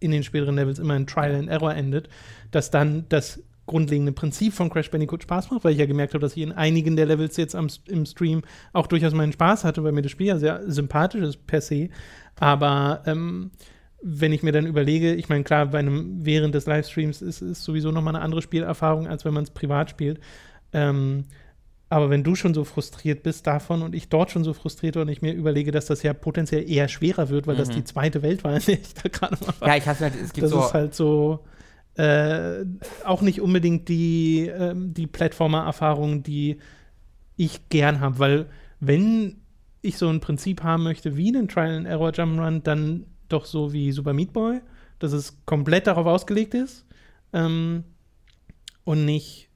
[0.00, 2.08] in den späteren Levels immer in Trial and Error endet,
[2.52, 6.22] dass dann das grundlegende Prinzip von Crash Bandicoot Spaß macht, weil ich ja gemerkt habe,
[6.22, 8.40] dass ich in einigen der Levels jetzt am, im Stream
[8.72, 11.90] auch durchaus meinen Spaß hatte, weil mir das Spiel ja sehr sympathisch ist per se.
[12.36, 13.50] Aber ähm,
[14.08, 17.64] wenn ich mir dann überlege, ich meine, klar, bei einem, während des Livestreams ist es
[17.64, 20.20] sowieso nochmal eine andere Spielerfahrung, als wenn man es privat spielt.
[20.72, 21.24] Ähm,
[21.88, 25.08] aber wenn du schon so frustriert bist davon und ich dort schon so frustriert und
[25.08, 27.58] ich mir überlege, dass das ja potenziell eher schwerer wird, weil mhm.
[27.58, 29.68] das die zweite Welt war, in der ich da gerade mal war.
[29.68, 30.60] Ja, ich hasse halt, es gibt das so.
[30.60, 31.44] ist halt so.
[31.94, 32.64] Äh,
[33.04, 36.58] auch nicht unbedingt die, äh, die Plattformer-Erfahrung, die
[37.36, 38.46] ich gern habe, weil
[38.78, 39.38] wenn
[39.82, 43.72] ich so ein Prinzip haben möchte wie einen Trial and Error Jump'n'Run, dann doch so
[43.72, 44.60] wie Super Meat Boy,
[44.98, 46.86] dass es komplett darauf ausgelegt ist
[47.32, 47.84] ähm,
[48.84, 49.48] und nicht,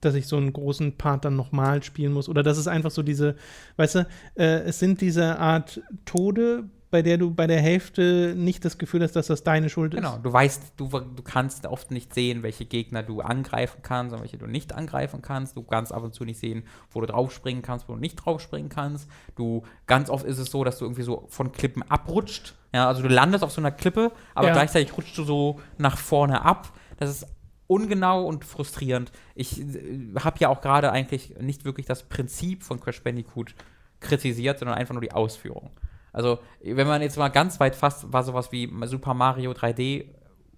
[0.00, 2.28] dass ich so einen großen Part dann nochmal spielen muss.
[2.28, 3.36] Oder dass es einfach so diese,
[3.76, 8.64] weißt du, äh, es sind diese Art Tode, bei der du bei der Hälfte nicht
[8.64, 10.22] das Gefühl hast, dass das deine Schuld Genau, ist.
[10.24, 14.38] du weißt, du, du kannst oft nicht sehen, welche Gegner du angreifen kannst und welche
[14.38, 15.56] du nicht angreifen kannst.
[15.56, 18.68] Du kannst ab und zu nicht sehen, wo du draufspringen kannst, wo du nicht draufspringen
[18.68, 19.08] kannst.
[19.36, 22.54] Du, ganz oft ist es so, dass du irgendwie so von Klippen abrutscht.
[22.74, 24.52] Ja, also du landest auf so einer Klippe, aber Ja.
[24.54, 26.72] gleichzeitig rutschst du so nach vorne ab.
[26.98, 27.26] Das ist
[27.66, 29.12] ungenau und frustrierend.
[29.36, 33.54] Ich äh, habe ja auch gerade eigentlich nicht wirklich das Prinzip von Crash Bandicoot
[34.00, 35.70] kritisiert, sondern einfach nur die Ausführung.
[36.12, 40.06] Also, wenn man jetzt mal ganz weit fasst, war sowas wie Super Mario 3D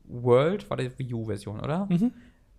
[0.04, 1.86] World, war die Wii U-Version, oder?
[1.90, 2.12] Mhm.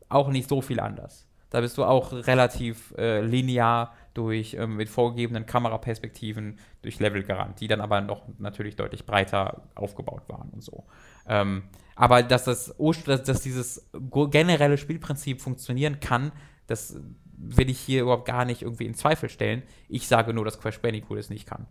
[0.10, 1.28] Auch nicht so viel anders.
[1.50, 7.60] Da bist du auch relativ äh, linear durch ähm, mit vorgegebenen Kameraperspektiven durch Level gerannt,
[7.60, 10.86] die dann aber noch natürlich deutlich breiter aufgebaut waren und so.
[11.28, 11.64] Ähm,
[11.96, 12.76] aber dass das
[13.06, 13.88] dass, dass dieses
[14.32, 16.32] generelle Spielprinzip funktionieren kann,
[16.66, 17.00] das
[17.38, 19.62] will ich hier überhaupt gar nicht irgendwie in Zweifel stellen.
[19.90, 21.68] Ich sage nur, dass Crash Bandicoot es nicht kann.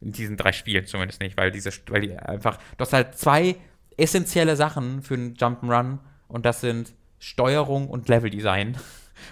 [0.00, 3.56] In diesen drei Spielen zumindest nicht, weil diese, weil die einfach, du hast halt zwei
[3.96, 5.98] essentielle Sachen für einen Jump'n'Run
[6.28, 8.76] und das sind Steuerung und Leveldesign.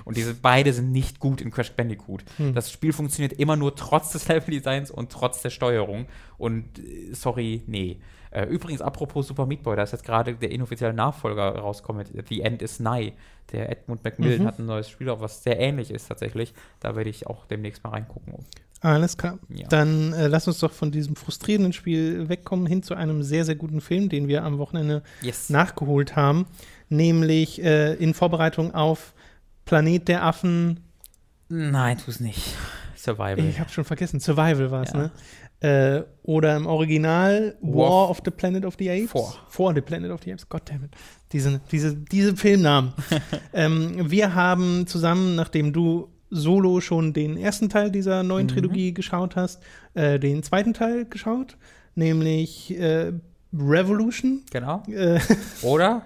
[0.04, 2.24] Und diese beide sind nicht gut in Crash Bandicoot.
[2.54, 6.06] Das Spiel funktioniert immer nur trotz des Leveldesigns und trotz der Steuerung.
[6.38, 8.00] Und äh, sorry, nee.
[8.32, 12.04] Äh, übrigens, apropos Super Meat Boy, da ist jetzt gerade der inoffizielle Nachfolger rausgekommen.
[12.28, 13.12] The End is Nigh.
[13.52, 14.46] Der Edmund Macmillan Mhm.
[14.46, 16.52] hat ein neues Spiel, was sehr ähnlich ist tatsächlich.
[16.80, 18.34] Da werde ich auch demnächst mal reingucken.
[18.86, 19.38] Alles klar.
[19.48, 19.66] Ja.
[19.68, 23.56] Dann äh, lass uns doch von diesem frustrierenden Spiel wegkommen hin zu einem sehr, sehr
[23.56, 25.50] guten Film, den wir am Wochenende Yes.
[25.50, 26.46] nachgeholt haben,
[26.88, 29.12] nämlich äh, in Vorbereitung auf
[29.64, 30.80] Planet der Affen.
[31.48, 32.54] Nein, tu es nicht.
[32.96, 33.40] Survival.
[33.48, 34.98] Ich habe schon vergessen, Survival war es, Ja.
[34.98, 35.10] ne?
[35.60, 39.10] Äh, oder im Original War, War of the Planet of the Apes.
[39.10, 39.34] Vor.
[39.48, 40.48] For the Planet of the Apes.
[40.48, 40.90] Goddammit.
[41.32, 42.92] Diese, diese, diese Filmnamen.
[43.54, 48.50] ähm, wir haben zusammen, nachdem du solo schon den ersten Teil dieser neuen Mhm.
[48.50, 49.62] Trilogie geschaut hast,
[49.94, 51.56] äh, den zweiten Teil geschaut,
[51.94, 53.12] nämlich äh,
[53.56, 54.42] Revolution.
[54.50, 54.82] Genau.
[54.88, 55.20] Äh,
[55.62, 56.02] Oder?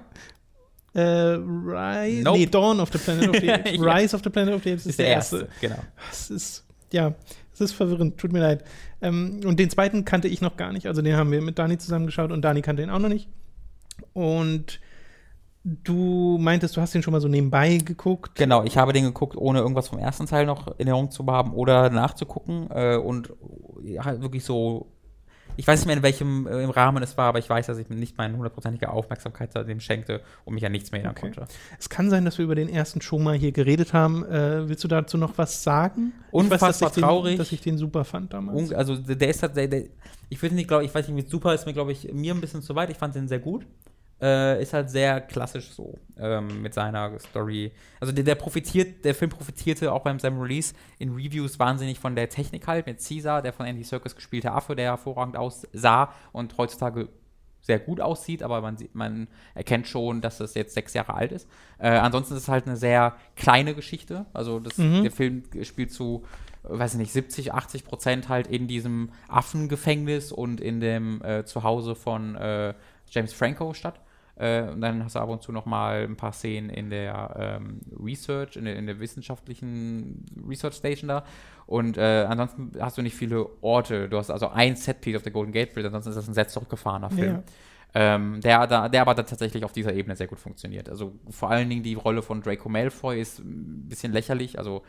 [0.93, 2.39] äh, Rise, Nope.
[2.39, 3.73] nee, Dawn of the Planet of the Apes.
[3.77, 3.83] Ja.
[3.95, 5.49] Rise of the Planet of the Apes ist, der erste.
[5.61, 5.79] Genau.
[6.11, 7.15] Es ist, ja,
[7.53, 8.65] es ist verwirrend, tut mir leid.
[9.01, 10.87] Ähm, und den zweiten kannte ich noch gar nicht.
[10.87, 13.29] Also den haben wir mit Dani zusammengeschaut und Dani kannte ihn auch noch nicht.
[14.13, 14.81] Und
[15.65, 18.35] du meintest, du hast den schon mal so nebenbei geguckt.
[18.37, 21.53] Genau, ich habe den geguckt, ohne irgendwas vom ersten Teil noch in Erinnerung zu haben
[21.53, 22.69] oder nachzugucken.
[22.71, 23.33] Äh, und
[23.83, 24.93] ja, halt wirklich so.
[25.57, 27.77] Ich weiß nicht mehr, in welchem äh, im Rahmen es war, aber ich weiß, dass
[27.77, 31.33] ich mir nicht meine hundertprozentige Aufmerksamkeit dem schenkte und mich an nichts mehr erinnern Okay.
[31.33, 31.53] konnte.
[31.79, 34.25] Es kann sein, dass wir über den ersten schon mal hier geredet haben.
[34.25, 36.13] Äh, willst du dazu noch was sagen?
[36.31, 37.37] Unfassbar dass ich den, traurig.
[37.37, 38.71] Dass ich den super fand damals.
[38.71, 39.85] Un- Also der der ist halt, der, der,
[40.31, 42.41] ich würde nicht, glaube ich, weiß nicht, mit super ist mir, glaube ich, mir ein
[42.41, 42.89] bisschen zu weit.
[42.89, 43.67] Ich fand den sehr gut.
[44.23, 47.73] Äh, ist halt sehr klassisch so ähm, mit seiner Story.
[48.01, 52.15] Also der, der profitiert, der Film profitierte auch beim seinem Release in Reviews wahnsinnig von
[52.15, 56.59] der Technik halt mit Caesar, der von Andy Serkis gespielte Affe, der hervorragend aussah und
[56.59, 57.09] heutzutage
[57.63, 61.31] sehr gut aussieht, aber man, sieht, man erkennt schon, dass es jetzt sechs Jahre alt
[61.33, 61.49] ist.
[61.79, 64.27] Äh, ansonsten ist es halt eine sehr kleine Geschichte.
[64.33, 65.03] Also das, Mhm.
[65.03, 66.25] der Film spielt zu,
[66.63, 71.95] weiß ich nicht, 70, 80 Prozent halt in diesem Affengefängnis und in dem äh, Zuhause
[71.95, 72.75] von äh,
[73.11, 74.01] James Franco statt.
[74.41, 77.59] Äh, und dann hast du ab und zu noch mal ein paar Szenen in der
[77.61, 81.25] ähm, Research, in der, in der wissenschaftlichen Research Station da.
[81.67, 84.09] Und äh, ansonsten hast du nicht viele Orte.
[84.09, 86.49] Du hast also ein Setpiece auf der Golden Gate Bridge, ansonsten ist das ein sehr
[86.49, 87.35] zurückgefahrener Film.
[87.37, 87.43] Ja.
[87.93, 90.89] Ähm, der, da- der aber dann tatsächlich auf dieser Ebene sehr gut funktioniert.
[90.89, 94.59] Also vor allen Dingen die Rolle von Draco Malfoy ist ein bisschen lächerlich.
[94.59, 94.83] Also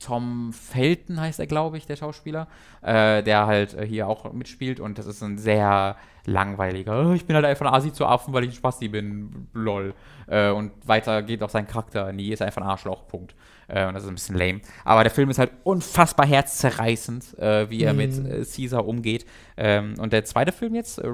[0.00, 2.48] Tom Felton heißt er, glaube ich, der Schauspieler,
[2.82, 5.96] äh, der halt äh, hier auch mitspielt und das ist ein sehr
[6.26, 9.48] langweiliger, "Oh, ich bin halt einfach ein Asi zu Affen, weil ich ein Spasti bin,
[9.52, 9.94] lol.
[10.26, 13.34] Äh, und weiter geht auch sein Charakter nie, ist einfach ein Arschloch, Punkt.
[13.68, 14.60] Äh, und das ist ein bisschen lame.
[14.84, 18.26] Aber der Film ist halt unfassbar herzzerreißend, äh, wie er mit Mhm.
[18.30, 19.26] äh, Caesar umgeht.
[19.56, 21.10] Ähm, und der zweite Film jetzt, äh,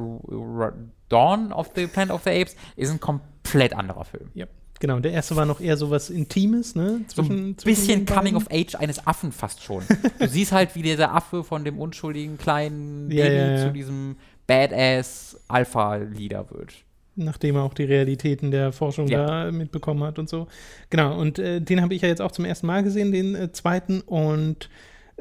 [1.08, 4.30] Dawn of the Planet of the Apes, ist ein komplett anderer Film.
[4.34, 4.46] Ja,
[4.80, 4.98] genau.
[4.98, 7.02] Der erste war noch eher so was Intimes, ne?
[7.06, 9.84] So ein bisschen Coming of Age eines Affen fast schon.
[10.18, 13.66] du siehst halt, wie dieser Affe von dem unschuldigen kleinen Ja, Baby ja, ja.
[13.66, 14.16] zu diesem
[14.48, 16.74] Badass Alpha-Leader wird.
[17.14, 20.48] Nachdem er auch die Realitäten der Forschung da mitbekommen hat und so.
[20.88, 23.52] Genau, und äh, den habe ich ja jetzt auch zum ersten Mal gesehen, den äh,
[23.52, 24.00] zweiten.
[24.00, 24.70] Und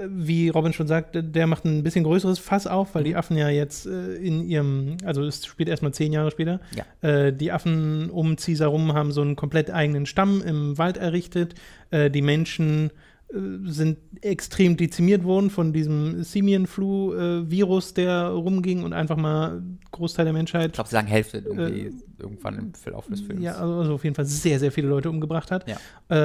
[0.07, 3.49] wie Robin schon sagte, der macht ein bisschen größeres Fass auf, weil die Affen ja
[3.49, 7.07] jetzt äh, in ihrem, also es spielt erstmal zehn Jahre später, Ja.
[7.09, 11.55] äh, die Affen um Caesar rum haben so einen komplett eigenen Stamm im Wald errichtet.
[11.91, 12.91] Äh, die Menschen
[13.31, 19.61] sind extrem dezimiert worden von diesem Simian-Flu-Virus, der rumging und einfach mal
[19.91, 20.68] Großteil der Menschheit.
[20.68, 23.43] Ich glaube, sie sagen Hälfte irgendwie äh, irgendwann im Verlauf des Films.
[23.43, 25.65] Ja, also auf jeden Fall sehr, sehr viele Leute umgebracht hat.
[25.69, 25.77] Ja.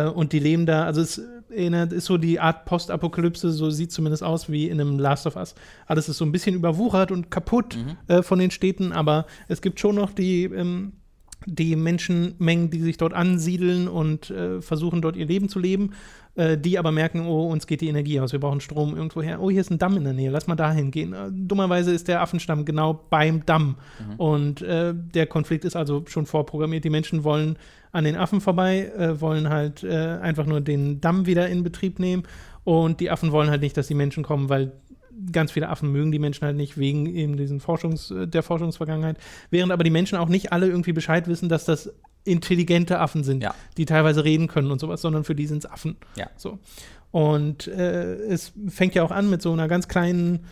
[0.06, 1.20] Äh, und die leben da, also es
[1.50, 5.36] erinnert, ist so die Art Postapokalypse, so sieht zumindest aus wie in einem Last of
[5.36, 5.54] Us.
[5.86, 8.14] Alles ist so ein bisschen überwuchert und kaputt mhm.
[8.14, 10.44] äh, von den Städten, aber es gibt schon noch die.
[10.44, 10.94] Ähm,
[11.46, 15.92] die Menschenmengen, die sich dort ansiedeln und äh, versuchen dort ihr Leben zu leben,
[16.36, 19.40] äh, die aber merken, oh, uns geht die Energie aus, wir brauchen Strom irgendwo her.
[19.40, 21.12] Oh, hier ist ein Damm in der Nähe, lass mal dahin gehen.
[21.12, 24.14] Äh, dummerweise ist der Affenstamm genau beim Damm mhm.
[24.16, 26.84] und äh, der Konflikt ist also schon vorprogrammiert.
[26.84, 27.56] Die Menschen wollen
[27.92, 31.98] an den Affen vorbei, äh, wollen halt äh, einfach nur den Damm wieder in Betrieb
[32.00, 32.24] nehmen
[32.64, 34.72] und die Affen wollen halt nicht, dass die Menschen kommen, weil
[35.30, 39.18] ganz viele Affen mögen die Menschen halt nicht wegen eben diesen Forschungs, der Forschungsvergangenheit.
[39.50, 41.92] Während aber die Menschen auch nicht alle irgendwie Bescheid wissen, dass das
[42.24, 43.54] intelligente Affen sind, ja.
[43.76, 45.96] die teilweise reden können und sowas, sondern für die sind es Affen.
[46.16, 46.30] Ja.
[46.36, 46.58] So.
[47.10, 50.46] Und äh, es fängt ja auch an mit so einer ganz kleinen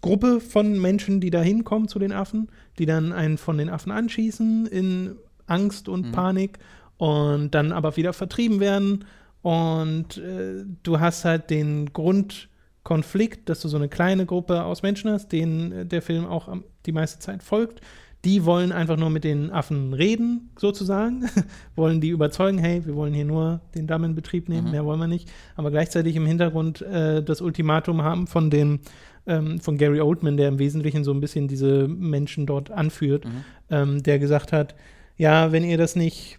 [0.00, 2.48] Gruppe von Menschen, die da hinkommen zu den Affen,
[2.78, 5.16] die dann einen von den Affen anschießen in
[5.46, 6.12] Angst und mhm.
[6.12, 6.58] Panik
[6.96, 9.04] und dann aber wieder vertrieben werden.
[9.42, 12.48] Und äh, du hast halt den Grund,
[12.84, 16.54] Konflikt, dass du so eine kleine Gruppe aus Menschen hast, denen äh, der Film auch
[16.86, 17.80] die meiste Zeit folgt.
[18.24, 21.28] Die wollen einfach nur mit den Affen reden, sozusagen.
[21.76, 24.70] wollen die überzeugen, hey, wir wollen hier nur den Damm in Betrieb nehmen, mhm.
[24.72, 25.30] mehr wollen wir nicht.
[25.56, 28.80] Aber gleichzeitig im Hintergrund äh, das Ultimatum haben von dem,
[29.26, 33.44] ähm, von Gary Oldman, der im Wesentlichen so ein bisschen diese Menschen dort anführt, mhm.
[33.70, 34.74] ähm, der gesagt hat,
[35.16, 36.38] ja, wenn ihr das nicht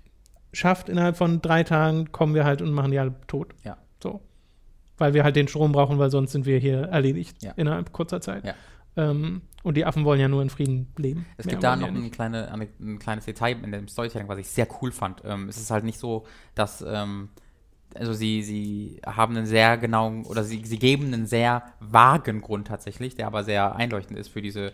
[0.54, 3.54] schafft innerhalb von drei Tagen, kommen wir halt und machen die alle tot.
[3.64, 3.78] Ja.
[4.02, 4.22] So
[4.98, 7.52] weil wir halt den Strom brauchen, weil sonst sind wir hier erledigt ja.
[7.56, 8.46] innerhalb kurzer Zeit.
[8.46, 8.54] Ja.
[8.98, 11.26] Ähm, und die Affen wollen ja nur in Frieden leben.
[11.38, 14.68] Es gibt da noch ein, kleine, ein, kleines Detail in dem Storytelling, was ich sehr
[14.82, 15.24] cool fand.
[15.26, 17.30] Ähm, es ist halt nicht so, dass ähm,
[17.96, 22.68] also sie, sie haben einen sehr genauen oder sie, sie geben einen sehr vagen Grund
[22.68, 24.72] tatsächlich, der aber sehr einleuchtend ist für diese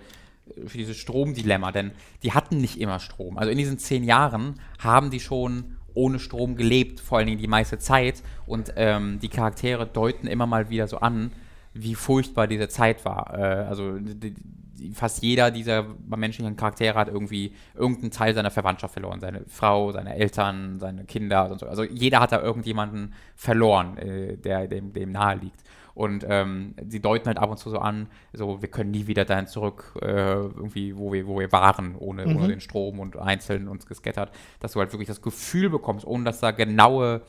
[0.65, 1.91] für dieses Stromdilemma, denn
[2.23, 3.37] die hatten nicht immer Strom.
[3.37, 7.47] Also in diesen zehn Jahren haben die schon ohne Strom gelebt, vor allen Dingen die
[7.47, 8.23] meiste Zeit.
[8.45, 11.31] Und ähm, die Charaktere deuten immer mal wieder so an,
[11.73, 13.37] wie furchtbar diese Zeit war.
[13.37, 18.93] Äh, also die, die, fast jeder dieser menschlichen Charaktere hat irgendwie irgendeinen Teil seiner Verwandtschaft
[18.93, 19.19] verloren.
[19.19, 21.67] Seine Frau, seine Eltern, seine Kinder und so.
[21.67, 25.63] Also jeder hat da irgendjemanden verloren, äh, der dem, dem nahe liegt.
[25.93, 29.25] Und ähm, sie deuten halt ab und zu so an, so wir können nie wieder
[29.25, 32.37] dahin zurück, äh, irgendwie, wo wir, wo wir waren, ohne, mhm.
[32.37, 34.31] ohne den Strom und einzeln uns gescattert,
[34.61, 37.21] dass du halt wirklich das Gefühl bekommst, ohne dass da genaue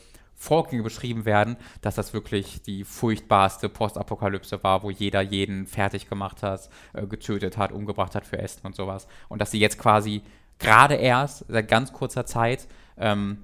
[0.42, 6.42] Vorgänge beschrieben werden, dass das wirklich die furchtbarste Postapokalypse war, wo jeder jeden fertig gemacht
[6.42, 9.06] hat, äh, getötet hat, umgebracht hat für Essen und sowas.
[9.28, 10.22] Und dass sie jetzt quasi
[10.58, 12.66] gerade erst seit ganz kurzer Zeit
[12.98, 13.38] ähm,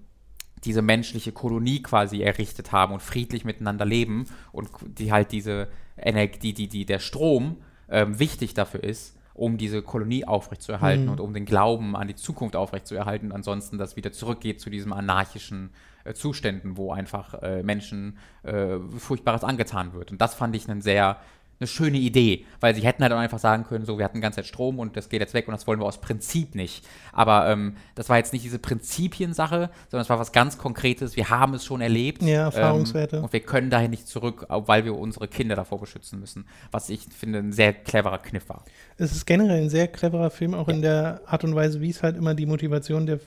[0.64, 6.52] diese menschliche Kolonie quasi errichtet haben und friedlich miteinander leben und die halt diese Energie,
[6.52, 7.58] die, die, der Strom
[7.88, 11.12] ähm, wichtig dafür ist, um diese Kolonie aufrechtzuerhalten mhm.
[11.12, 13.32] und um den Glauben an die Zukunft aufrechtzuerhalten.
[13.32, 15.70] Ansonsten, dass wieder zurückgeht zu diesem anarchischen
[16.04, 20.10] äh, Zuständen, wo einfach äh, Menschen äh, Furchtbares angetan wird.
[20.10, 21.18] Und das fand ich einen sehr
[21.60, 24.20] eine schöne Idee, weil sie hätten halt auch einfach sagen können, so, wir hatten die
[24.20, 26.86] ganze Zeit Strom und das geht jetzt weg und das wollen wir aus Prinzip nicht.
[27.12, 31.16] Aber ähm, das war jetzt nicht diese Prinzipiensache, sondern es war was ganz Konkretes.
[31.16, 32.22] Wir haben es schon erlebt.
[32.22, 33.16] Ja, Erfahrungswerte.
[33.16, 36.46] Ähm, und wir können dahin nicht zurück, weil wir unsere Kinder davor beschützen müssen.
[36.70, 38.64] Was ich finde, ein sehr cleverer Kniff war.
[38.96, 40.74] Es ist generell ein sehr cleverer Film, auch ja.
[40.74, 43.18] in der Art und Weise, wie es halt immer die Motivation der,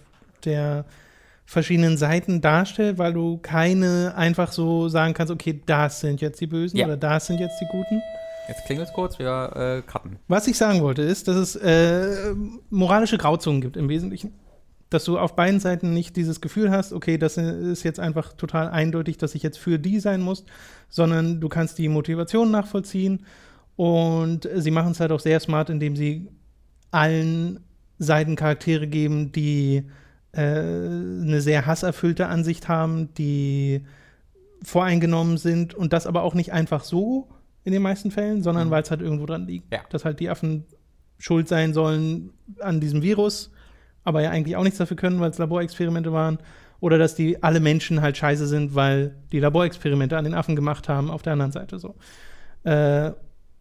[0.46, 0.86] der
[1.46, 6.48] verschiedenen Seiten darstellt, weil du keine einfach so sagen kannst, okay, das sind jetzt die
[6.48, 6.86] Bösen ja.
[6.86, 8.02] oder das sind jetzt die Guten.
[8.52, 10.18] Jetzt klingelt es kurz, wir äh, cutten.
[10.28, 12.36] Was ich sagen wollte, ist, dass es äh,
[12.70, 14.34] moralische Grauzonen gibt im Wesentlichen.
[14.90, 18.68] Dass du auf beiden Seiten nicht dieses Gefühl hast, okay, das ist jetzt einfach total
[18.68, 20.44] eindeutig, dass ich jetzt für die sein muss,
[20.90, 23.26] sondern du kannst die Motivation nachvollziehen
[23.78, 26.28] und sie machen es halt auch sehr smart, indem sie
[26.92, 27.62] allen
[28.00, 29.86] Seiten Charaktere geben, die
[30.34, 33.86] äh, eine sehr hasserfüllte Ansicht haben, die
[34.62, 37.30] voreingenommen sind und das aber auch nicht einfach so,
[37.64, 38.72] in den meisten Fällen, sondern mhm.
[38.72, 39.72] weil es halt irgendwo dran liegt.
[39.72, 39.82] Ja.
[39.90, 40.66] Dass halt die Affen
[41.18, 43.52] schuld sein sollen an diesem Virus,
[44.04, 46.40] aber ja eigentlich auch nichts dafür können, weil es Laborexperimente waren.
[46.80, 50.90] Oder dass die alle Menschen halt scheiße sind, weil die Laborexperimente an den Affen gemacht
[50.90, 51.96] haben, auf der anderen Seite so.
[52.64, 53.12] Äh,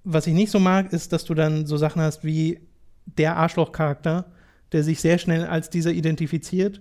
[0.05, 2.61] was ich nicht so mag, ist, dass du dann so Sachen hast wie
[3.05, 4.33] der Arschloch-Charakter,
[4.73, 6.81] der sich sehr schnell als dieser identifiziert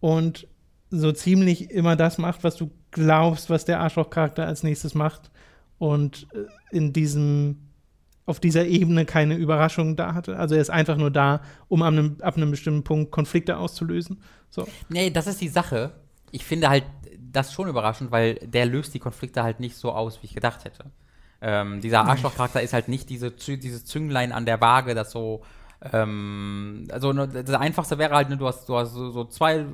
[0.00, 0.48] und
[0.90, 5.30] so ziemlich immer das macht, was du glaubst, was der Arschloch-Charakter als nächstes macht
[5.78, 7.58] und äh, in diesem
[8.26, 10.36] auf dieser Ebene keine Überraschung da hatte.
[10.36, 14.20] Also er ist einfach nur da, um ab einem, ab einem bestimmten Punkt Konflikte auszulösen.
[14.50, 14.66] So.
[14.88, 15.92] Nee, das ist die Sache.
[16.32, 16.84] Ich finde halt,
[17.18, 20.64] das schon überraschend, weil der löst die Konflikte halt nicht so aus, wie ich gedacht
[20.64, 20.86] hätte.
[21.40, 25.42] Ähm, dieser Arschloch-Charakter ist halt nicht diese, dieses Zünglein an der Waage, das so
[25.92, 29.66] ähm, also ne, das Einfachste wäre halt, ne, du hast, du hast so, so zwei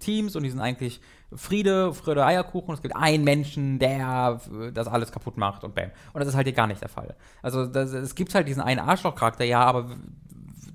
[0.00, 1.00] Teams und die sind eigentlich
[1.34, 2.74] Friede, Freude, Eierkuchen.
[2.74, 4.40] Es gibt einen Menschen, der
[4.72, 5.90] das alles kaputt macht und bam.
[6.12, 7.16] Und das ist halt hier gar nicht der Fall.
[7.42, 9.96] Also das, es gibt halt diesen einen Arschloch-Charakter, ja, aber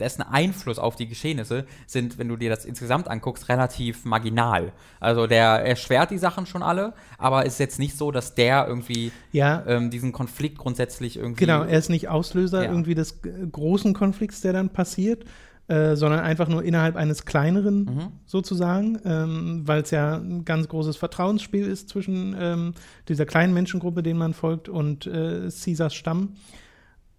[0.01, 4.73] dessen Einfluss auf die Geschehnisse sind, wenn du dir das insgesamt anguckst, relativ marginal.
[4.99, 8.67] Also der erschwert die Sachen schon alle, aber es ist jetzt nicht so, dass der
[8.67, 11.45] irgendwie Ja, ähm, diesen Konflikt grundsätzlich irgendwie.
[11.45, 11.63] genau.
[11.63, 12.69] Er ist nicht Auslöser Ja.
[12.71, 15.23] irgendwie des g- großen Konflikts, der dann passiert,
[15.67, 18.07] äh, sondern einfach nur innerhalb eines kleineren Mhm.
[18.25, 22.73] sozusagen, ähm, weil es ja ein ganz großes Vertrauensspiel ist zwischen ähm,
[23.07, 26.33] dieser kleinen Menschengruppe, denen man folgt, und äh, Caesars Stamm.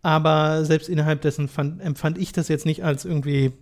[0.02, 3.52] Aber selbst innerhalb dessen fand, empfand ich das jetzt nicht als irgendwie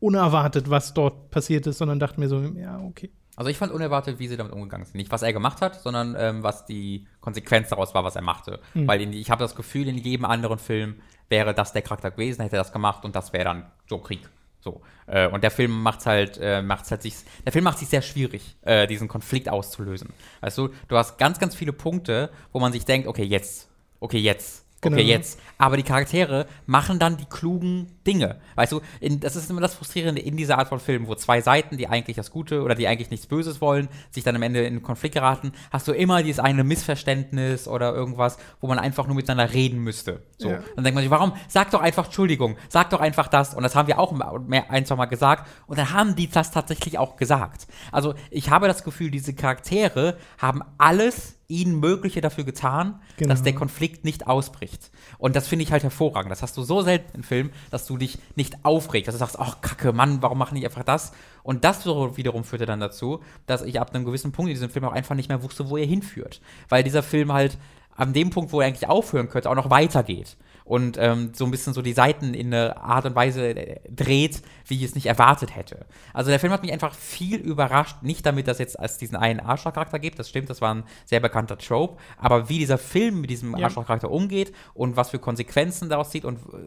[0.00, 3.10] unerwartet, was dort passiert ist, sondern dachte mir so, ja, okay.
[3.34, 4.96] Also ich fand unerwartet, wie sie damit umgegangen sind.
[4.96, 8.58] Nicht, was er gemacht hat, sondern ähm, was die Konsequenz daraus war, was er machte.
[8.74, 10.96] Weil in, ich habe das Gefühl, in jedem anderen Film
[11.28, 14.28] wäre das der Charakter gewesen, hätte er das gemacht und das wäre dann so Krieg.
[14.60, 14.80] So.
[15.06, 17.14] Äh, und der Film macht's halt, äh, macht's halt sich,
[17.44, 20.10] der Film macht sich sehr schwierig, äh, diesen Konflikt auszulösen.
[20.40, 23.68] Weißt du, du hast ganz, ganz viele Punkte, wo man sich denkt, okay, jetzt,
[24.00, 25.08] okay, jetzt, okay, Genau.
[25.08, 25.40] jetzt.
[25.58, 28.40] Aber die Charaktere machen dann die klugen Dinge.
[28.54, 31.42] Weißt du, in, das ist immer das Frustrierende in dieser Art von Filmen, wo zwei
[31.42, 34.64] Seiten, die eigentlich das Gute oder die eigentlich nichts Böses wollen, sich dann am Ende
[34.64, 39.14] in Konflikt geraten, hast du immer dieses eine Missverständnis oder irgendwas, wo man einfach nur
[39.14, 40.22] miteinander reden müsste.
[40.38, 40.48] So.
[40.48, 40.60] Ja.
[40.74, 41.34] Dann denkt man sich, warum?
[41.48, 43.54] Sag doch einfach Entschuldigung, sag doch einfach das.
[43.54, 44.12] Und das haben wir auch
[44.46, 45.46] mehr, ein, zwei Mal gesagt.
[45.66, 47.66] Und dann haben die das tatsächlich auch gesagt.
[47.92, 53.30] Also ich habe das Gefühl, diese Charaktere haben alles ihnen Mögliche dafür getan, Genau.
[53.30, 54.90] dass der Konflikt nicht ausbricht.
[55.16, 56.30] Und das finde ich halt hervorragend.
[56.30, 59.38] Das hast du so selten in Filmen, dass du dich nicht aufregst, dass du sagst,
[59.38, 61.12] ach Kacke, Mann, warum machen die einfach das?
[61.42, 64.84] Und das wiederum führte dann dazu, dass ich ab einem gewissen Punkt in diesem Film
[64.84, 66.40] auch einfach nicht mehr wusste, wo er hinführt.
[66.68, 67.58] Weil dieser Film halt
[67.98, 70.36] an dem Punkt, wo er eigentlich aufhören könnte, auch noch weitergeht.
[70.64, 74.42] Und ähm, so ein bisschen so die Seiten in eine Art und Weise äh, dreht,
[74.66, 75.86] wie ich es nicht erwartet hätte.
[76.12, 78.02] Also der Film hat mich einfach viel überrascht.
[78.02, 81.20] Nicht damit, dass jetzt es diesen einen Arschlochcharakter gibt, das stimmt, das war ein sehr
[81.20, 83.64] bekannter Trope, aber wie dieser Film mit diesem Ja.
[83.64, 86.58] Arschlochcharakter umgeht und was für Konsequenzen daraus zieht und äh,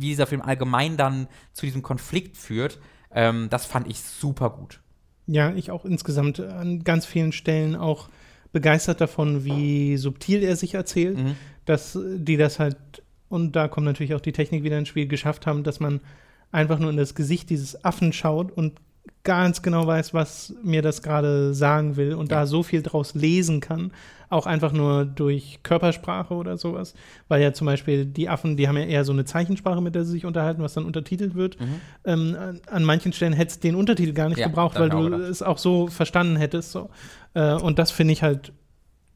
[0.00, 2.78] wie dieser Film allgemein dann zu diesem Konflikt führt,
[3.14, 4.80] ähm, das fand ich super gut.
[5.26, 8.08] Ja, ich auch insgesamt an ganz vielen Stellen auch
[8.52, 11.34] begeistert davon, wie subtil er sich erzählt, Mhm.
[11.66, 12.76] dass die das halt,
[13.28, 16.00] und da kommt natürlich auch die Technik wieder ins Spiel, geschafft haben, dass man
[16.50, 18.80] einfach nur in das Gesicht dieses Affen schaut und
[19.28, 22.38] ganz genau weiß, was mir das gerade sagen will und Ja.
[22.40, 23.92] da so viel draus lesen kann,
[24.30, 26.94] auch einfach nur durch Körpersprache oder sowas,
[27.28, 30.04] weil ja zum Beispiel die Affen, die haben ja eher so eine Zeichensprache, mit der
[30.06, 31.58] sie sich unterhalten, was dann untertitelt wird.
[32.06, 34.42] Ähm, an, an manchen Stellen hättest du den Untertitel gar nicht Mhm.
[34.42, 35.20] Ja, gebraucht, weil auch du gedacht.
[35.30, 36.72] es auch so verstanden hättest.
[36.72, 36.88] So.
[37.34, 38.52] Äh, und das finde ich halt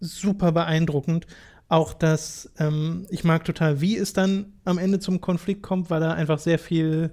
[0.00, 1.26] super beeindruckend.
[1.68, 6.00] Auch das, ähm, ich mag total, wie es dann am Ende zum Konflikt kommt, weil
[6.00, 7.12] da einfach sehr viel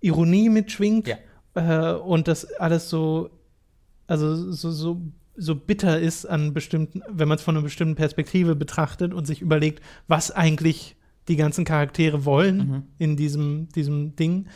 [0.00, 1.16] Ironie mitschwingt Ja.
[1.54, 3.30] Äh, und das alles so,
[4.06, 5.00] also so, so,
[5.36, 9.40] so bitter ist an bestimmten, wenn man es von einer bestimmten Perspektive betrachtet und sich
[9.40, 10.96] überlegt, was eigentlich
[11.28, 12.82] die ganzen Charaktere wollen Mhm.
[12.98, 14.46] in diesem, diesem Ding.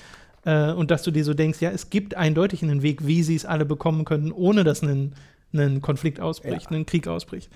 [0.44, 3.36] Äh, und dass du dir so denkst, ja, es gibt eindeutig einen Weg, wie sie
[3.36, 5.14] es alle bekommen könnten, ohne dass ein,
[5.54, 6.76] ein Konflikt ausbricht, Ja.
[6.76, 7.50] ein Krieg ausbricht.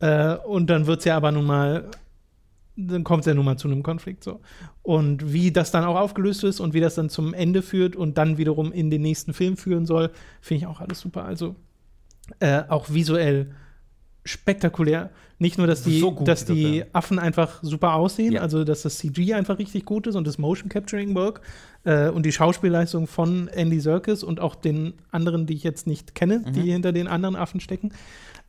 [0.00, 1.88] Äh, und dann wird es ja aber nun mal,
[2.76, 4.40] dann kommt es ja nun mal zu einem Konflikt so.
[4.82, 8.16] Und wie das dann auch aufgelöst ist und wie das dann zum Ende führt und
[8.18, 11.24] dann wiederum in den nächsten Film führen soll, finde ich auch alles super.
[11.24, 11.54] Also
[12.40, 13.52] äh, auch visuell
[14.24, 15.10] spektakulär.
[15.38, 16.84] Nicht nur, dass die, So gut, dass die.
[16.92, 18.42] Affen einfach super aussehen, Ja.
[18.42, 21.40] also dass das CG einfach richtig gut ist und das Motion Capturing Work
[21.84, 26.14] äh, und die Schauspielleistung von Andy Serkis und auch den anderen, die ich jetzt nicht
[26.14, 26.52] kenne, Mhm.
[26.52, 27.92] die hinter den anderen Affen stecken,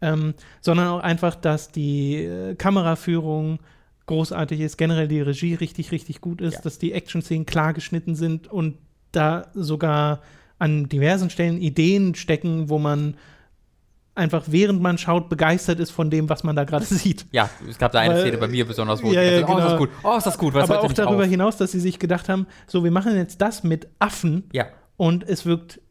[0.02, 3.60] ähm, sondern auch einfach, dass die äh, Kameraführung
[4.06, 6.62] großartig ist, generell die Regie richtig, richtig gut ist, Ja.
[6.62, 8.78] dass die Action-Szenen klar geschnitten sind und
[9.12, 10.22] da sogar
[10.60, 13.16] an diversen Stellen Ideen stecken, wo man
[14.16, 17.26] einfach während man schaut begeistert ist von dem, was man da gerade sieht.
[17.32, 19.54] Ja, es gab da eine Weil- Szene bei mir besonders, wo Ja, ich ja, dachte,
[19.54, 19.80] oh, ist das genau.
[19.80, 21.30] gut, oh, ist das gut, was Aber auch darüber auf?
[21.30, 24.66] hinaus, dass sie sich gedacht haben, so, wir machen jetzt das mit Affen Ja,
[24.98, 25.82] und es wirkt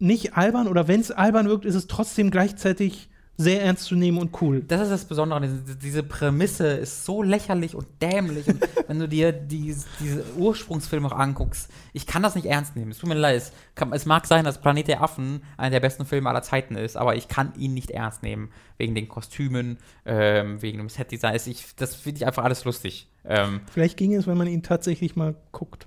[0.00, 3.08] nicht albern oder wenn es albern wirkt, ist es trotzdem gleichzeitig
[3.38, 4.62] sehr ernst zu nehmen und cool.
[4.62, 5.48] das ist das Besondere.
[5.82, 8.46] Diese, Prämisse ist so lächerlich und dämlich.
[8.46, 12.90] und wenn du dir die, diese Ursprungsfilme auch anguckst, ich kann das nicht ernst nehmen.
[12.90, 13.36] Es tut mir leid.
[13.38, 16.76] Es, kann, es mag sein, dass Planet der Affen einer der besten Filme aller Zeiten
[16.76, 18.50] ist, aber ich kann ihn nicht ernst nehmen.
[18.76, 21.34] Wegen den Kostümen, ähm, wegen dem Setdesign.
[21.34, 23.08] Es- Ich, das finde ich einfach alles lustig.
[23.24, 25.86] Ähm, Vielleicht ging es, wenn man ihn tatsächlich mal guckt.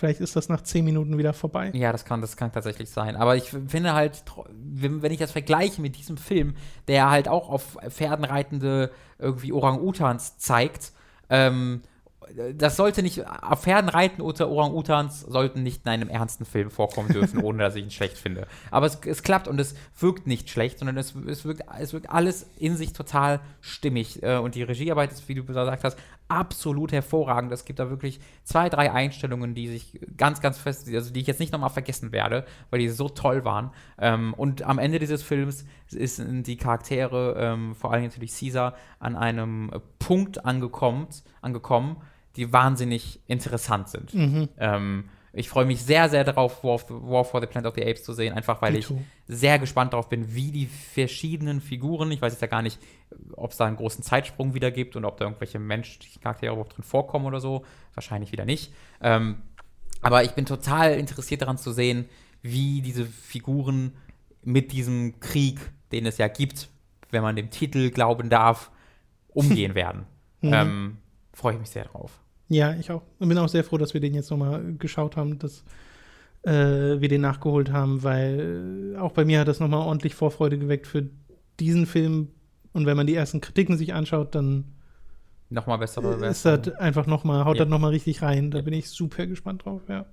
[0.00, 1.72] Vielleicht ist das nach zehn Minuten wieder vorbei.
[1.74, 3.16] Ja, das kann, das kann tatsächlich sein.
[3.16, 4.24] Aber ich finde halt,
[4.56, 6.54] wenn ich das vergleiche mit diesem Film,
[6.88, 10.92] der halt auch auf Pferden reitende irgendwie Orang-Utans zeigt,
[11.28, 11.82] ähm,
[12.54, 17.10] das sollte nicht, auf Pferden reiten unter Orang-Utans sollten nicht in einem ernsten Film vorkommen
[17.10, 18.46] dürfen, ohne dass ich ihn schlecht finde.
[18.70, 22.08] Aber es, es, klappt und es wirkt nicht schlecht, sondern es, es, wirkt, es wirkt
[22.08, 24.22] alles in sich total stimmig.
[24.22, 25.98] Äh, und die Regiearbeit ist, wie du gesagt hast,
[26.30, 27.52] absolut hervorragend.
[27.52, 31.26] Es gibt da wirklich zwei, drei Einstellungen, die sich ganz, ganz fest, also die ich
[31.26, 33.70] jetzt nicht nochmal vergessen werde, weil die so toll waren.
[33.98, 39.16] Ähm, und am Ende dieses Films sind die Charaktere, ähm, vor allem natürlich Caesar, an
[39.16, 41.08] einem Punkt angekommen,
[41.42, 41.96] angekommen
[42.36, 44.14] die wahnsinnig interessant sind.
[44.14, 44.48] Mhm.
[44.58, 48.02] Ähm, ich freue mich sehr, sehr darauf, War, War, for the Planet of the Apes
[48.02, 48.92] zu sehen, einfach weil ich
[49.28, 52.78] sehr gespannt darauf bin, wie die verschiedenen Figuren, ich weiß jetzt ja gar nicht,
[53.36, 56.76] ob es da einen großen Zeitsprung wieder gibt und ob da irgendwelche menschlichen Charaktere überhaupt
[56.76, 57.64] drin vorkommen oder so.
[57.94, 58.72] Wahrscheinlich wieder nicht.
[59.00, 59.42] Ähm,
[60.00, 62.08] aber ich bin total interessiert daran zu sehen,
[62.42, 63.92] wie diese Figuren
[64.42, 65.58] mit diesem Krieg,
[65.92, 66.70] den es ja gibt,
[67.10, 68.70] wenn man dem Titel glauben darf,
[69.28, 70.06] umgehen werden.
[70.40, 70.52] Mhm.
[70.52, 70.98] Ähm,
[71.32, 72.20] freue ich mich sehr drauf.
[72.50, 73.02] Ja, ich auch.
[73.20, 75.64] Und bin auch sehr froh, dass wir den jetzt nochmal geschaut haben, dass
[76.42, 80.88] äh, wir den nachgeholt haben, weil auch bei mir hat das nochmal ordentlich Vorfreude geweckt
[80.88, 81.08] für
[81.60, 82.28] diesen Film.
[82.72, 84.64] Und wenn man die ersten Kritiken sich anschaut, dann
[85.48, 87.64] nochmal bessere ist das einfach nochmal, haut ja.
[87.64, 88.50] das nochmal richtig rein.
[88.50, 88.64] Da ja.
[88.64, 90.06] bin ich super gespannt drauf, ja.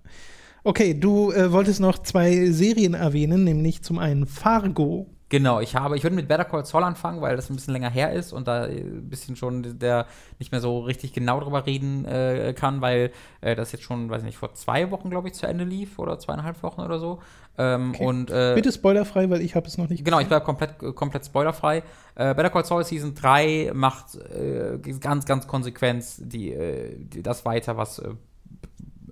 [0.63, 5.07] Okay, du äh, wolltest noch zwei Serien erwähnen, nämlich zum einen Fargo.
[5.29, 7.89] Genau, ich habe, ich würde mit Better Call Saul anfangen, weil das ein bisschen länger
[7.89, 10.05] her ist und da ein bisschen schon der
[10.39, 14.23] nicht mehr so richtig genau drüber reden äh, kann, weil äh, das jetzt schon, weiß
[14.23, 17.19] nicht, vor zwei Wochen, glaube ich, zu Ende lief oder zweieinhalb Wochen oder so.
[17.57, 18.05] Ähm, okay.
[18.05, 21.25] und, äh, Bitte spoilerfrei, weil ich habe es noch nicht Genau, ich bleibe komplett, komplett
[21.25, 21.83] spoilerfrei.
[22.15, 27.43] Äh, Better Call Saul Season 3 macht äh, ganz, ganz konsequent die, äh, die, das
[27.43, 28.01] weiter, was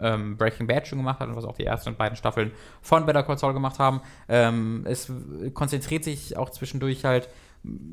[0.01, 2.51] ähm, Breaking Bad schon gemacht hat und was auch die ersten beiden Staffeln
[2.81, 4.01] von Better Call Saul gemacht haben.
[4.27, 5.11] Ähm, es
[5.53, 7.29] konzentriert sich auch zwischendurch halt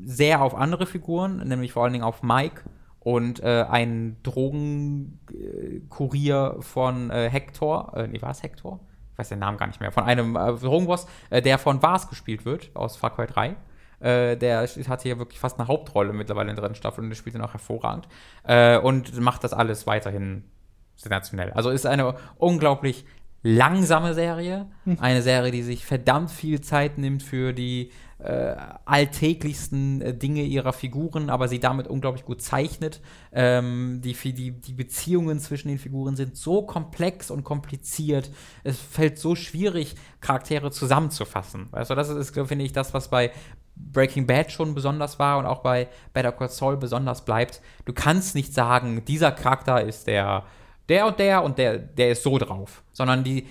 [0.05, 2.63] sehr auf andere Figuren, nämlich vor allen Dingen auf Mike
[2.99, 8.81] und äh, einen Drogenkurier von äh, Hector, äh, nee, war es Hector?
[9.11, 12.09] Ich weiß den Namen gar nicht mehr, von einem äh, Drogenboss, äh, der von Vars
[12.09, 13.55] gespielt wird, aus Far Cry 3.
[13.99, 17.15] Äh, der hat hier wirklich fast eine Hauptrolle mittlerweile in der dritten Staffel und der
[17.15, 18.07] spielt ihn auch hervorragend.
[18.43, 20.45] Äh, und macht das alles weiterhin
[20.95, 21.51] sensationell.
[21.51, 23.05] Also ist eine unglaublich
[23.43, 24.97] langsame Serie, hm.
[24.99, 28.55] eine Serie, die sich verdammt viel Zeit nimmt für die äh,
[28.85, 33.01] alltäglichsten äh, Dinge ihrer Figuren, aber sie damit unglaublich gut zeichnet.
[33.33, 38.31] Ähm, die, die, die Beziehungen zwischen den Figuren sind so komplex und kompliziert.
[38.63, 41.67] Es fällt so schwierig, Charaktere zusammenzufassen.
[41.73, 43.31] Also das ist, finde ich, das, was bei
[43.75, 47.61] Breaking Bad schon besonders war und auch bei Better Call Saul besonders bleibt.
[47.83, 50.45] Du kannst nicht sagen, dieser Charakter ist der
[50.89, 52.83] der und der und der, der ist so drauf.
[52.91, 53.47] Sondern die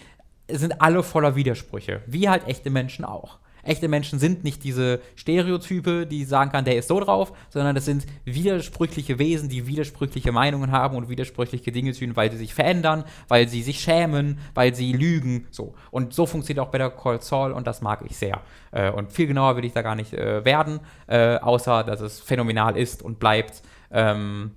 [0.48, 2.02] sind alle voller Widersprüche.
[2.06, 3.38] Wie halt echte Menschen auch.
[3.64, 7.84] Echte Menschen sind nicht diese Stereotype, die sagen kann, der ist so drauf, sondern das
[7.84, 13.04] sind widersprüchliche Wesen, die widersprüchliche Meinungen haben und widersprüchliche Dinge tun, weil sie sich verändern,
[13.28, 15.46] weil sie sich schämen, weil sie lügen.
[15.50, 15.74] So.
[15.92, 18.40] Und so funktioniert auch Better Call Saul und das mag ich sehr.
[18.72, 22.18] Äh, und viel genauer will ich da gar nicht äh, werden, äh, außer dass es
[22.20, 23.62] phänomenal ist und bleibt.
[23.92, 24.52] Ähm,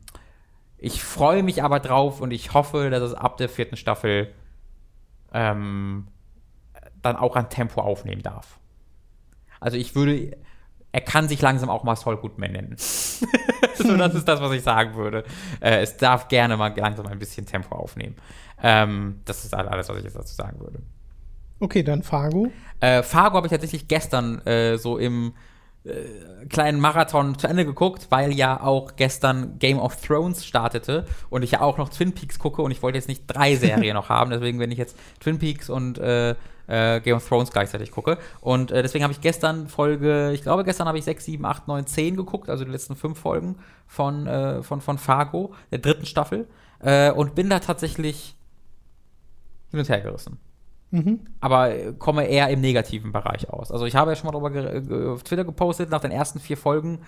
[0.86, 4.32] ich freue mich aber drauf und ich hoffe, dass es ab der vierten Staffel
[5.34, 6.06] ähm,
[7.02, 8.60] dann auch an Tempo aufnehmen darf.
[9.60, 10.38] Also ich würde,
[10.92, 12.76] er kann sich langsam auch mal Saul Goodman nennen.
[12.78, 15.24] so, das ist das, was ich sagen würde.
[15.60, 18.18] Äh, es darf gerne mal langsam ein bisschen Tempo aufnehmen.
[18.62, 20.84] Ähm, das ist alles, was ich jetzt dazu sagen würde.
[21.60, 22.52] Okay, dann Fargo.
[22.80, 25.34] Äh, Fargo habe ich tatsächlich gestern äh, so im
[25.86, 31.44] äh, kleinen Marathon zu Ende geguckt, weil ja auch gestern Game of Thrones startete und
[31.44, 34.10] ich ja auch noch Twin Peaks gucke und ich wollte jetzt nicht drei Serien noch
[34.10, 36.36] haben, deswegen wenn ich jetzt Twin Peaks und äh,
[36.68, 38.18] äh, Game of Thrones gleichzeitig gucke.
[38.42, 41.68] Und äh, deswegen habe ich gestern Folge, ich glaube gestern habe ich 6, 7, 8,
[41.68, 46.06] 9, 10 geguckt, also die letzten fünf Folgen von, äh, von, von Fargo, der dritten
[46.06, 46.48] Staffel,
[47.16, 48.36] und bin da tatsächlich
[49.72, 50.38] hin und her gerissen.
[50.96, 51.20] Mhm.
[51.42, 53.70] Aber komme eher im negativen Bereich aus.
[53.70, 57.00] Also ich habe ja schon mal darüber auf Twitter gepostet, nach den ersten vier Folgen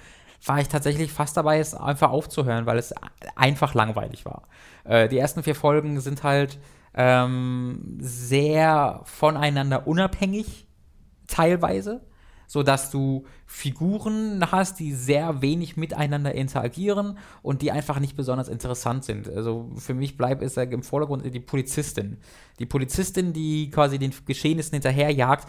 [0.46, 2.94] war ich tatsächlich fast dabei, es einfach aufzuhören, weil es
[3.36, 4.44] einfach langweilig war.
[4.84, 6.60] Äh, die ersten vier Folgen sind halt
[6.94, 10.68] ähm, sehr voneinander unabhängig,
[11.28, 12.02] teilweise
[12.48, 18.48] so dass du Figuren hast, die sehr wenig miteinander interagieren und die einfach nicht besonders
[18.48, 19.30] interessant sind.
[19.30, 22.18] Also für mich bleibt es im Vordergrund die Polizistin.
[22.60, 25.48] Die Polizistin, die quasi den Geschehnissen hinterherjagt,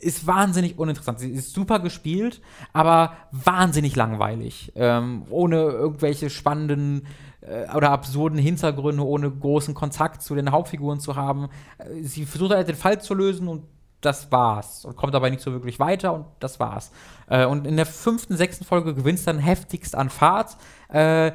[0.00, 1.20] ist wahnsinnig uninteressant.
[1.20, 2.40] Sie ist super gespielt,
[2.72, 4.72] aber wahnsinnig langweilig.
[4.74, 7.06] Ähm, ohne irgendwelche spannenden
[7.42, 11.48] äh, oder absurden Hintergründe, ohne großen Kontakt zu den Hauptfiguren zu haben.
[11.78, 13.64] Äh, sie versucht halt den Fall zu lösen und
[14.00, 14.84] das war's.
[14.84, 16.90] Und kommt dabei nicht so wirklich weiter und das war's.
[17.28, 20.56] Äh, und in der fünften, sechsten Folge gewinnt dann heftigst an Fahrt.
[20.88, 21.32] Äh,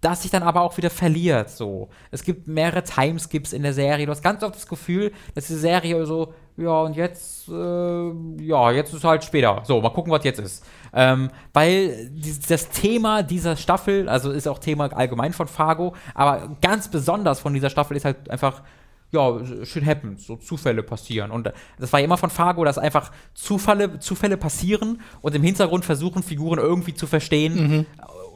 [0.00, 1.50] das sich dann aber auch wieder verliert.
[1.50, 4.06] So, es gibt mehrere Timeskips in der Serie.
[4.06, 8.70] Du hast ganz oft das Gefühl, dass die Serie so, ja und jetzt, äh, ja
[8.70, 9.62] jetzt ist halt später.
[9.64, 10.64] So, mal gucken, was jetzt ist.
[10.92, 16.56] Ähm, weil die, das Thema dieser Staffel, also ist auch Thema allgemein von Fargo, aber
[16.62, 18.62] ganz besonders von dieser Staffel ist halt einfach
[19.10, 21.30] ja, shit happens, so Zufälle passieren.
[21.30, 25.84] Und das war ja immer von Fargo, dass einfach Zufälle, Zufälle passieren und im Hintergrund
[25.84, 27.86] versuchen Figuren irgendwie zu verstehen,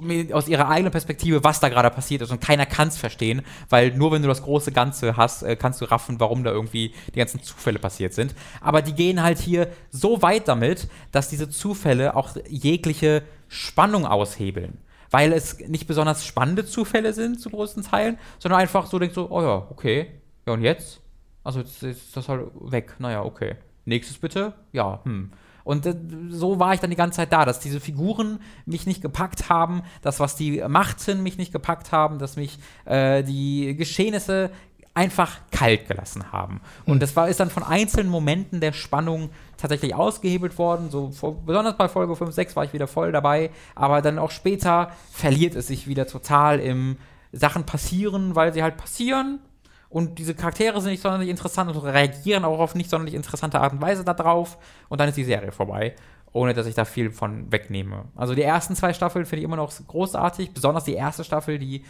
[0.00, 0.32] mhm.
[0.32, 2.30] aus ihrer eigenen Perspektive, was da gerade passiert ist.
[2.30, 5.82] Und keiner kann es verstehen, weil nur wenn du das große Ganze hast, äh, kannst
[5.82, 8.34] du raffen, warum da irgendwie die ganzen Zufälle passiert sind.
[8.62, 14.78] Aber die gehen halt hier so weit damit, dass diese Zufälle auch jegliche Spannung aushebeln
[15.14, 19.26] weil es nicht besonders spannende Zufälle sind zu größten Teilen, sondern einfach so denkst du,
[19.28, 21.00] oh ja, okay, ja, und jetzt?
[21.44, 22.94] Also jetzt ist das halt weg.
[22.98, 23.56] Naja, okay.
[23.84, 24.54] Nächstes bitte?
[24.72, 25.32] Ja, hm.
[25.64, 25.88] Und
[26.30, 29.82] so war ich dann die ganze Zeit da, dass diese Figuren mich nicht gepackt haben,
[30.02, 34.50] das, was die machten, mich nicht gepackt haben, dass mich äh, die Geschehnisse
[34.94, 36.60] einfach kalt gelassen haben.
[36.84, 40.90] Und das war, ist dann von einzelnen Momenten der Spannung tatsächlich ausgehebelt worden.
[40.90, 44.30] So, vor, besonders bei Folge 5, 6 war ich wieder voll dabei, aber dann auch
[44.30, 46.98] später verliert es sich wieder total im
[47.32, 49.38] Sachen passieren, weil sie halt passieren
[49.92, 53.74] und diese Charaktere sind nicht sonderlich interessant und reagieren auch auf nicht sonderlich interessante Art
[53.74, 54.56] und Weise darauf
[54.88, 55.94] und dann ist die Serie vorbei,
[56.32, 58.06] ohne dass ich da viel von wegnehme.
[58.16, 61.84] Also die ersten zwei Staffeln finde ich immer noch großartig, besonders die erste Staffel, die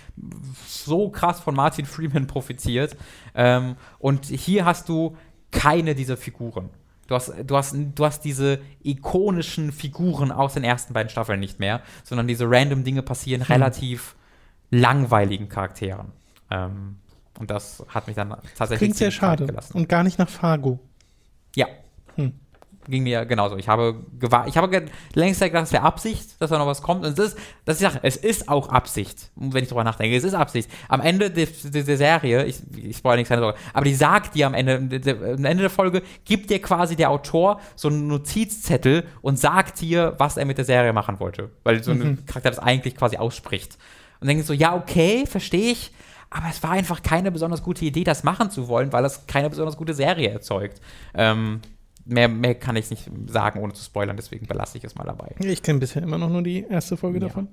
[0.66, 2.96] so krass von Martin Freeman profitiert.
[3.36, 5.16] Ähm, und hier hast du
[5.52, 6.70] keine dieser Figuren.
[7.06, 11.60] Du hast, du, hast, du hast diese ikonischen Figuren aus den ersten beiden Staffeln nicht
[11.60, 13.52] mehr, sondern diese random Dinge passieren hm.
[13.52, 14.16] relativ
[14.70, 16.10] langweiligen Charakteren.
[16.50, 16.96] Ähm,
[17.42, 18.78] und das hat mich dann tatsächlich.
[18.78, 19.46] Klingt sehr schade.
[19.46, 19.76] Gelassen.
[19.76, 20.78] Und gar nicht nach Fargo.
[21.56, 21.66] Ja.
[22.14, 22.34] Hm.
[22.86, 23.56] Ging mir genauso.
[23.56, 26.82] Ich habe gewartet, ich habe ge längst gedacht, es wäre Absicht, dass da noch was
[26.82, 27.04] kommt.
[27.04, 30.16] Und es ist, das ist, es ist auch Absicht, wenn ich drüber nachdenke.
[30.16, 30.70] Es ist Absicht.
[30.88, 34.36] Am Ende der, der, der Serie, ich, ich spoilere nichts, keine Sorge, aber die sagt
[34.36, 39.04] dir am Ende, am Ende der Folge, gibt dir quasi der Autor so einen Notizzettel
[39.20, 41.50] und sagt dir, was er mit der Serie machen wollte.
[41.64, 42.26] Weil so ein mhm.
[42.26, 43.78] Charakter das eigentlich quasi ausspricht.
[44.20, 45.90] Und dann denkst du so, ja, okay, verstehe ich
[46.32, 49.50] aber es war einfach keine besonders gute Idee, das machen zu wollen, weil das keine
[49.50, 50.80] besonders gute Serie erzeugt.
[51.14, 51.60] Ähm,
[52.04, 55.34] mehr, mehr kann ich nicht sagen, ohne zu spoilern, deswegen belasse ich es mal dabei.
[55.40, 57.28] Ich kenne bisher immer noch nur die erste Folge ja.
[57.28, 57.48] davon.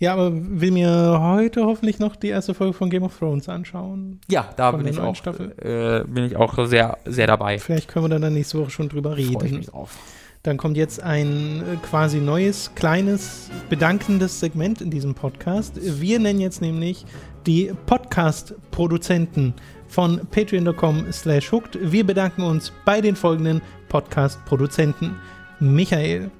[0.00, 4.20] Ja, aber will mir heute hoffentlich noch die erste Folge von Game of Thrones anschauen.
[4.30, 7.58] Ja, da bin ich, auch, äh, bin ich auch sehr, sehr dabei.
[7.58, 9.32] Vielleicht können wir dann nächste Woche schon drüber reden.
[9.32, 9.98] Freue ich mich drauf.
[10.44, 15.74] Dann kommt jetzt ein äh, quasi neues, kleines, bedankendes Segment in diesem Podcast.
[15.82, 17.04] Wir nennen jetzt nämlich
[17.48, 19.54] die Podcast-Produzenten
[19.88, 21.78] von patreon.com slash hooked.
[21.80, 25.16] Wir bedanken uns bei den folgenden Podcast-Produzenten.
[25.58, 26.30] Michael,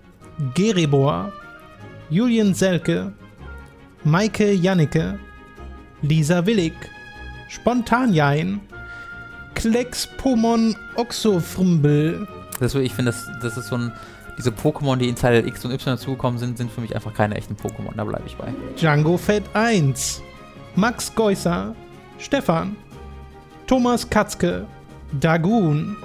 [0.54, 1.32] Geribor,
[2.10, 3.12] Julian Selke,
[4.04, 5.18] Maike Jannike,
[6.02, 6.74] Lisa Willig,
[7.48, 8.60] Spontanjain,
[9.54, 12.28] Klecks Pomon Oxofrumbel.
[12.60, 13.92] Das, ich finde, das, das ist so ein
[14.36, 17.34] diese Pokémon, die in Teil X und Y dazugekommen sind, sind für mich einfach keine
[17.34, 17.96] echten Pokémon.
[17.96, 18.54] Da bleibe ich bei.
[18.76, 20.22] Django Fett 1.
[20.78, 21.74] Max Geusser,
[22.20, 22.76] Stefan,
[23.66, 24.64] Thomas Katzke,
[25.10, 25.96] Dagoon,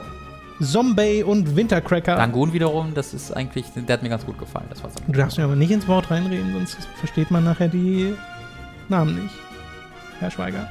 [0.60, 2.16] Zombie und Wintercracker.
[2.16, 4.66] Dagoon wiederum, das ist eigentlich, der hat mir ganz gut gefallen.
[4.72, 8.16] Das war's du darfst mir aber nicht ins Wort reinreden, sonst versteht man nachher die
[8.90, 9.36] Namen nicht.
[10.20, 10.68] Herr Schweiger.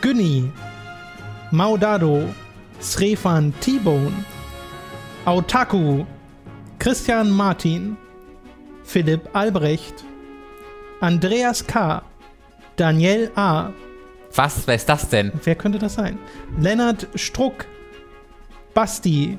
[0.00, 0.50] Günni,
[1.52, 2.24] Maudado,
[2.80, 4.24] Srefan T-Bone,
[5.26, 6.04] Autaku,
[6.80, 7.96] Christian Martin,
[8.82, 10.02] Philipp Albrecht,
[11.00, 12.02] Andreas K.,
[12.76, 13.70] Daniel A.
[14.34, 14.66] Was?
[14.66, 15.30] Wer ist das denn?
[15.44, 16.18] Wer könnte das sein?
[16.58, 17.66] Lennart Struck,
[18.74, 19.36] Basti,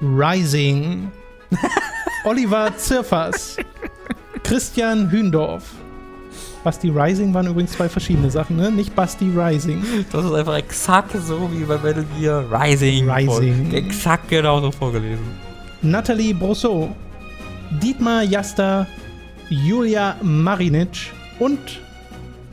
[0.00, 1.10] Rising,
[2.24, 3.56] Oliver Zirfers,
[4.42, 5.74] Christian Hündorf.
[6.64, 8.70] Basti Rising waren übrigens zwei verschiedene Sachen, ne?
[8.70, 9.84] Nicht Basti Rising.
[10.10, 13.10] Das ist einfach exakt so wie bei Metal Gear Rising.
[13.10, 13.72] Rising.
[13.74, 15.24] Exakt genauso vorgelesen.
[15.82, 16.96] Nathalie Brosseau,
[17.82, 18.86] Dietmar Jasta,
[19.50, 21.58] Julia Marinic und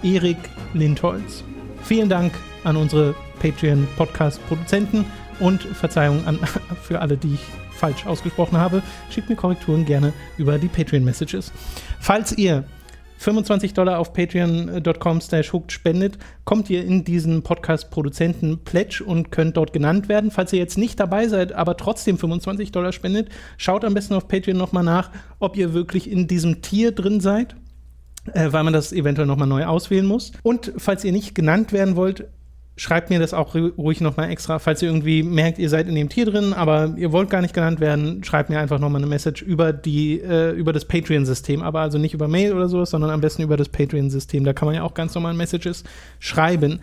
[0.04, 0.38] Erik
[0.74, 1.44] Lindholz.
[1.84, 2.34] Vielen Dank
[2.64, 5.06] an unsere Patreon-Podcast-Produzenten
[5.40, 6.40] und Verzeihung an,
[6.82, 7.42] für alle, die ich
[7.72, 8.84] falsch ausgesprochen habe.
[9.10, 11.52] Schickt mir Korrekturen gerne über die Patreon-Messages.
[12.00, 12.64] Falls ihr
[13.22, 19.74] 25 Dollar auf patreon.com slash hooked spendet, kommt ihr in diesen Podcast-Produzenten-Pledge und könnt dort
[19.74, 20.32] genannt werden.
[20.32, 24.28] Falls ihr jetzt nicht dabei seid, aber trotzdem 25 Dollar spendet, schaut am besten auf
[24.28, 27.56] Patreon nochmal nach, ob ihr wirklich in diesem Tier drin seid.
[28.34, 30.32] Äh, weil man das eventuell nochmal neu auswählen muss.
[30.44, 32.28] Und falls ihr nicht genannt werden wollt,
[32.78, 34.60] schreibt mir das auch ruhig nochmal extra.
[34.60, 37.54] Falls ihr irgendwie merkt, ihr seid in dem Tier drin, aber ihr wollt gar nicht
[37.54, 41.62] genannt werden, schreibt mir einfach nochmal eine Message über die, äh, über das Patreon-System.
[41.62, 44.44] Aber also nicht über Mail oder sowas, sondern am besten über das Patreon-System.
[44.44, 45.84] Da kann man ja auch ganz normal Messages
[46.20, 46.80] schreiben.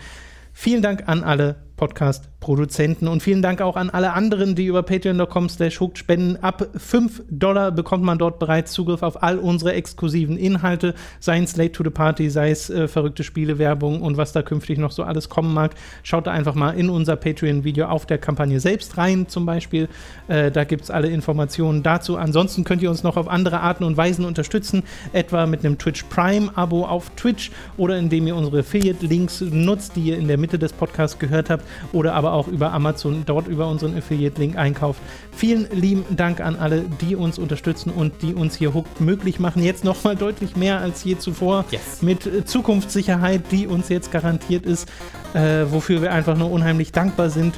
[0.53, 5.49] Vielen Dank an alle Podcast-Produzenten und vielen Dank auch an alle anderen, die über patreon.com
[5.49, 6.37] slash spenden.
[6.43, 11.57] Ab 5 Dollar bekommt man dort bereits Zugriff auf all unsere exklusiven Inhalte, sei es
[11.57, 15.05] Late to the Party, sei es äh, verrückte Spielewerbung und was da künftig noch so
[15.05, 15.75] alles kommen mag.
[16.03, 19.89] Schaut da einfach mal in unser Patreon-Video auf der Kampagne selbst rein, zum Beispiel.
[20.27, 22.17] Äh, da gibt es alle Informationen dazu.
[22.17, 24.83] Ansonsten könnt ihr uns noch auf andere Arten und Weisen unterstützen,
[25.13, 30.19] etwa mit einem Twitch Prime-Abo auf Twitch oder indem ihr unsere Affiliate-Links nutzt, die ihr
[30.19, 33.97] in der Mitte des Podcasts gehört habt oder aber auch über Amazon dort über unseren
[33.97, 35.01] Affiliate-Link einkauft.
[35.33, 39.63] Vielen lieben Dank an alle, die uns unterstützen und die uns hier Hooked möglich machen.
[39.63, 42.03] Jetzt nochmal deutlich mehr als je zuvor yes.
[42.03, 44.89] mit Zukunftssicherheit, die uns jetzt garantiert ist,
[45.35, 47.55] äh, wofür wir einfach nur unheimlich dankbar sind.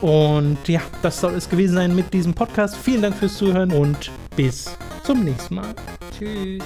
[0.00, 2.76] Und ja, das soll es gewesen sein mit diesem Podcast.
[2.76, 5.74] Vielen Dank fürs Zuhören und bis zum nächsten Mal.
[6.18, 6.64] Tschüss.